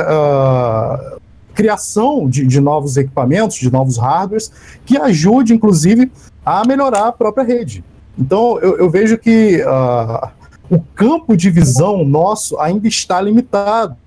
criação 1.54 2.30
de, 2.30 2.46
de, 2.46 2.62
novos 2.62 2.98
equipamentos, 2.98 3.58
de 3.58 3.72
novos 3.72 3.98
hardwares, 3.98 4.52
que 4.86 4.96
ajude, 4.96 5.56
inclusive, 5.56 6.12
a 6.46 6.66
melhorar 6.66 7.08
a 7.08 7.12
própria 7.12 7.44
rede. 7.44 7.84
Então, 8.18 8.60
eu, 8.60 8.78
eu 8.78 8.90
vejo 8.90 9.18
que 9.18 9.64
uh, 9.64 10.30
o 10.70 10.80
campo 10.96 11.36
de 11.36 11.50
visão 11.50 12.06
nosso 12.06 12.60
ainda 12.60 12.88
está 12.88 13.20
limitado. 13.20 13.98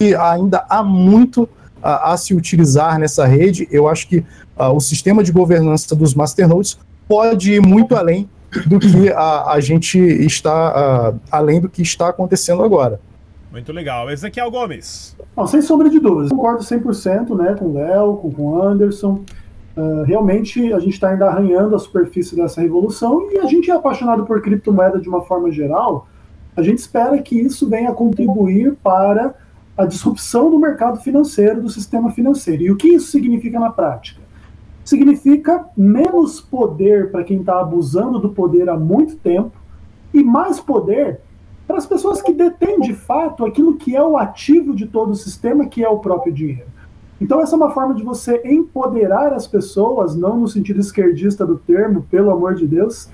E 0.00 0.14
ainda 0.14 0.64
há 0.68 0.82
muito 0.82 1.48
a, 1.82 2.12
a 2.12 2.16
se 2.16 2.34
utilizar 2.34 2.98
nessa 2.98 3.26
rede. 3.26 3.68
Eu 3.70 3.88
acho 3.88 4.08
que 4.08 4.18
uh, 4.56 4.74
o 4.74 4.80
sistema 4.80 5.22
de 5.22 5.32
governança 5.32 5.94
dos 5.96 6.14
masternodes 6.14 6.78
pode 7.08 7.54
ir 7.54 7.60
muito 7.60 7.96
além 7.96 8.28
do 8.66 8.78
que 8.78 9.10
a, 9.10 9.52
a 9.52 9.60
gente 9.60 9.98
está, 9.98 11.10
uh, 11.12 11.20
além 11.30 11.60
do 11.60 11.68
que 11.68 11.82
está 11.82 12.08
acontecendo 12.08 12.62
agora. 12.62 13.00
Muito 13.50 13.72
legal. 13.72 14.10
Ezequiel 14.10 14.50
Gomes. 14.50 15.16
Não, 15.36 15.46
sem 15.46 15.60
sombra 15.60 15.90
de 15.90 15.98
dúvidas. 15.98 16.30
Concordo 16.30 16.62
100% 16.62 17.36
né, 17.36 17.54
com 17.58 17.66
o 17.66 17.74
Léo, 17.74 18.16
com, 18.16 18.30
com 18.30 18.42
o 18.42 18.62
Anderson. 18.62 19.22
Uh, 19.76 20.02
realmente 20.04 20.72
a 20.72 20.78
gente 20.78 20.94
está 20.94 21.10
ainda 21.10 21.26
arranhando 21.26 21.74
a 21.74 21.78
superfície 21.78 22.36
dessa 22.36 22.60
revolução 22.60 23.30
e 23.30 23.38
a 23.38 23.46
gente 23.46 23.70
é 23.70 23.74
apaixonado 23.74 24.24
por 24.24 24.40
criptomoeda 24.42 25.00
de 25.00 25.08
uma 25.08 25.22
forma 25.22 25.50
geral. 25.50 26.06
A 26.54 26.62
gente 26.62 26.78
espera 26.78 27.16
que 27.20 27.38
isso 27.38 27.68
venha 27.68 27.90
a 27.90 27.94
contribuir 27.94 28.74
para 28.82 29.34
a 29.76 29.86
disrupção 29.86 30.50
do 30.50 30.58
mercado 30.58 31.00
financeiro, 31.00 31.62
do 31.62 31.70
sistema 31.70 32.10
financeiro. 32.10 32.62
E 32.62 32.70
o 32.70 32.76
que 32.76 32.88
isso 32.88 33.10
significa 33.10 33.58
na 33.58 33.70
prática? 33.70 34.20
Significa 34.84 35.66
menos 35.76 36.40
poder 36.40 37.10
para 37.10 37.24
quem 37.24 37.40
está 37.40 37.60
abusando 37.60 38.18
do 38.18 38.30
poder 38.30 38.68
há 38.68 38.76
muito 38.76 39.16
tempo 39.16 39.52
e 40.12 40.22
mais 40.22 40.60
poder 40.60 41.20
para 41.66 41.78
as 41.78 41.86
pessoas 41.86 42.20
que 42.20 42.32
detêm 42.32 42.80
de 42.80 42.92
fato 42.92 43.46
aquilo 43.46 43.76
que 43.76 43.96
é 43.96 44.02
o 44.02 44.16
ativo 44.16 44.74
de 44.74 44.86
todo 44.86 45.12
o 45.12 45.16
sistema, 45.16 45.66
que 45.66 45.82
é 45.82 45.88
o 45.88 46.00
próprio 46.00 46.32
dinheiro. 46.32 46.66
Então, 47.20 47.40
essa 47.40 47.54
é 47.54 47.56
uma 47.56 47.70
forma 47.70 47.94
de 47.94 48.02
você 48.02 48.42
empoderar 48.44 49.32
as 49.32 49.46
pessoas, 49.46 50.16
não 50.16 50.36
no 50.36 50.48
sentido 50.48 50.80
esquerdista 50.80 51.46
do 51.46 51.56
termo, 51.56 52.04
pelo 52.10 52.32
amor 52.32 52.56
de 52.56 52.66
Deus. 52.66 53.04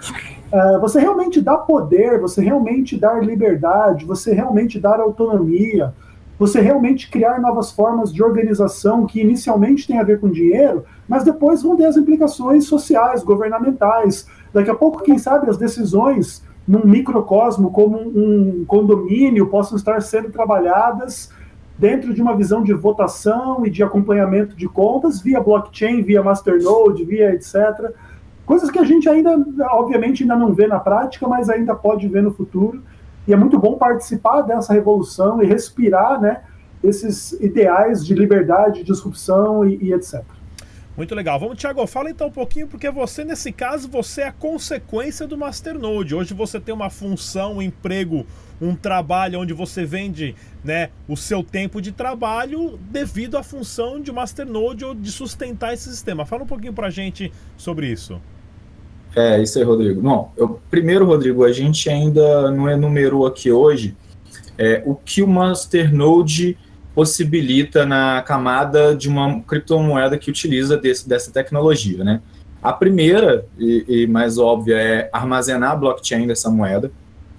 Uh, 0.51 0.81
você 0.81 0.99
realmente 0.99 1.43
dá 1.43 1.59
poder, 1.59 2.19
você 2.19 2.41
realmente 2.41 2.97
dar 2.97 3.23
liberdade, 3.23 4.07
você 4.07 4.33
realmente 4.33 4.81
dar 4.81 4.99
autonomia, 4.99 5.93
você 6.39 6.61
realmente 6.61 7.11
criar 7.11 7.41
novas 7.41 7.73
formas 7.73 8.13
de 8.13 8.23
organização 8.23 9.07
que 9.07 9.21
inicialmente 9.21 9.87
tem 9.87 9.99
a 9.99 10.05
ver 10.05 10.21
com 10.21 10.31
dinheiro, 10.31 10.85
mas 11.09 11.25
depois 11.25 11.63
vão 11.63 11.77
ter 11.77 11.87
as 11.87 11.97
implicações 11.97 12.67
sociais, 12.67 13.25
governamentais. 13.25 14.27
Daqui 14.53 14.71
a 14.71 14.75
pouco, 14.75 15.03
quem 15.03 15.19
sabe, 15.19 15.51
as 15.51 15.57
decisões 15.57 16.47
num 16.67 16.85
microcosmo 16.85 17.71
como 17.71 17.99
um 17.99 18.65
condomínio 18.67 19.47
possam 19.47 19.77
estar 19.77 20.01
sendo 20.03 20.31
trabalhadas 20.31 21.31
dentro 21.79 22.13
de 22.13 22.21
uma 22.21 22.37
visão 22.37 22.63
de 22.63 22.75
votação 22.75 23.65
e 23.65 23.71
de 23.71 23.83
acompanhamento 23.83 24.55
de 24.55 24.69
contas 24.69 25.21
via 25.21 25.41
blockchain, 25.41 26.03
via 26.03 26.23
masternode, 26.23 27.05
via 27.05 27.33
etc. 27.33 27.93
Coisas 28.45 28.71
que 28.71 28.79
a 28.79 28.85
gente 28.85 29.09
ainda, 29.09 29.31
obviamente, 29.71 30.23
ainda 30.23 30.37
não 30.37 30.53
vê 30.53 30.67
na 30.67 30.79
prática, 30.81 31.27
mas 31.27 31.49
ainda 31.49 31.75
pode 31.75 32.07
ver 32.09 32.23
no 32.23 32.33
futuro. 32.33 32.83
E 33.29 33.33
é 33.35 33.37
muito 33.37 33.59
bom 33.59 33.77
participar 33.77 34.41
dessa 34.41 34.73
revolução 34.73 35.43
e 35.43 35.47
respirar 35.47 36.19
né, 36.19 36.41
esses 36.83 37.33
ideais 37.33 38.05
de 38.05 38.15
liberdade, 38.15 38.83
disrupção 38.83 39.69
e, 39.69 39.77
e 39.83 39.93
etc. 39.93 40.25
Muito 40.97 41.15
legal. 41.15 41.39
Vamos, 41.39 41.59
Thiago, 41.59 41.87
fala 41.87 42.11
então 42.11 42.29
um 42.29 42.33
pouquinho, 42.33 42.67
porque 42.67 42.91
você, 42.91 43.25
nesse 43.25 43.53
caso, 43.53 43.87
você 43.87 44.23
é 44.23 44.29
a 44.29 44.33
consequência 44.33 45.27
do 45.27 45.37
Masternode. 45.37 46.15
Hoje 46.15 46.33
você 46.33 46.59
tem 46.59 46.75
uma 46.75 46.89
função, 46.89 47.59
um 47.59 47.63
emprego, 47.63 48.25
um 48.61 48.75
trabalho 48.75 49.41
onde 49.41 49.53
você 49.53 49.85
vende 49.85 50.35
né, 50.65 50.89
o 51.07 51.15
seu 51.15 51.45
tempo 51.45 51.83
de 51.83 51.93
trabalho 51.93 52.79
devido 52.91 53.37
à 53.37 53.43
função 53.43 54.01
de 54.01 54.11
Masternode 54.11 54.87
ou 54.87 54.95
de 54.95 55.13
sustentar 55.13 55.75
esse 55.75 55.91
sistema. 55.91 56.25
Fala 56.25 56.45
um 56.45 56.47
pouquinho 56.47 56.73
pra 56.73 56.89
gente 56.89 57.31
sobre 57.59 57.89
isso. 57.89 58.19
É, 59.17 59.43
isso 59.43 59.59
aí, 59.59 59.65
Rodrigo. 59.65 60.01
Bom, 60.01 60.33
eu, 60.37 60.61
primeiro, 60.71 61.07
Rodrigo, 61.07 61.45
a 61.45 61.53
gente 61.53 61.89
ainda 61.89 62.51
não 62.51 62.69
enumerou 62.69 63.27
aqui 63.27 63.51
hoje 63.51 63.97
é, 64.57 64.83
o 64.85 64.95
que 64.95 65.23
o 65.23 65.29
Masternode 65.29 66.59
possibilita 66.95 67.87
na 67.87 68.23
camada 68.23 68.95
de 68.95 69.09
uma 69.09 69.41
criptomoeda 69.43 70.19
que 70.19 70.31
utiliza 70.31 70.77
desse, 70.77 71.09
dessa 71.09 71.31
tecnologia, 71.31 72.03
né? 72.03 72.21
A 72.61 72.73
primeira 72.73 73.47
e, 73.57 73.85
e, 73.87 74.07
mais 74.09 74.37
óbvia 74.37 74.77
é 74.77 75.11
armazenar 75.13 75.71
a 75.71 75.77
blockchain 75.77 76.27
dessa 76.27 76.51
moeda, 76.51 76.91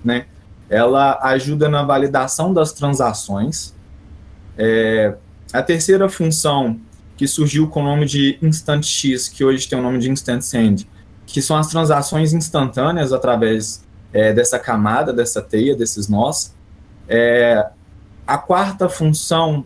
né? 0.04 0.28
Ela 0.70 1.20
ajuda 1.24 1.68
na 1.68 1.84
validação 1.84 2.54
das 2.54 2.72
transações. 2.72 3.76
É, 4.58 5.16
a 5.52 5.62
terceira 5.62 6.08
função 6.08 6.80
que 7.18 7.28
surgiu 7.28 7.68
com 7.68 7.82
o 7.82 7.84
nome 7.84 8.06
de 8.06 8.40
Instant 8.42 8.86
X, 8.86 9.28
que 9.28 9.44
hoje 9.44 9.68
tem 9.68 9.78
o 9.78 9.82
nome 9.82 10.00
de 10.00 10.10
Instant 10.10 10.42
Send, 10.42 10.88
que 11.30 11.44
são 11.44 11.56
as 11.56 11.68
transações 11.68 12.34
instantâneas 12.34 13.14
através 13.14 13.84
é, 14.12 14.34
dessa 14.34 14.58
camada, 14.58 15.14
dessa 15.14 15.42
teia, 15.42 15.76
desses 15.76 16.10
nós. 16.10 16.56
É, 17.08 17.68
a 18.26 18.38
quarta 18.38 18.90
função 18.90 19.64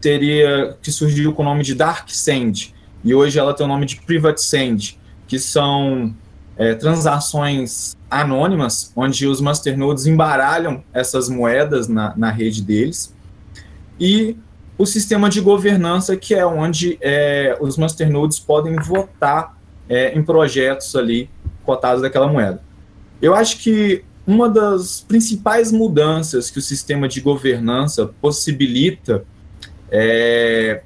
teria 0.00 0.76
que 0.82 0.90
surgiu 0.90 1.32
com 1.32 1.42
o 1.42 1.44
nome 1.44 1.62
de 1.62 1.74
Dark 1.74 2.10
Send, 2.10 2.74
e 3.04 3.14
hoje 3.14 3.38
ela 3.38 3.54
tem 3.54 3.64
o 3.64 3.68
nome 3.68 3.86
de 3.86 4.00
Private 4.00 4.42
Send, 4.42 4.98
que 5.28 5.38
são 5.38 6.12
é, 6.56 6.74
transações 6.74 7.96
anônimas, 8.10 8.92
onde 8.96 9.26
os 9.26 9.40
masternodes 9.40 10.06
embaralham 10.06 10.82
essas 10.92 11.28
moedas 11.28 11.86
na, 11.86 12.12
na 12.16 12.30
rede 12.30 12.60
deles. 12.60 13.14
E 14.00 14.36
o 14.76 14.84
sistema 14.84 15.30
de 15.30 15.40
governança, 15.40 16.16
que 16.16 16.34
é 16.34 16.44
onde 16.44 16.98
é, 17.00 17.56
os 17.60 17.76
masternodes 17.76 18.40
podem 18.40 18.74
votar 18.76 19.56
é, 19.88 20.16
em 20.16 20.22
projetos 20.22 20.94
ali 20.96 21.30
cotados 21.64 22.02
daquela 22.02 22.28
moeda. 22.28 22.62
Eu 23.20 23.34
acho 23.34 23.58
que 23.58 24.04
uma 24.26 24.48
das 24.48 25.00
principais 25.00 25.70
mudanças 25.70 26.50
que 26.50 26.58
o 26.58 26.62
sistema 26.62 27.06
de 27.06 27.20
governança 27.20 28.06
possibilita 28.20 29.24
é, 29.90 30.82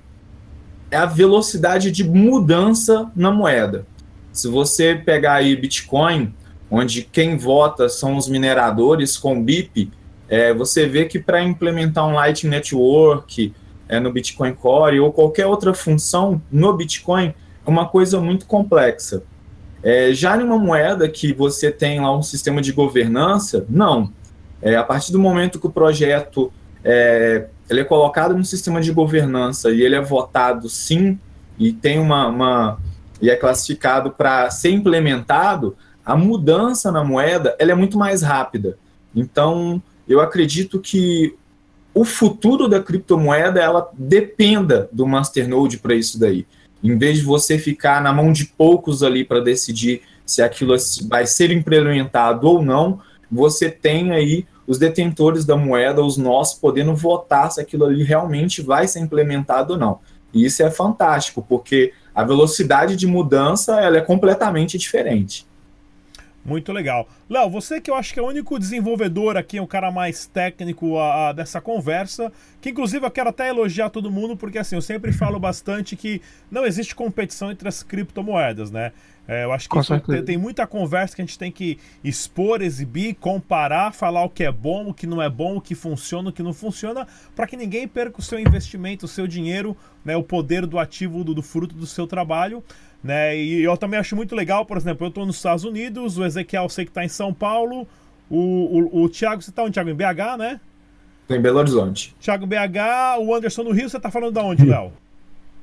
é 0.90 0.96
a 0.96 1.06
velocidade 1.06 1.90
de 1.90 2.04
mudança 2.04 3.10
na 3.14 3.30
moeda. 3.30 3.86
Se 4.32 4.48
você 4.48 4.94
pegar 4.94 5.34
aí 5.34 5.54
Bitcoin, 5.56 6.34
onde 6.70 7.02
quem 7.02 7.36
vota 7.36 7.88
são 7.88 8.16
os 8.16 8.28
mineradores 8.28 9.16
com 9.16 9.42
BIP, 9.42 9.90
é, 10.28 10.52
você 10.52 10.86
vê 10.86 11.06
que 11.06 11.18
para 11.18 11.42
implementar 11.42 12.06
um 12.06 12.12
Lightning 12.12 12.50
Network 12.50 13.54
é, 13.88 13.98
no 13.98 14.12
Bitcoin 14.12 14.54
Core 14.54 15.00
ou 15.00 15.12
qualquer 15.12 15.46
outra 15.46 15.72
função 15.72 16.42
no 16.52 16.72
Bitcoin 16.74 17.34
uma 17.70 17.88
coisa 17.88 18.20
muito 18.20 18.46
complexa. 18.46 19.22
É, 19.82 20.12
já 20.12 20.36
numa 20.36 20.58
moeda 20.58 21.08
que 21.08 21.32
você 21.32 21.70
tem 21.70 22.00
lá 22.00 22.16
um 22.16 22.22
sistema 22.22 22.60
de 22.60 22.72
governança, 22.72 23.64
não. 23.68 24.12
É, 24.60 24.76
a 24.76 24.82
partir 24.82 25.12
do 25.12 25.18
momento 25.18 25.60
que 25.60 25.66
o 25.66 25.70
projeto 25.70 26.52
é, 26.84 27.46
ele 27.68 27.80
é 27.80 27.84
colocado 27.84 28.36
no 28.36 28.44
sistema 28.44 28.80
de 28.80 28.92
governança 28.92 29.70
e 29.70 29.82
ele 29.82 29.94
é 29.94 30.00
votado 30.00 30.68
sim 30.68 31.18
e 31.58 31.72
tem 31.72 31.98
uma, 31.98 32.26
uma 32.28 32.78
e 33.20 33.30
é 33.30 33.36
classificado 33.36 34.10
para 34.10 34.48
ser 34.50 34.70
implementado, 34.70 35.76
a 36.04 36.16
mudança 36.16 36.90
na 36.90 37.04
moeda 37.04 37.54
ela 37.58 37.72
é 37.72 37.74
muito 37.74 37.98
mais 37.98 38.22
rápida. 38.22 38.78
Então, 39.14 39.82
eu 40.08 40.20
acredito 40.20 40.80
que 40.80 41.34
o 41.92 42.04
futuro 42.04 42.68
da 42.68 42.80
criptomoeda 42.80 43.60
ela 43.60 43.90
dependa 43.92 44.88
do 44.92 45.06
masternode 45.06 45.78
para 45.78 45.94
isso 45.94 46.18
daí. 46.18 46.46
Em 46.82 46.96
vez 46.96 47.18
de 47.18 47.24
você 47.24 47.58
ficar 47.58 48.02
na 48.02 48.12
mão 48.12 48.32
de 48.32 48.44
poucos 48.44 49.02
ali 49.02 49.24
para 49.24 49.40
decidir 49.40 50.02
se 50.24 50.42
aquilo 50.42 50.74
vai 51.08 51.26
ser 51.26 51.50
implementado 51.50 52.46
ou 52.46 52.62
não, 52.62 53.00
você 53.30 53.70
tem 53.70 54.12
aí 54.12 54.46
os 54.66 54.78
detentores 54.78 55.44
da 55.44 55.56
moeda, 55.56 56.04
os 56.04 56.16
nós, 56.16 56.52
podendo 56.52 56.94
votar 56.94 57.50
se 57.50 57.60
aquilo 57.60 57.86
ali 57.86 58.02
realmente 58.02 58.60
vai 58.60 58.86
ser 58.86 59.00
implementado 59.00 59.72
ou 59.72 59.78
não. 59.78 59.98
E 60.32 60.44
isso 60.44 60.62
é 60.62 60.70
fantástico, 60.70 61.44
porque 61.48 61.94
a 62.14 62.22
velocidade 62.22 62.94
de 62.94 63.06
mudança 63.06 63.80
ela 63.80 63.96
é 63.96 64.00
completamente 64.02 64.76
diferente. 64.76 65.46
Muito 66.48 66.72
legal. 66.72 67.08
Léo, 67.28 67.50
você 67.50 67.80
que 67.80 67.90
eu 67.90 67.94
acho 67.94 68.14
que 68.14 68.18
é 68.18 68.22
o 68.22 68.26
único 68.26 68.58
desenvolvedor 68.58 69.36
aqui, 69.36 69.60
o 69.60 69.66
cara 69.66 69.90
mais 69.90 70.26
técnico 70.26 70.98
a, 70.98 71.28
a, 71.28 71.32
dessa 71.32 71.60
conversa, 71.60 72.32
que 72.60 72.70
inclusive 72.70 73.04
eu 73.04 73.10
quero 73.10 73.28
até 73.28 73.48
elogiar 73.48 73.90
todo 73.90 74.10
mundo, 74.10 74.36
porque 74.36 74.58
assim, 74.58 74.74
eu 74.74 74.82
sempre 74.82 75.12
falo 75.12 75.38
bastante 75.38 75.94
que 75.94 76.22
não 76.50 76.64
existe 76.64 76.94
competição 76.94 77.50
entre 77.50 77.68
as 77.68 77.82
criptomoedas, 77.82 78.70
né? 78.70 78.92
É, 79.28 79.44
eu 79.44 79.52
acho 79.52 79.68
que 79.68 80.00
tem, 80.06 80.24
tem, 80.24 80.36
muita 80.38 80.66
conversa 80.66 81.14
que 81.14 81.20
a 81.20 81.24
gente 81.24 81.38
tem 81.38 81.52
que 81.52 81.78
expor, 82.02 82.62
exibir, 82.62 83.14
comparar, 83.14 83.92
falar 83.92 84.24
o 84.24 84.30
que 84.30 84.42
é 84.42 84.50
bom, 84.50 84.88
o 84.88 84.94
que 84.94 85.06
não 85.06 85.20
é 85.20 85.28
bom, 85.28 85.58
o 85.58 85.60
que 85.60 85.74
funciona, 85.74 86.30
o 86.30 86.32
que 86.32 86.42
não 86.42 86.54
funciona, 86.54 87.06
para 87.36 87.46
que 87.46 87.54
ninguém 87.54 87.86
perca 87.86 88.20
o 88.20 88.22
seu 88.22 88.40
investimento, 88.40 89.04
o 89.04 89.08
seu 89.08 89.26
dinheiro, 89.26 89.76
né, 90.02 90.16
o 90.16 90.22
poder 90.22 90.64
do 90.64 90.78
ativo, 90.78 91.22
do, 91.22 91.34
do 91.34 91.42
fruto 91.42 91.74
do 91.74 91.86
seu 91.86 92.06
trabalho. 92.06 92.64
Né? 93.02 93.36
E 93.36 93.62
eu 93.62 93.76
também 93.76 93.98
acho 93.98 94.16
muito 94.16 94.34
legal, 94.34 94.66
por 94.66 94.76
exemplo, 94.76 95.06
eu 95.06 95.08
estou 95.08 95.24
nos 95.24 95.36
Estados 95.36 95.64
Unidos, 95.64 96.18
o 96.18 96.24
Ezequiel 96.24 96.68
sei 96.68 96.84
que 96.84 96.90
está 96.90 97.04
em 97.04 97.08
São 97.08 97.32
Paulo, 97.32 97.86
o, 98.28 98.36
o, 98.36 99.04
o 99.04 99.08
Thiago, 99.08 99.40
você 99.40 99.50
está 99.50 99.62
onde, 99.62 99.72
Thiago? 99.72 99.90
Em 99.90 99.94
BH, 99.94 100.36
né? 100.38 100.60
Em 101.30 101.40
Belo 101.40 101.58
Horizonte. 101.58 102.14
Thiago 102.20 102.46
BH, 102.46 103.20
o 103.20 103.34
Anderson 103.34 103.62
no 103.62 103.70
Rio, 103.70 103.88
você 103.88 103.98
está 103.98 104.10
falando 104.10 104.32
de 104.32 104.40
onde, 104.40 104.64
Léo? 104.64 104.92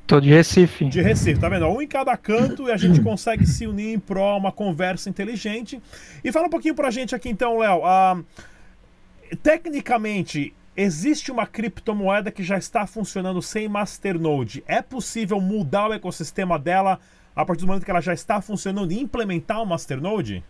Tô 0.05 0.19
de 0.19 0.29
Recife. 0.29 0.85
De 0.85 1.01
Recife, 1.01 1.39
tá 1.39 1.49
vendo? 1.49 1.65
Um 1.67 1.81
em 1.81 1.87
cada 1.87 2.15
canto 2.15 2.67
e 2.67 2.71
a 2.71 2.77
gente 2.77 3.01
consegue 3.03 3.45
se 3.47 3.65
unir 3.65 3.95
em 3.95 3.99
prol 3.99 4.37
uma 4.37 4.51
conversa 4.51 5.09
inteligente. 5.09 5.81
E 6.23 6.31
fala 6.31 6.45
um 6.45 6.49
pouquinho 6.49 6.75
pra 6.75 6.91
gente 6.91 7.15
aqui 7.15 7.27
então, 7.27 7.57
Léo. 7.57 7.79
Uh, 7.79 8.23
tecnicamente, 9.41 10.53
existe 10.77 11.31
uma 11.31 11.47
criptomoeda 11.47 12.29
que 12.29 12.43
já 12.43 12.57
está 12.57 12.85
funcionando 12.85 13.41
sem 13.41 13.67
Masternode. 13.67 14.63
É 14.67 14.81
possível 14.81 15.41
mudar 15.41 15.89
o 15.89 15.93
ecossistema 15.93 16.59
dela 16.59 16.99
a 17.35 17.45
partir 17.45 17.61
do 17.61 17.67
momento 17.67 17.83
que 17.83 17.91
ela 17.91 18.01
já 18.01 18.13
está 18.13 18.41
funcionando 18.41 18.91
e 18.91 18.99
implementar 18.99 19.61
o 19.61 19.65
Masternode? 19.65 20.43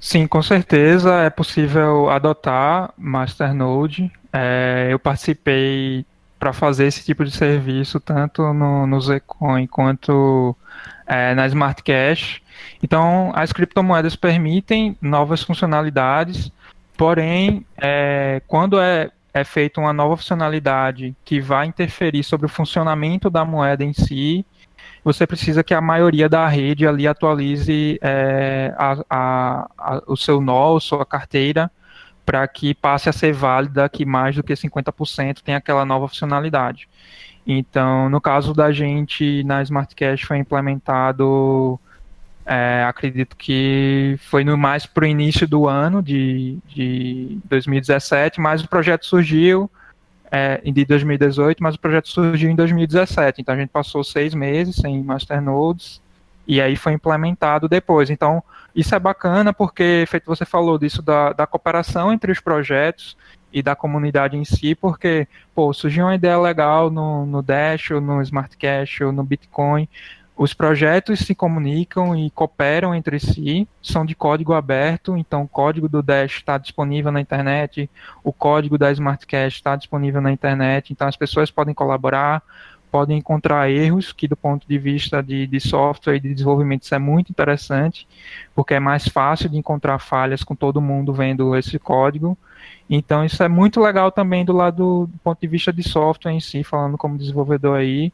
Sim, 0.00 0.26
com 0.26 0.42
certeza 0.42 1.22
é 1.22 1.30
possível 1.30 2.10
adotar 2.10 2.92
Masternode. 2.96 4.10
É, 4.32 4.88
eu 4.90 4.98
participei 4.98 6.04
para 6.38 6.52
fazer 6.52 6.86
esse 6.86 7.04
tipo 7.04 7.24
de 7.24 7.30
serviço, 7.30 8.00
tanto 8.00 8.52
no, 8.52 8.86
no 8.86 9.00
Zcoin 9.00 9.66
quanto 9.66 10.56
é, 11.06 11.34
na 11.34 11.46
Smart 11.46 11.82
Cash. 11.82 12.42
Então, 12.82 13.30
as 13.34 13.52
criptomoedas 13.52 14.16
permitem 14.16 14.96
novas 15.00 15.42
funcionalidades, 15.42 16.50
porém, 16.96 17.64
é, 17.80 18.42
quando 18.48 18.80
é, 18.80 19.10
é 19.32 19.44
feita 19.44 19.80
uma 19.80 19.92
nova 19.92 20.16
funcionalidade 20.16 21.14
que 21.24 21.40
vai 21.40 21.66
interferir 21.66 22.24
sobre 22.24 22.46
o 22.46 22.48
funcionamento 22.48 23.30
da 23.30 23.44
moeda 23.44 23.84
em 23.84 23.92
si, 23.92 24.44
você 25.04 25.26
precisa 25.26 25.64
que 25.64 25.74
a 25.74 25.80
maioria 25.80 26.28
da 26.28 26.46
rede 26.46 26.86
ali 26.86 27.08
atualize 27.08 27.98
é, 28.00 28.72
a, 28.76 28.96
a, 29.10 29.70
a, 29.76 30.02
o 30.06 30.16
seu 30.16 30.40
nó, 30.40 30.78
sua 30.78 31.04
carteira, 31.04 31.70
para 32.24 32.46
que 32.46 32.72
passe 32.72 33.08
a 33.08 33.12
ser 33.12 33.32
válida 33.32 33.88
que 33.88 34.04
mais 34.04 34.36
do 34.36 34.42
que 34.42 34.52
50% 34.52 35.40
tem 35.42 35.54
aquela 35.54 35.84
nova 35.84 36.06
funcionalidade. 36.06 36.88
Então, 37.44 38.08
no 38.08 38.20
caso 38.20 38.54
da 38.54 38.70
gente, 38.70 39.42
na 39.44 39.62
Smart 39.62 39.94
Cash 39.96 40.22
foi 40.22 40.38
implementado, 40.38 41.80
é, 42.46 42.84
acredito 42.88 43.36
que 43.36 44.16
foi 44.20 44.44
no 44.44 44.56
mais 44.56 44.86
para 44.86 45.04
o 45.04 45.06
início 45.06 45.48
do 45.48 45.68
ano 45.68 46.00
de, 46.00 46.58
de 46.68 47.38
2017, 47.46 48.40
mas 48.40 48.62
o 48.62 48.68
projeto 48.68 49.06
surgiu 49.06 49.68
é, 50.34 50.62
de 50.64 50.84
2018, 50.86 51.62
mas 51.62 51.74
o 51.74 51.78
projeto 51.78 52.08
surgiu 52.08 52.50
em 52.50 52.56
2017. 52.56 53.42
Então, 53.42 53.54
a 53.54 53.58
gente 53.58 53.68
passou 53.68 54.02
seis 54.02 54.34
meses 54.34 54.76
sem 54.76 55.02
masternodes 55.04 56.00
e 56.48 56.58
aí 56.58 56.74
foi 56.74 56.94
implementado 56.94 57.68
depois. 57.68 58.08
Então, 58.08 58.42
isso 58.74 58.94
é 58.94 58.98
bacana 58.98 59.52
porque, 59.52 60.06
feito 60.08 60.24
você 60.24 60.46
falou 60.46 60.78
disso, 60.78 61.02
da, 61.02 61.34
da 61.34 61.46
cooperação 61.46 62.10
entre 62.10 62.32
os 62.32 62.40
projetos 62.40 63.14
e 63.52 63.62
da 63.62 63.76
comunidade 63.76 64.34
em 64.34 64.44
si, 64.46 64.74
porque, 64.74 65.28
pô, 65.54 65.70
surgiu 65.74 66.06
uma 66.06 66.14
ideia 66.14 66.38
legal 66.38 66.90
no, 66.90 67.26
no 67.26 67.42
Dash, 67.42 67.90
ou 67.90 68.00
no 68.00 68.22
Smart 68.22 68.56
Cash, 68.56 69.02
ou 69.02 69.12
no 69.12 69.22
Bitcoin, 69.22 69.86
os 70.42 70.52
projetos 70.52 71.20
se 71.20 71.36
comunicam 71.36 72.16
e 72.16 72.28
cooperam 72.30 72.92
entre 72.92 73.20
si, 73.20 73.68
são 73.80 74.04
de 74.04 74.12
código 74.12 74.52
aberto, 74.52 75.16
então 75.16 75.42
o 75.42 75.48
código 75.48 75.88
do 75.88 76.02
Dash 76.02 76.32
está 76.32 76.58
disponível 76.58 77.12
na 77.12 77.20
internet, 77.20 77.88
o 78.24 78.32
código 78.32 78.76
da 78.76 78.90
Smart 78.90 79.24
Cash 79.24 79.54
está 79.54 79.76
disponível 79.76 80.20
na 80.20 80.32
internet, 80.32 80.92
então 80.92 81.06
as 81.06 81.16
pessoas 81.16 81.48
podem 81.48 81.72
colaborar, 81.72 82.42
podem 82.90 83.18
encontrar 83.18 83.70
erros, 83.70 84.12
que 84.12 84.26
do 84.26 84.36
ponto 84.36 84.66
de 84.66 84.78
vista 84.78 85.22
de, 85.22 85.46
de 85.46 85.60
software 85.60 86.16
e 86.16 86.20
de 86.20 86.34
desenvolvimento 86.34 86.82
isso 86.82 86.94
é 86.96 86.98
muito 86.98 87.30
interessante, 87.30 88.08
porque 88.52 88.74
é 88.74 88.80
mais 88.80 89.06
fácil 89.06 89.48
de 89.48 89.56
encontrar 89.56 90.00
falhas 90.00 90.42
com 90.42 90.56
todo 90.56 90.80
mundo 90.80 91.12
vendo 91.12 91.56
esse 91.56 91.78
código. 91.78 92.36
Então 92.90 93.24
isso 93.24 93.42
é 93.44 93.48
muito 93.48 93.80
legal 93.80 94.10
também 94.10 94.44
do 94.44 94.52
lado 94.52 95.06
do 95.06 95.18
ponto 95.22 95.40
de 95.40 95.46
vista 95.46 95.72
de 95.72 95.84
software 95.84 96.32
em 96.32 96.40
si, 96.40 96.64
falando 96.64 96.98
como 96.98 97.16
desenvolvedor 97.16 97.78
aí, 97.78 98.12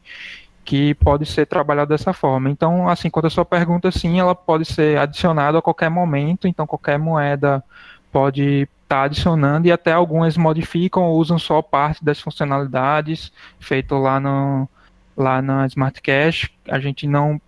que 0.69 0.93
pode 0.93 1.25
ser 1.25 1.47
trabalhado 1.47 1.89
dessa 1.89 2.13
forma. 2.13 2.47
Então, 2.47 2.87
assim, 2.87 3.09
quanto 3.09 3.25
a 3.25 3.29
sua 3.31 3.43
pergunta, 3.43 3.89
sim, 3.89 4.19
ela 4.19 4.35
pode 4.35 4.65
ser 4.65 4.99
adicionada 4.99 5.57
a 5.57 5.61
qualquer 5.63 5.89
momento, 5.89 6.47
então 6.47 6.67
qualquer 6.67 6.99
moeda 6.99 7.63
pode 8.11 8.69
está 8.83 9.03
adicionando 9.03 9.67
e 9.67 9.71
até 9.71 9.91
algumas 9.91 10.37
modificam 10.37 11.01
ou 11.05 11.17
usam 11.17 11.39
só 11.39 11.59
parte 11.59 12.05
das 12.05 12.19
funcionalidades 12.21 13.31
feito 13.59 13.97
lá 13.97 14.19
no 14.19 14.69
lá 15.17 15.41
na 15.41 15.65
Smart 15.65 15.99
Cash. 16.03 16.51
A 16.67 16.79
gente 16.79 17.07
não 17.07 17.41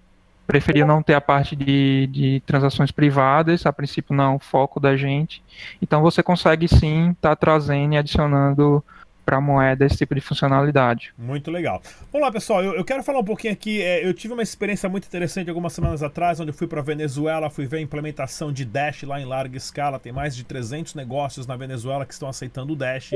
preferia 0.48 0.86
não 0.86 1.04
ter 1.04 1.14
a 1.14 1.22
parte 1.22 1.56
de, 1.56 2.08
de 2.08 2.42
transações 2.44 2.92
privadas, 2.92 3.68
a 3.68 3.72
princípio 3.72 4.16
não 4.16 4.34
é 4.34 4.36
o 4.36 4.40
foco 4.40 4.80
da 4.80 4.98
gente. 4.98 5.44
Então 5.80 6.02
você 6.02 6.24
consegue 6.24 6.68
sim 6.68 7.12
estar 7.12 7.30
tá 7.30 7.36
trazendo 7.36 7.94
e 7.94 7.98
adicionando 7.98 8.84
para 9.26 9.40
moeda 9.40 9.86
esse 9.86 9.98
tipo 9.98 10.16
de 10.16 10.22
funcionalidade. 10.22 11.14
Muito 11.18 11.52
legal. 11.52 11.82
Vamos 12.12 12.26
lá, 12.26 12.32
pessoal. 12.32 12.64
Eu, 12.64 12.76
eu 12.76 12.84
quero 12.84 13.04
falar 13.04 13.20
um 13.20 13.24
pouquinho 13.24 13.54
aqui. 13.54 13.82
É, 13.82 14.06
eu 14.06 14.14
tive 14.14 14.34
uma 14.34 14.44
experiência 14.44 14.90
muito 14.90 15.06
interessante 15.06 15.50
algumas 15.50 15.74
semanas 15.74 16.04
atrás, 16.04 16.40
onde 16.40 16.50
eu 16.50 16.54
fui 16.54 16.68
para 16.68 16.82
Venezuela, 16.82 17.50
fui 17.50 17.66
ver 17.66 17.78
a 17.78 17.82
implementação 17.82 18.52
de 18.52 18.66
Dash 18.66 19.04
lá 19.04 19.20
em 19.20 19.26
larga 19.26 19.58
escala. 19.58 20.00
Tem 20.00 20.12
mais 20.12 20.36
de 20.36 20.44
300 20.44 20.96
negócios 20.96 21.48
na 21.48 21.56
Venezuela 21.56 22.06
que 22.06 22.14
estão 22.14 22.28
aceitando 22.28 22.74
o 22.74 22.76
Dash. 22.76 23.12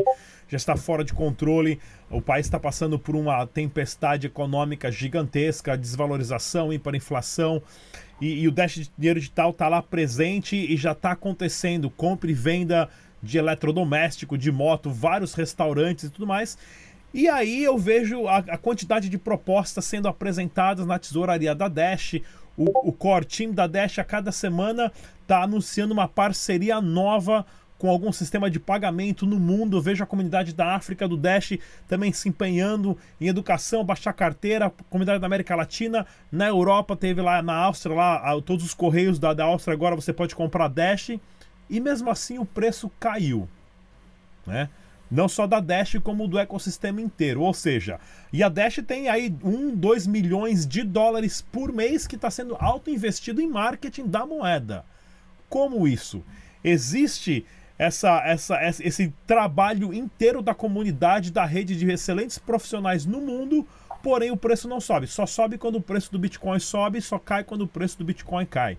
Já 0.48 0.58
está 0.58 0.76
fora 0.76 1.04
de 1.04 1.14
controle. 1.14 1.80
O 2.10 2.22
país 2.22 2.46
está 2.46 2.60
passando 2.60 3.00
por 3.00 3.16
uma 3.16 3.46
tempestade 3.48 4.28
econômica 4.28 4.92
gigantesca, 4.92 5.78
desvalorização, 5.78 6.72
hiperinflação. 6.72 7.62
E, 8.22 8.44
e 8.44 8.48
o 8.48 8.52
Dash 8.52 8.76
de 8.76 8.92
dinheiro 8.98 9.20
digital 9.20 9.50
está 9.50 9.68
lá 9.68 9.82
presente 9.82 10.56
e 10.56 10.78
já 10.78 10.92
está 10.92 11.12
acontecendo. 11.12 11.90
Compra 11.90 12.30
e 12.30 12.34
venda 12.34 12.90
de 13.26 13.38
eletrodoméstico, 13.38 14.38
de 14.38 14.52
moto, 14.52 14.90
vários 14.90 15.34
restaurantes 15.34 16.06
e 16.06 16.10
tudo 16.10 16.28
mais. 16.28 16.58
E 17.14 17.28
aí 17.28 17.64
eu 17.64 17.78
vejo 17.78 18.28
a, 18.28 18.38
a 18.38 18.58
quantidade 18.58 19.10
de 19.10 19.18
propostas 19.18 19.86
sendo 19.86 20.08
apresentadas 20.08 20.86
na 20.86 21.00
tesouraria 21.00 21.56
da 21.56 21.68
Dash. 21.68 22.16
O, 22.58 22.90
o 22.90 22.92
core 22.92 23.26
team 23.26 23.52
da 23.52 23.68
Dash 23.68 24.00
a 24.00 24.04
cada 24.04 24.32
semana 24.32 24.92
está 25.22 25.42
anunciando 25.42 25.94
uma 25.94 26.08
parceria 26.08 26.80
nova 26.80 27.46
com 27.78 27.90
algum 27.90 28.12
sistema 28.12 28.50
de 28.50 28.60
pagamento 28.60 29.26
no 29.26 29.40
mundo. 29.40 29.78
Eu 29.78 29.82
vejo 29.82 30.04
a 30.04 30.08
comunidade 30.08 30.54
da 30.54 30.76
África 30.76 31.08
do 31.08 31.18
Dash 31.18 31.58
também 31.88 32.12
se 32.14 32.30
empenhando 32.30 32.98
em 33.20 33.28
educação, 33.28 33.84
baixar 33.84 34.14
carteira, 34.14 34.68
a 34.68 34.72
comunidade 34.90 35.20
da 35.20 35.28
América 35.28 35.56
Latina, 35.56 36.06
na 36.32 36.48
Europa 36.48 36.96
teve 36.96 37.22
lá 37.22 37.42
na 37.42 37.56
Áustria, 37.56 37.96
lá 37.96 38.42
todos 38.42 38.66
os 38.66 38.74
correios 38.74 39.20
da, 39.20 39.34
da 39.34 39.46
Áustria 39.46 39.74
agora 39.74 39.96
você 39.96 40.14
pode 40.14 40.36
comprar 40.36 40.68
Dash 40.68 41.12
e 41.70 41.80
mesmo 41.80 42.10
assim 42.10 42.38
o 42.38 42.46
preço 42.46 42.92
caiu, 43.00 43.48
né? 44.46 44.70
Não 45.10 45.28
só 45.28 45.46
da 45.46 45.60
Dash, 45.60 45.98
como 46.04 46.28
do 46.28 46.40
ecossistema 46.40 47.00
inteiro. 47.00 47.42
Ou 47.42 47.54
seja, 47.54 48.00
e 48.34 48.42
a 48.42 48.50
Dash 48.50 48.80
tem 48.86 49.08
aí 49.08 49.34
1, 49.44 49.76
2 49.76 50.08
milhões 50.08 50.66
de 50.66 50.84
dólares 50.84 51.42
por 51.52 51.72
mês 51.72 52.08
que 52.08 52.16
está 52.16 52.32
sendo 52.32 52.58
auto-investido 52.60 53.40
em 53.40 53.48
marketing 53.48 54.08
da 54.08 54.26
moeda. 54.26 54.84
Como 55.48 55.88
isso? 55.88 56.24
Existe 56.64 57.46
essa, 57.78 58.22
essa, 58.26 58.60
esse 58.64 59.14
trabalho 59.28 59.94
inteiro 59.94 60.42
da 60.42 60.56
comunidade, 60.56 61.32
da 61.32 61.46
rede 61.46 61.76
de 61.76 61.90
excelentes 61.90 62.38
profissionais 62.38 63.06
no 63.06 63.22
mundo, 63.22 63.68
porém 64.02 64.32
o 64.32 64.38
preço 64.38 64.68
não 64.68 64.80
sobe. 64.80 65.08
Só 65.08 65.26
sobe 65.26 65.58
quando 65.58 65.76
o 65.76 65.82
preço 65.82 66.12
do 66.12 66.20
Bitcoin 66.20 66.60
sobe, 66.60 67.02
só 67.02 67.20
cai 67.20 67.44
quando 67.44 67.62
o 67.62 67.68
preço 67.68 67.98
do 67.98 68.06
Bitcoin 68.06 68.46
cai. 68.46 68.78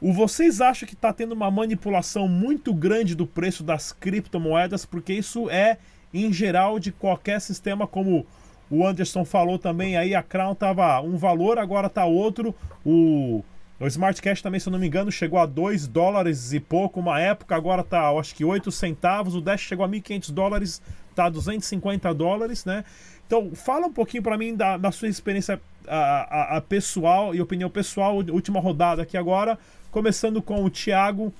O 0.00 0.12
vocês 0.12 0.60
acham 0.60 0.86
que 0.86 0.94
está 0.94 1.12
tendo 1.12 1.32
uma 1.32 1.50
manipulação 1.50 2.28
muito 2.28 2.74
grande 2.74 3.14
do 3.14 3.26
preço 3.26 3.62
das 3.62 3.92
criptomoedas? 3.92 4.84
Porque 4.84 5.12
isso 5.12 5.48
é 5.48 5.78
em 6.12 6.32
geral 6.32 6.78
de 6.78 6.92
qualquer 6.92 7.40
sistema, 7.40 7.86
como 7.86 8.26
o 8.70 8.86
Anderson 8.86 9.24
falou 9.24 9.58
também 9.58 9.96
aí, 9.96 10.14
a 10.14 10.22
Crown 10.22 10.54
tava 10.54 11.00
um 11.00 11.16
valor, 11.16 11.58
agora 11.58 11.88
tá 11.88 12.04
outro. 12.04 12.54
O, 12.84 13.42
o 13.78 13.86
Smart 13.86 14.20
Cash 14.20 14.42
também, 14.42 14.60
se 14.60 14.68
eu 14.68 14.72
não 14.72 14.78
me 14.78 14.86
engano, 14.86 15.10
chegou 15.10 15.38
a 15.38 15.46
2 15.46 15.86
dólares 15.86 16.52
e 16.52 16.60
pouco 16.60 17.00
uma 17.00 17.20
época, 17.20 17.54
agora 17.54 17.82
tá, 17.82 18.10
acho 18.10 18.34
que 18.34 18.44
8 18.44 18.70
centavos. 18.72 19.34
O 19.34 19.40
Dash 19.40 19.60
chegou 19.60 19.84
a 19.84 19.88
1.500 19.88 20.32
dólares, 20.32 20.82
tá 21.14 21.26
a 21.26 21.28
250 21.28 22.12
dólares, 22.14 22.64
né? 22.64 22.84
Então, 23.26 23.54
fala 23.54 23.86
um 23.86 23.92
pouquinho 23.92 24.22
para 24.22 24.36
mim 24.36 24.54
da, 24.54 24.76
da, 24.76 24.92
sua 24.92 25.08
experiência 25.08 25.60
a, 25.88 25.96
a, 25.96 26.56
a, 26.56 26.60
pessoal 26.60 27.34
e 27.34 27.40
opinião 27.40 27.70
pessoal, 27.70 28.16
última 28.16 28.60
rodada 28.60 29.02
aqui 29.02 29.16
agora, 29.16 29.58
começando 29.94 30.42
com 30.42 30.64
o 30.64 30.68
Thiago. 30.68 31.26
O 31.26 31.32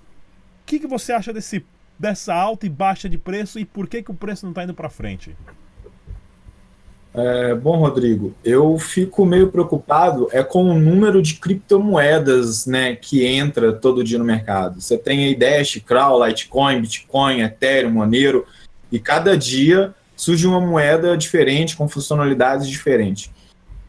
que, 0.64 0.78
que 0.78 0.86
você 0.86 1.12
acha 1.12 1.32
desse, 1.32 1.66
dessa 1.98 2.32
alta 2.32 2.64
e 2.64 2.68
baixa 2.68 3.08
de 3.08 3.18
preço 3.18 3.58
e 3.58 3.64
por 3.64 3.88
que, 3.88 4.00
que 4.00 4.12
o 4.12 4.14
preço 4.14 4.46
não 4.46 4.52
está 4.52 4.62
indo 4.62 4.72
para 4.72 4.88
frente? 4.88 5.36
É, 7.12 7.52
bom, 7.52 7.78
Rodrigo, 7.78 8.32
eu 8.44 8.78
fico 8.78 9.24
meio 9.26 9.50
preocupado 9.50 10.28
é 10.30 10.42
com 10.42 10.64
o 10.64 10.78
número 10.78 11.20
de 11.20 11.34
criptomoedas 11.34 12.64
né, 12.64 12.94
que 12.94 13.26
entra 13.26 13.72
todo 13.72 14.04
dia 14.04 14.18
no 14.18 14.24
mercado. 14.24 14.80
Você 14.80 14.96
tem 14.96 15.24
aí 15.24 15.34
Dash, 15.34 15.80
Crow, 15.84 16.24
Litecoin, 16.24 16.80
Bitcoin, 16.80 17.40
Ethereum, 17.40 17.90
Monero, 17.90 18.46
e 18.90 19.00
cada 19.00 19.36
dia 19.36 19.92
surge 20.16 20.46
uma 20.46 20.60
moeda 20.60 21.16
diferente, 21.16 21.76
com 21.76 21.88
funcionalidades 21.88 22.68
diferentes. 22.68 23.32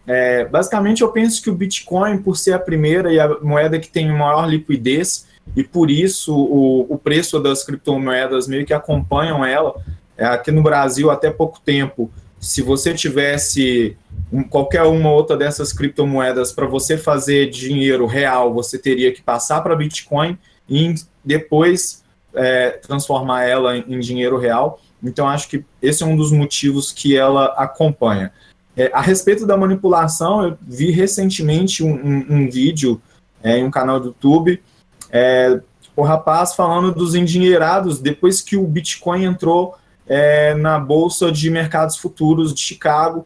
É, 0.08 0.46
basicamente, 0.46 1.02
eu 1.02 1.10
penso 1.12 1.42
que 1.42 1.50
o 1.50 1.56
Bitcoin, 1.56 2.20
por 2.20 2.38
ser 2.38 2.54
a 2.54 2.60
primeira 2.60 3.12
e 3.12 3.20
a 3.20 3.28
moeda 3.42 3.80
que 3.80 3.90
tem 3.90 4.12
maior 4.12 4.48
liquidez, 4.48 5.28
e 5.56 5.64
por 5.64 5.92
isso 5.92 6.36
o, 6.36 6.94
o 6.94 6.98
preço 6.98 7.40
das 7.40 7.64
criptomoedas 7.64 8.48
meio 8.48 8.66
que 8.66 8.74
acompanham 8.74 9.44
ela. 9.44 9.76
É, 10.18 10.26
aqui 10.26 10.52
no 10.52 10.64
Brasil, 10.64 11.12
até 11.12 11.30
pouco 11.30 11.60
tempo, 11.60 12.10
se 12.40 12.62
você 12.62 12.94
tivesse 12.94 13.98
um, 14.32 14.44
qualquer 14.44 14.84
uma 14.84 15.12
outra 15.12 15.36
dessas 15.36 15.74
criptomoedas 15.74 16.52
para 16.52 16.66
você 16.66 16.98
fazer 16.98 17.50
dinheiro 17.50 18.06
real, 18.06 18.54
você 18.54 18.78
teria 18.78 19.12
que 19.12 19.22
passar 19.22 19.62
para 19.62 19.76
Bitcoin 19.76 20.38
e 20.70 20.96
depois 21.24 22.04
é, 22.34 22.72
transformar 22.72 23.44
ela 23.44 23.78
em, 23.78 23.96
em, 23.96 24.00
dinheiro 24.00 24.38
real. 24.38 24.80
Então, 25.04 25.28
acho 25.28 25.48
que 25.48 25.64
esse 25.82 26.04
é 26.04 26.06
um 26.06 26.16
dos 26.16 26.32
motivos 26.32 26.92
que 26.92 27.16
ela 27.16 27.46
acompanha. 27.58 28.32
É, 28.78 28.92
a 28.94 29.02
respeito 29.02 29.46
da 29.46 29.56
manipulação, 29.56 30.44
eu 30.44 30.58
vi 30.62 30.92
recentemente 30.92 31.84
um, 31.84 31.94
um, 31.94 32.26
um 32.30 32.50
vídeo 32.50 33.02
é, 33.42 33.58
em 33.58 33.64
um 33.64 33.72
canal 33.72 34.00
do 34.00 34.08
YouTube, 34.08 34.62
é, 35.10 35.60
o 35.96 36.02
rapaz 36.04 36.56
falando 36.56 36.94
dos 36.94 37.16
endinheirados 37.16 38.00
depois 38.00 38.42
que 38.42 38.58
o 38.58 38.68
Bitcoin 38.68 39.24
entrou 39.24 39.76
é, 40.08 40.54
na 40.56 40.78
Bolsa 40.78 41.32
de 41.32 41.50
Mercados 41.50 41.96
Futuros 41.96 42.54
de 42.54 42.60
Chicago. 42.60 43.26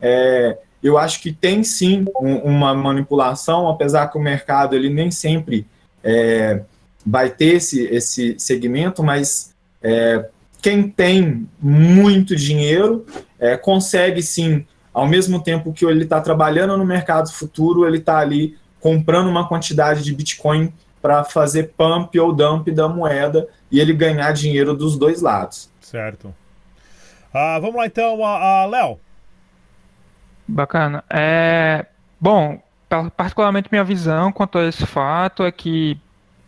É, 0.00 0.58
eu 0.82 0.98
acho 0.98 1.20
que 1.20 1.32
tem 1.32 1.62
sim 1.62 2.06
um, 2.20 2.36
uma 2.38 2.74
manipulação, 2.74 3.68
apesar 3.68 4.08
que 4.08 4.18
o 4.18 4.20
mercado 4.20 4.74
ele 4.74 4.88
nem 4.88 5.10
sempre 5.10 5.66
é, 6.02 6.62
vai 7.06 7.30
ter 7.30 7.56
esse, 7.56 7.84
esse 7.84 8.34
segmento, 8.38 9.02
mas 9.02 9.54
quem 10.60 10.88
tem 10.88 11.48
muito 11.60 12.36
dinheiro 12.36 13.06
é, 13.38 13.56
consegue 13.56 14.22
sim, 14.22 14.66
ao 15.00 15.06
mesmo 15.06 15.42
tempo 15.42 15.72
que 15.72 15.86
ele 15.86 16.02
está 16.02 16.20
trabalhando 16.20 16.76
no 16.76 16.84
mercado 16.84 17.32
futuro, 17.32 17.86
ele 17.86 17.96
está 17.96 18.18
ali 18.18 18.58
comprando 18.78 19.28
uma 19.28 19.48
quantidade 19.48 20.04
de 20.04 20.14
Bitcoin 20.14 20.70
para 21.00 21.24
fazer 21.24 21.72
pump 21.74 22.20
ou 22.20 22.34
dump 22.34 22.70
da 22.70 22.86
moeda 22.86 23.48
e 23.72 23.80
ele 23.80 23.94
ganhar 23.94 24.30
dinheiro 24.32 24.76
dos 24.76 24.98
dois 24.98 25.22
lados. 25.22 25.70
Certo. 25.80 26.34
Ah, 27.32 27.58
vamos 27.58 27.76
lá 27.76 27.86
então, 27.86 28.22
a, 28.22 28.60
a 28.60 28.66
Léo. 28.66 29.00
Bacana. 30.46 31.02
É, 31.08 31.86
bom, 32.20 32.62
particularmente 33.16 33.70
minha 33.72 33.84
visão 33.84 34.30
quanto 34.30 34.58
a 34.58 34.68
esse 34.68 34.84
fato 34.84 35.44
é 35.44 35.50
que 35.50 35.98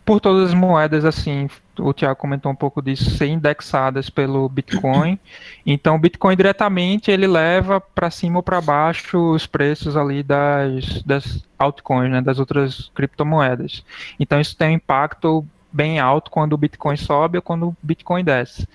por 0.05 0.19
todas 0.19 0.49
as 0.49 0.53
moedas, 0.53 1.05
assim, 1.05 1.47
o 1.79 1.93
Tiago 1.93 2.15
comentou 2.15 2.51
um 2.51 2.55
pouco 2.55 2.81
disso, 2.81 3.09
ser 3.11 3.27
indexadas 3.27 4.09
pelo 4.09 4.47
Bitcoin. 4.49 5.17
Então, 5.65 5.95
o 5.95 5.99
Bitcoin 5.99 6.35
diretamente 6.35 7.09
ele 7.09 7.25
leva 7.25 7.79
para 7.79 8.11
cima 8.11 8.37
ou 8.37 8.43
para 8.43 8.59
baixo 8.59 9.31
os 9.31 9.47
preços 9.47 9.95
ali 9.95 10.21
das, 10.21 11.01
das 11.03 11.41
altcoins, 11.57 12.11
né, 12.11 12.21
das 12.21 12.37
outras 12.37 12.91
criptomoedas. 12.93 13.83
Então, 14.19 14.41
isso 14.41 14.57
tem 14.57 14.71
um 14.71 14.73
impacto 14.73 15.45
bem 15.71 15.99
alto 15.99 16.29
quando 16.29 16.51
o 16.51 16.57
Bitcoin 16.57 16.97
sobe 16.97 17.37
ou 17.37 17.41
quando 17.41 17.69
o 17.69 17.77
Bitcoin 17.81 18.25
desce. 18.25 18.67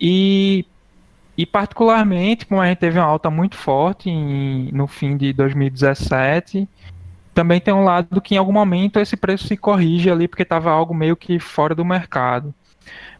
E, 0.00 0.66
e 1.36 1.46
particularmente, 1.46 2.44
como 2.44 2.60
a 2.60 2.66
gente 2.66 2.78
teve 2.78 2.98
uma 2.98 3.06
alta 3.06 3.30
muito 3.30 3.56
forte 3.56 4.10
em, 4.10 4.70
no 4.72 4.88
fim 4.88 5.16
de 5.16 5.32
2017, 5.32 6.68
também 7.38 7.60
tem 7.60 7.72
um 7.72 7.84
lado 7.84 8.20
que 8.20 8.34
em 8.34 8.38
algum 8.38 8.50
momento 8.50 8.98
esse 8.98 9.16
preço 9.16 9.46
se 9.46 9.56
corrige 9.56 10.10
ali, 10.10 10.26
porque 10.26 10.42
estava 10.42 10.72
algo 10.72 10.92
meio 10.92 11.14
que 11.14 11.38
fora 11.38 11.72
do 11.72 11.84
mercado. 11.84 12.52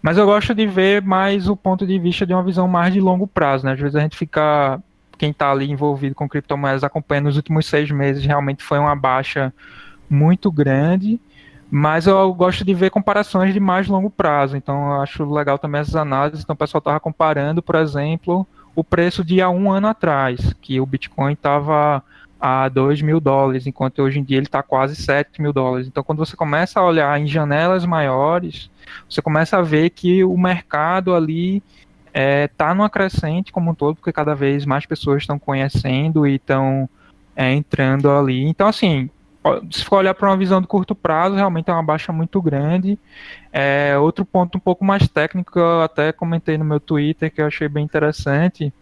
Mas 0.02 0.18
eu 0.18 0.26
gosto 0.26 0.52
de 0.52 0.66
ver 0.66 1.00
mais 1.02 1.48
o 1.48 1.56
ponto 1.56 1.86
de 1.86 1.96
vista 2.00 2.26
de 2.26 2.34
uma 2.34 2.42
visão 2.42 2.66
mais 2.66 2.92
de 2.92 3.00
longo 3.00 3.28
prazo, 3.28 3.64
né? 3.64 3.74
Às 3.74 3.78
vezes 3.78 3.94
a 3.94 4.00
gente 4.00 4.16
fica, 4.16 4.82
quem 5.16 5.30
está 5.30 5.52
ali 5.52 5.70
envolvido 5.70 6.16
com 6.16 6.28
criptomoedas 6.28 6.82
acompanhando 6.82 7.26
nos 7.26 7.36
últimos 7.36 7.66
seis 7.66 7.92
meses, 7.92 8.24
realmente 8.24 8.64
foi 8.64 8.80
uma 8.80 8.96
baixa 8.96 9.54
muito 10.10 10.50
grande, 10.50 11.20
mas 11.70 12.08
eu 12.08 12.34
gosto 12.34 12.64
de 12.64 12.74
ver 12.74 12.90
comparações 12.90 13.54
de 13.54 13.60
mais 13.60 13.86
longo 13.86 14.10
prazo, 14.10 14.56
então 14.56 14.94
eu 14.94 15.00
acho 15.00 15.32
legal 15.32 15.60
também 15.60 15.80
essas 15.80 15.94
análises. 15.94 16.42
Então 16.42 16.54
o 16.54 16.58
pessoal 16.58 16.80
estava 16.80 16.98
comparando, 16.98 17.62
por 17.62 17.76
exemplo, 17.76 18.44
o 18.74 18.82
preço 18.82 19.24
de 19.24 19.40
há 19.40 19.48
um 19.48 19.70
ano 19.70 19.86
atrás, 19.86 20.52
que 20.60 20.80
o 20.80 20.86
Bitcoin 20.86 21.34
estava 21.34 22.02
a 22.40 22.68
2 22.68 23.02
mil 23.02 23.20
dólares, 23.20 23.66
enquanto 23.66 24.00
hoje 24.00 24.20
em 24.20 24.24
dia 24.24 24.36
ele 24.36 24.46
está 24.46 24.62
quase 24.62 24.94
7 24.94 25.42
mil 25.42 25.52
dólares. 25.52 25.86
Então 25.86 26.04
quando 26.04 26.18
você 26.18 26.36
começa 26.36 26.80
a 26.80 26.84
olhar 26.84 27.20
em 27.20 27.26
janelas 27.26 27.84
maiores, 27.84 28.70
você 29.08 29.20
começa 29.20 29.58
a 29.58 29.62
ver 29.62 29.90
que 29.90 30.22
o 30.24 30.36
mercado 30.36 31.14
ali 31.14 31.62
está 32.06 32.12
é, 32.12 32.48
tá 32.48 32.74
numa 32.74 32.90
crescente 32.90 33.52
como 33.52 33.70
um 33.70 33.74
todo, 33.74 33.96
porque 33.96 34.12
cada 34.12 34.34
vez 34.34 34.64
mais 34.64 34.86
pessoas 34.86 35.22
estão 35.22 35.38
conhecendo 35.38 36.26
e 36.26 36.36
estão 36.36 36.88
é, 37.36 37.52
entrando 37.52 38.10
ali. 38.10 38.44
Então, 38.44 38.66
assim, 38.66 39.10
se 39.70 39.84
for 39.84 39.96
olhar 39.98 40.14
para 40.14 40.28
uma 40.28 40.36
visão 40.36 40.60
de 40.60 40.66
curto 40.66 40.94
prazo, 40.94 41.34
realmente 41.34 41.70
é 41.70 41.72
uma 41.72 41.82
baixa 41.82 42.12
muito 42.12 42.40
grande. 42.40 42.98
É, 43.52 43.96
outro 43.98 44.24
ponto 44.24 44.58
um 44.58 44.60
pouco 44.60 44.84
mais 44.84 45.08
técnico 45.08 45.52
que 45.52 45.58
eu 45.58 45.82
até 45.82 46.12
comentei 46.12 46.58
no 46.58 46.64
meu 46.64 46.80
Twitter, 46.80 47.32
que 47.32 47.40
eu 47.40 47.46
achei 47.46 47.68
bem 47.68 47.84
interessante, 47.84 48.72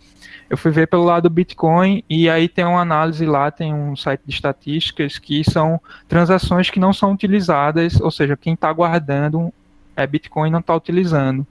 eu 0.49 0.57
fui 0.57 0.71
ver 0.71 0.87
pelo 0.87 1.05
lado 1.05 1.25
do 1.25 1.31
Bitcoin 1.31 2.05
e 2.09 2.29
aí 2.29 2.49
tem 2.49 2.65
uma 2.65 2.81
análise 2.81 3.25
lá, 3.27 3.51
tem 3.51 3.75
um 3.75 3.97
site 3.97 4.23
de 4.25 4.35
estatísticas 4.35 5.19
que 5.19 5.43
são 5.45 5.81
transações 6.09 6.71
que 6.71 6.79
não 6.79 6.93
são 6.93 7.13
utilizadas, 7.13 8.01
ou 8.01 8.11
seja, 8.11 8.37
quem 8.37 8.55
está 8.55 8.73
guardando 8.73 9.53
é 9.97 10.07
Bitcoin 10.07 10.51
não 10.51 10.61
está 10.61 10.75
utilizando. 10.75 11.47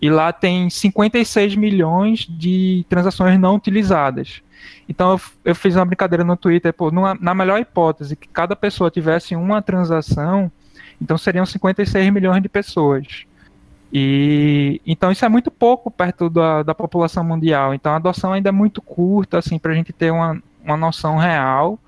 E 0.00 0.10
lá 0.10 0.32
tem 0.32 0.68
56 0.68 1.56
milhões 1.56 2.26
de 2.28 2.84
transações 2.88 3.38
não 3.38 3.54
utilizadas. 3.54 4.42
Então 4.88 5.12
eu, 5.12 5.20
eu 5.46 5.54
fiz 5.54 5.74
uma 5.74 5.84
brincadeira 5.84 6.24
no 6.24 6.36
Twitter, 6.36 6.72
pô, 6.72 6.90
numa, 6.90 7.16
na 7.20 7.34
melhor 7.34 7.60
hipótese 7.60 8.14
que 8.16 8.28
cada 8.28 8.54
pessoa 8.54 8.90
tivesse 8.90 9.34
uma 9.34 9.60
transação, 9.60 10.50
então 11.00 11.18
seriam 11.18 11.44
56 11.44 12.12
milhões 12.12 12.42
de 12.42 12.48
pessoas. 12.48 13.26
E 13.92 14.80
então 14.86 15.10
isso 15.10 15.24
é 15.24 15.28
muito 15.28 15.50
pouco 15.50 15.90
perto 15.90 16.28
da, 16.28 16.62
da 16.62 16.74
população 16.74 17.24
mundial. 17.24 17.74
Então 17.74 17.92
a 17.92 17.96
adoção 17.96 18.32
ainda 18.32 18.48
é 18.48 18.52
muito 18.52 18.82
curta, 18.82 19.38
assim, 19.38 19.58
para 19.58 19.72
a 19.72 19.74
gente 19.74 19.92
ter 19.92 20.10
uma, 20.10 20.40
uma 20.64 20.76
noção 20.76 21.16
real. 21.16 21.78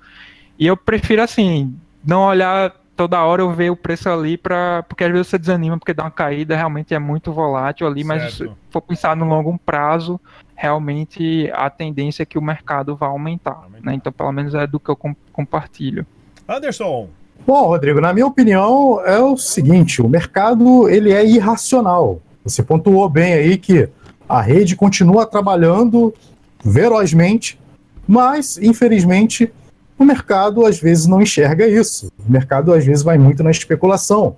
E 0.57 0.65
eu 0.65 0.75
prefiro 0.75 1.21
assim 1.21 1.75
não 2.03 2.21
olhar 2.21 2.73
toda 2.99 3.23
hora 3.23 3.41
eu 3.41 3.49
ver 3.49 3.69
o 3.69 3.77
preço 3.77 4.09
ali 4.09 4.37
para 4.37 4.83
porque 4.83 5.05
às 5.05 5.11
vezes 5.13 5.27
você 5.27 5.37
desanima 5.37 5.77
porque 5.77 5.93
dá 5.93 6.03
uma 6.03 6.11
caída, 6.11 6.53
realmente 6.53 6.93
é 6.93 6.99
muito 6.99 7.31
volátil 7.31 7.87
ali, 7.87 8.03
certo. 8.03 8.23
mas 8.23 8.33
se 8.33 8.51
for 8.69 8.81
pensar 8.81 9.15
no 9.15 9.23
longo 9.23 9.57
prazo, 9.65 10.19
realmente 10.53 11.49
a 11.53 11.69
tendência 11.69 12.23
é 12.23 12.25
que 12.25 12.37
o 12.37 12.41
mercado 12.41 12.97
vai 12.97 13.07
aumentar. 13.07 13.63
Né? 13.81 13.93
Então, 13.93 14.11
pelo 14.11 14.33
menos 14.33 14.53
é 14.53 14.67
do 14.67 14.81
que 14.81 14.89
eu 14.89 14.97
compartilho. 15.31 16.05
Anderson. 16.45 17.07
Bom, 17.47 17.67
Rodrigo, 17.67 18.01
na 18.01 18.11
minha 18.11 18.27
opinião 18.27 18.99
é 19.05 19.17
o 19.17 19.37
seguinte: 19.37 20.01
o 20.01 20.09
mercado 20.09 20.89
ele 20.89 21.13
é 21.13 21.25
irracional. 21.25 22.19
Você 22.43 22.61
pontuou 22.61 23.07
bem 23.07 23.31
aí 23.31 23.57
que 23.57 23.87
a 24.27 24.41
rede 24.41 24.75
continua 24.75 25.25
trabalhando 25.25 26.13
ferozmente, 26.61 27.57
mas 28.05 28.57
infelizmente 28.57 29.49
o 29.99 30.05
mercado 30.05 30.65
às 30.65 30.79
vezes 30.79 31.05
não 31.05 31.21
enxerga 31.21 31.67
isso. 31.67 32.09
O 32.27 32.31
mercado 32.31 32.73
às 32.73 32.85
vezes 32.85 33.03
vai 33.03 33.17
muito 33.17 33.43
na 33.43 33.51
especulação. 33.51 34.37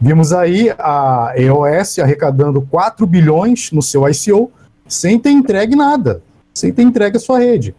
Vimos 0.00 0.32
aí 0.32 0.70
a 0.78 1.34
EOS 1.36 1.98
arrecadando 1.98 2.62
4 2.62 3.06
bilhões 3.06 3.70
no 3.72 3.82
seu 3.82 4.08
ICO 4.08 4.50
sem 4.88 5.18
ter 5.18 5.30
entregue 5.30 5.76
nada, 5.76 6.22
sem 6.54 6.72
ter 6.72 6.82
entregue 6.82 7.16
a 7.16 7.20
sua 7.20 7.38
rede. 7.40 7.74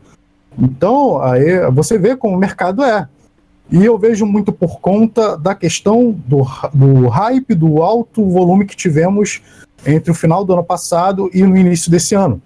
Então, 0.60 1.22
aí 1.22 1.70
você 1.72 1.98
vê 1.98 2.16
como 2.16 2.36
o 2.36 2.40
mercado 2.40 2.84
é. 2.84 3.08
E 3.72 3.86
eu 3.86 3.98
vejo 3.98 4.26
muito 4.26 4.52
por 4.52 4.82
conta 4.82 5.38
da 5.38 5.56
questão 5.56 6.12
do, 6.12 6.46
do 6.74 7.08
hype, 7.08 7.56
do 7.56 7.82
alto 7.82 8.30
volume 8.30 8.66
que 8.66 8.76
tivemos 8.76 9.42
entre 9.86 10.12
o 10.12 10.16
final 10.16 10.44
do 10.44 10.52
ano 10.54 10.64
passado 10.64 11.30
e 11.34 11.42
no 11.44 11.56
início 11.56 11.90
desse 11.90 12.14
ano. 12.14 12.42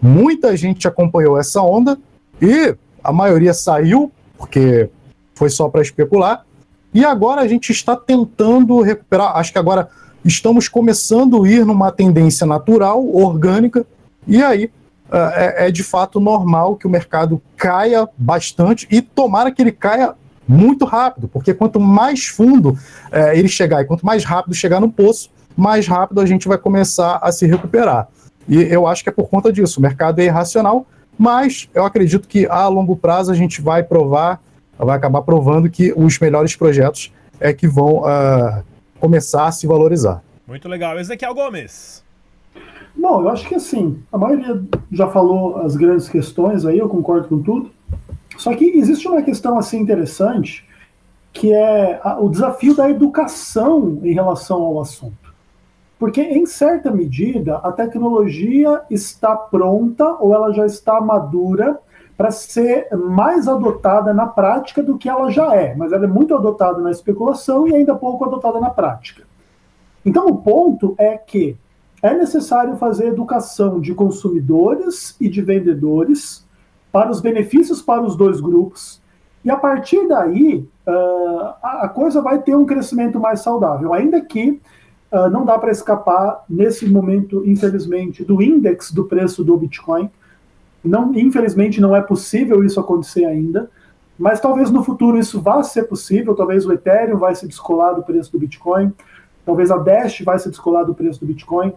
Muita 0.00 0.56
gente 0.56 0.86
acompanhou 0.86 1.38
essa 1.38 1.60
onda 1.60 1.98
e 2.40 2.74
a 3.02 3.12
maioria 3.12 3.52
saiu, 3.52 4.10
porque 4.40 4.88
foi 5.34 5.50
só 5.50 5.68
para 5.68 5.82
especular. 5.82 6.44
E 6.92 7.04
agora 7.04 7.42
a 7.42 7.46
gente 7.46 7.70
está 7.70 7.94
tentando 7.94 8.80
recuperar. 8.80 9.36
Acho 9.36 9.52
que 9.52 9.58
agora 9.58 9.88
estamos 10.24 10.66
começando 10.66 11.44
a 11.44 11.48
ir 11.48 11.64
numa 11.64 11.92
tendência 11.92 12.46
natural, 12.46 13.06
orgânica, 13.14 13.86
e 14.26 14.42
aí 14.42 14.70
é, 15.12 15.66
é 15.66 15.70
de 15.70 15.82
fato 15.82 16.18
normal 16.18 16.76
que 16.76 16.86
o 16.86 16.90
mercado 16.90 17.40
caia 17.56 18.08
bastante 18.16 18.88
e 18.90 19.00
tomara 19.00 19.52
que 19.52 19.62
ele 19.62 19.72
caia 19.72 20.14
muito 20.48 20.84
rápido, 20.84 21.28
porque 21.28 21.54
quanto 21.54 21.78
mais 21.78 22.26
fundo 22.26 22.76
é, 23.12 23.38
ele 23.38 23.48
chegar 23.48 23.82
e 23.82 23.84
quanto 23.84 24.04
mais 24.04 24.24
rápido 24.24 24.54
chegar 24.54 24.80
no 24.80 24.90
poço, 24.90 25.30
mais 25.56 25.86
rápido 25.86 26.20
a 26.20 26.26
gente 26.26 26.48
vai 26.48 26.58
começar 26.58 27.18
a 27.22 27.30
se 27.30 27.46
recuperar. 27.46 28.08
E 28.48 28.56
eu 28.62 28.86
acho 28.86 29.02
que 29.02 29.08
é 29.08 29.12
por 29.12 29.28
conta 29.28 29.52
disso. 29.52 29.78
O 29.78 29.82
mercado 29.82 30.18
é 30.20 30.24
irracional, 30.24 30.86
mas 31.20 31.68
eu 31.74 31.84
acredito 31.84 32.26
que 32.26 32.46
a 32.46 32.66
longo 32.66 32.96
prazo 32.96 33.30
a 33.30 33.34
gente 33.34 33.60
vai 33.60 33.82
provar, 33.82 34.40
vai 34.78 34.96
acabar 34.96 35.20
provando 35.20 35.68
que 35.68 35.92
os 35.94 36.18
melhores 36.18 36.56
projetos 36.56 37.12
é 37.38 37.52
que 37.52 37.68
vão 37.68 37.98
uh, 37.98 38.64
começar 38.98 39.44
a 39.44 39.52
se 39.52 39.66
valorizar. 39.66 40.22
Muito 40.48 40.66
legal. 40.66 40.98
Ezequiel 40.98 41.34
Gomes. 41.34 42.02
Bom, 42.96 43.20
eu 43.20 43.28
acho 43.28 43.46
que 43.46 43.54
assim, 43.54 44.02
a 44.10 44.16
maioria 44.16 44.62
já 44.90 45.08
falou 45.08 45.58
as 45.58 45.76
grandes 45.76 46.08
questões 46.08 46.64
aí, 46.64 46.78
eu 46.78 46.88
concordo 46.88 47.28
com 47.28 47.42
tudo. 47.42 47.70
Só 48.38 48.56
que 48.56 48.64
existe 48.64 49.06
uma 49.06 49.20
questão 49.20 49.58
assim 49.58 49.78
interessante, 49.78 50.66
que 51.34 51.52
é 51.52 52.00
a, 52.02 52.18
o 52.18 52.30
desafio 52.30 52.74
da 52.74 52.88
educação 52.88 54.00
em 54.02 54.14
relação 54.14 54.62
ao 54.62 54.80
assunto. 54.80 55.29
Porque, 56.00 56.22
em 56.22 56.46
certa 56.46 56.90
medida, 56.90 57.56
a 57.56 57.70
tecnologia 57.70 58.80
está 58.90 59.36
pronta 59.36 60.16
ou 60.18 60.34
ela 60.34 60.50
já 60.50 60.64
está 60.64 60.98
madura 60.98 61.78
para 62.16 62.30
ser 62.30 62.88
mais 62.96 63.46
adotada 63.46 64.14
na 64.14 64.26
prática 64.26 64.82
do 64.82 64.96
que 64.96 65.10
ela 65.10 65.30
já 65.30 65.54
é, 65.54 65.74
mas 65.76 65.92
ela 65.92 66.06
é 66.06 66.08
muito 66.08 66.34
adotada 66.34 66.80
na 66.80 66.90
especulação 66.90 67.68
e 67.68 67.74
ainda 67.74 67.94
pouco 67.94 68.24
adotada 68.24 68.58
na 68.58 68.70
prática. 68.70 69.24
Então, 70.02 70.26
o 70.26 70.38
ponto 70.38 70.94
é 70.96 71.18
que 71.18 71.54
é 72.02 72.14
necessário 72.14 72.76
fazer 72.76 73.08
educação 73.08 73.78
de 73.78 73.92
consumidores 73.94 75.14
e 75.20 75.28
de 75.28 75.42
vendedores 75.42 76.46
para 76.90 77.10
os 77.10 77.20
benefícios 77.20 77.82
para 77.82 78.00
os 78.02 78.16
dois 78.16 78.40
grupos. 78.40 79.02
E 79.44 79.50
a 79.50 79.56
partir 79.56 80.08
daí, 80.08 80.66
uh, 80.86 81.54
a 81.62 81.90
coisa 81.90 82.22
vai 82.22 82.38
ter 82.38 82.56
um 82.56 82.64
crescimento 82.64 83.20
mais 83.20 83.40
saudável, 83.40 83.92
ainda 83.92 84.18
que 84.22 84.60
uh, 85.12 85.28
não 85.30 85.44
dá 85.44 85.58
para 85.58 85.70
escapar, 85.70 86.44
nesse 86.48 86.88
momento, 86.88 87.42
infelizmente, 87.46 88.24
do 88.24 88.40
índice 88.42 88.94
do 88.94 89.04
preço 89.04 89.44
do 89.44 89.56
Bitcoin. 89.56 90.10
Não, 90.82 91.14
infelizmente, 91.14 91.80
não 91.80 91.94
é 91.94 92.00
possível 92.00 92.64
isso 92.64 92.80
acontecer 92.80 93.24
ainda, 93.24 93.70
mas 94.18 94.40
talvez 94.40 94.70
no 94.70 94.82
futuro 94.82 95.18
isso 95.18 95.40
vá 95.40 95.62
ser 95.62 95.84
possível. 95.84 96.34
Talvez 96.34 96.66
o 96.66 96.72
Ethereum 96.72 97.18
vai 97.18 97.34
se 97.34 97.46
descolar 97.46 97.94
do 97.94 98.02
preço 98.02 98.32
do 98.32 98.38
Bitcoin, 98.38 98.92
talvez 99.44 99.70
a 99.70 99.76
Dash 99.76 100.20
vai 100.20 100.38
se 100.38 100.48
descolar 100.48 100.84
do 100.84 100.94
preço 100.94 101.20
do 101.20 101.26
Bitcoin, 101.26 101.72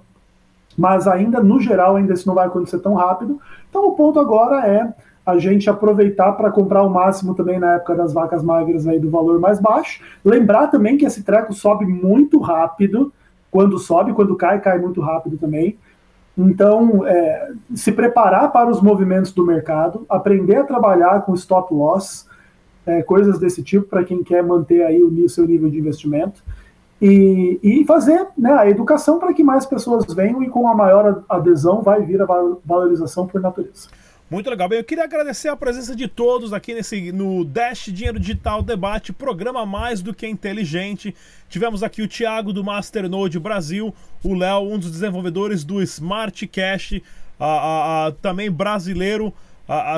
mas 0.77 1.07
ainda, 1.07 1.41
no 1.41 1.59
geral, 1.59 1.95
ainda 1.95 2.13
isso 2.13 2.27
não 2.27 2.35
vai 2.35 2.47
acontecer 2.47 2.79
tão 2.79 2.93
rápido. 2.93 3.39
Então, 3.69 3.87
o 3.87 3.95
ponto 3.95 4.19
agora 4.19 4.67
é 4.67 4.93
a 5.25 5.37
gente 5.37 5.69
aproveitar 5.69 6.33
para 6.33 6.51
comprar 6.51 6.83
o 6.83 6.89
máximo 6.89 7.33
também 7.33 7.59
na 7.59 7.75
época 7.75 7.95
das 7.95 8.11
vacas 8.11 8.43
magras 8.43 8.85
aí 8.85 8.99
do 8.99 9.09
valor 9.09 9.39
mais 9.39 9.59
baixo. 9.59 10.01
Lembrar 10.23 10.67
também 10.67 10.97
que 10.97 11.05
esse 11.05 11.23
treco 11.23 11.53
sobe 11.53 11.85
muito 11.85 12.39
rápido, 12.39 13.13
quando 13.53 13.77
sobe, 13.77 14.13
quando 14.13 14.35
cai, 14.35 14.59
cai 14.59 14.79
muito 14.79 14.99
rápido 14.99 15.37
também. 15.37 15.77
Então, 16.35 17.05
é, 17.05 17.51
se 17.75 17.91
preparar 17.91 18.51
para 18.51 18.67
os 18.67 18.81
movimentos 18.81 19.31
do 19.31 19.45
mercado, 19.45 20.07
aprender 20.09 20.55
a 20.55 20.63
trabalhar 20.63 21.21
com 21.21 21.35
stop 21.35 21.71
loss, 21.71 22.27
é, 22.83 23.03
coisas 23.03 23.37
desse 23.37 23.61
tipo 23.61 23.85
para 23.85 24.03
quem 24.03 24.23
quer 24.23 24.41
manter 24.41 24.83
aí 24.83 25.03
o 25.03 25.29
seu 25.29 25.45
nível 25.45 25.69
de 25.69 25.77
investimento. 25.77 26.43
E, 26.99 27.59
e 27.61 27.85
fazer 27.85 28.25
né, 28.35 28.53
a 28.53 28.67
educação 28.67 29.19
para 29.19 29.33
que 29.33 29.43
mais 29.43 29.67
pessoas 29.67 30.11
venham 30.11 30.41
e 30.41 30.49
com 30.49 30.67
a 30.67 30.73
maior 30.73 31.23
adesão 31.29 31.83
vai 31.83 32.01
vir 32.01 32.19
a 32.23 32.25
valorização 32.65 33.27
por 33.27 33.39
natureza. 33.39 33.87
Muito 34.33 34.49
legal. 34.49 34.67
Bem, 34.67 34.79
eu 34.79 34.83
queria 34.83 35.03
agradecer 35.03 35.47
a 35.47 35.55
presença 35.55 35.95
de 35.95 36.07
todos 36.07 36.53
aqui 36.53 36.73
nesse 36.73 37.11
no 37.11 37.45
Dash 37.45 37.85
Dinheiro 37.93 38.19
Digital 38.19 38.63
Debate, 38.63 39.13
programa 39.13 39.63
mais 39.63 40.01
do 40.01 40.11
que 40.11 40.27
inteligente. 40.27 41.13
Tivemos 41.47 41.83
aqui 41.83 42.01
o 42.01 42.07
Thiago 42.07 42.51
do 42.51 42.63
Masternode 42.63 43.37
Brasil, 43.37 43.93
o 44.23 44.33
Léo, 44.33 44.73
um 44.73 44.79
dos 44.79 44.89
desenvolvedores 44.89 45.63
do 45.63 45.83
Smart 45.83 46.47
Cash, 46.47 46.99
a, 47.39 47.45
a, 47.45 48.07
a, 48.07 48.11
também 48.11 48.49
brasileiro 48.49 49.31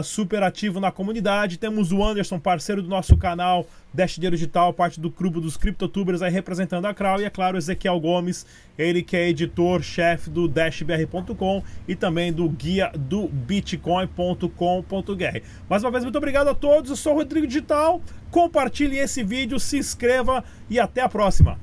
super 0.04 0.44
ativo 0.44 0.82
na 0.82 0.92
comunidade. 0.92 1.58
Temos 1.58 1.94
o 1.94 2.04
Anderson, 2.04 2.38
parceiro 2.38 2.82
do 2.82 2.90
nosso 2.90 3.16
canal 3.16 3.66
Dash 3.96 4.16
Dinheiro 4.16 4.36
Digital, 4.36 4.74
parte 4.74 5.00
do 5.00 5.10
grupo 5.10 5.40
dos 5.40 5.56
CryptoTubers 5.56 6.22
aí 6.22 6.32
representando 6.32 6.86
a 6.86 6.94
Crow. 6.94 7.22
E 7.22 7.24
é 7.24 7.30
claro, 7.30 7.58
Ezequiel 7.58 7.98
Gomes, 8.00 8.46
ele 8.78 9.02
que 9.02 9.16
é 9.16 9.30
editor-chefe 9.30 10.30
do 10.30 10.50
DashBR.com 10.50 11.64
e 11.88 11.96
também 11.96 12.34
do 12.34 12.50
guia 12.50 12.92
do 12.94 13.30
Bitcoin.com.br. 13.30 15.40
Mais 15.70 15.84
uma 15.84 15.92
vez, 15.92 16.04
muito 16.04 16.18
obrigado 16.18 16.50
a 16.50 16.56
todos. 16.56 16.90
Eu 16.90 16.98
sou 16.98 17.14
o 17.14 17.16
Rodrigo 17.16 17.48
Digital. 17.48 18.02
Compartilhe 18.30 18.98
esse 18.98 19.24
vídeo, 19.24 19.60
se 19.60 19.78
inscreva 19.78 20.44
e 20.70 20.78
até 20.78 21.02
a 21.02 21.08
próxima. 21.08 21.58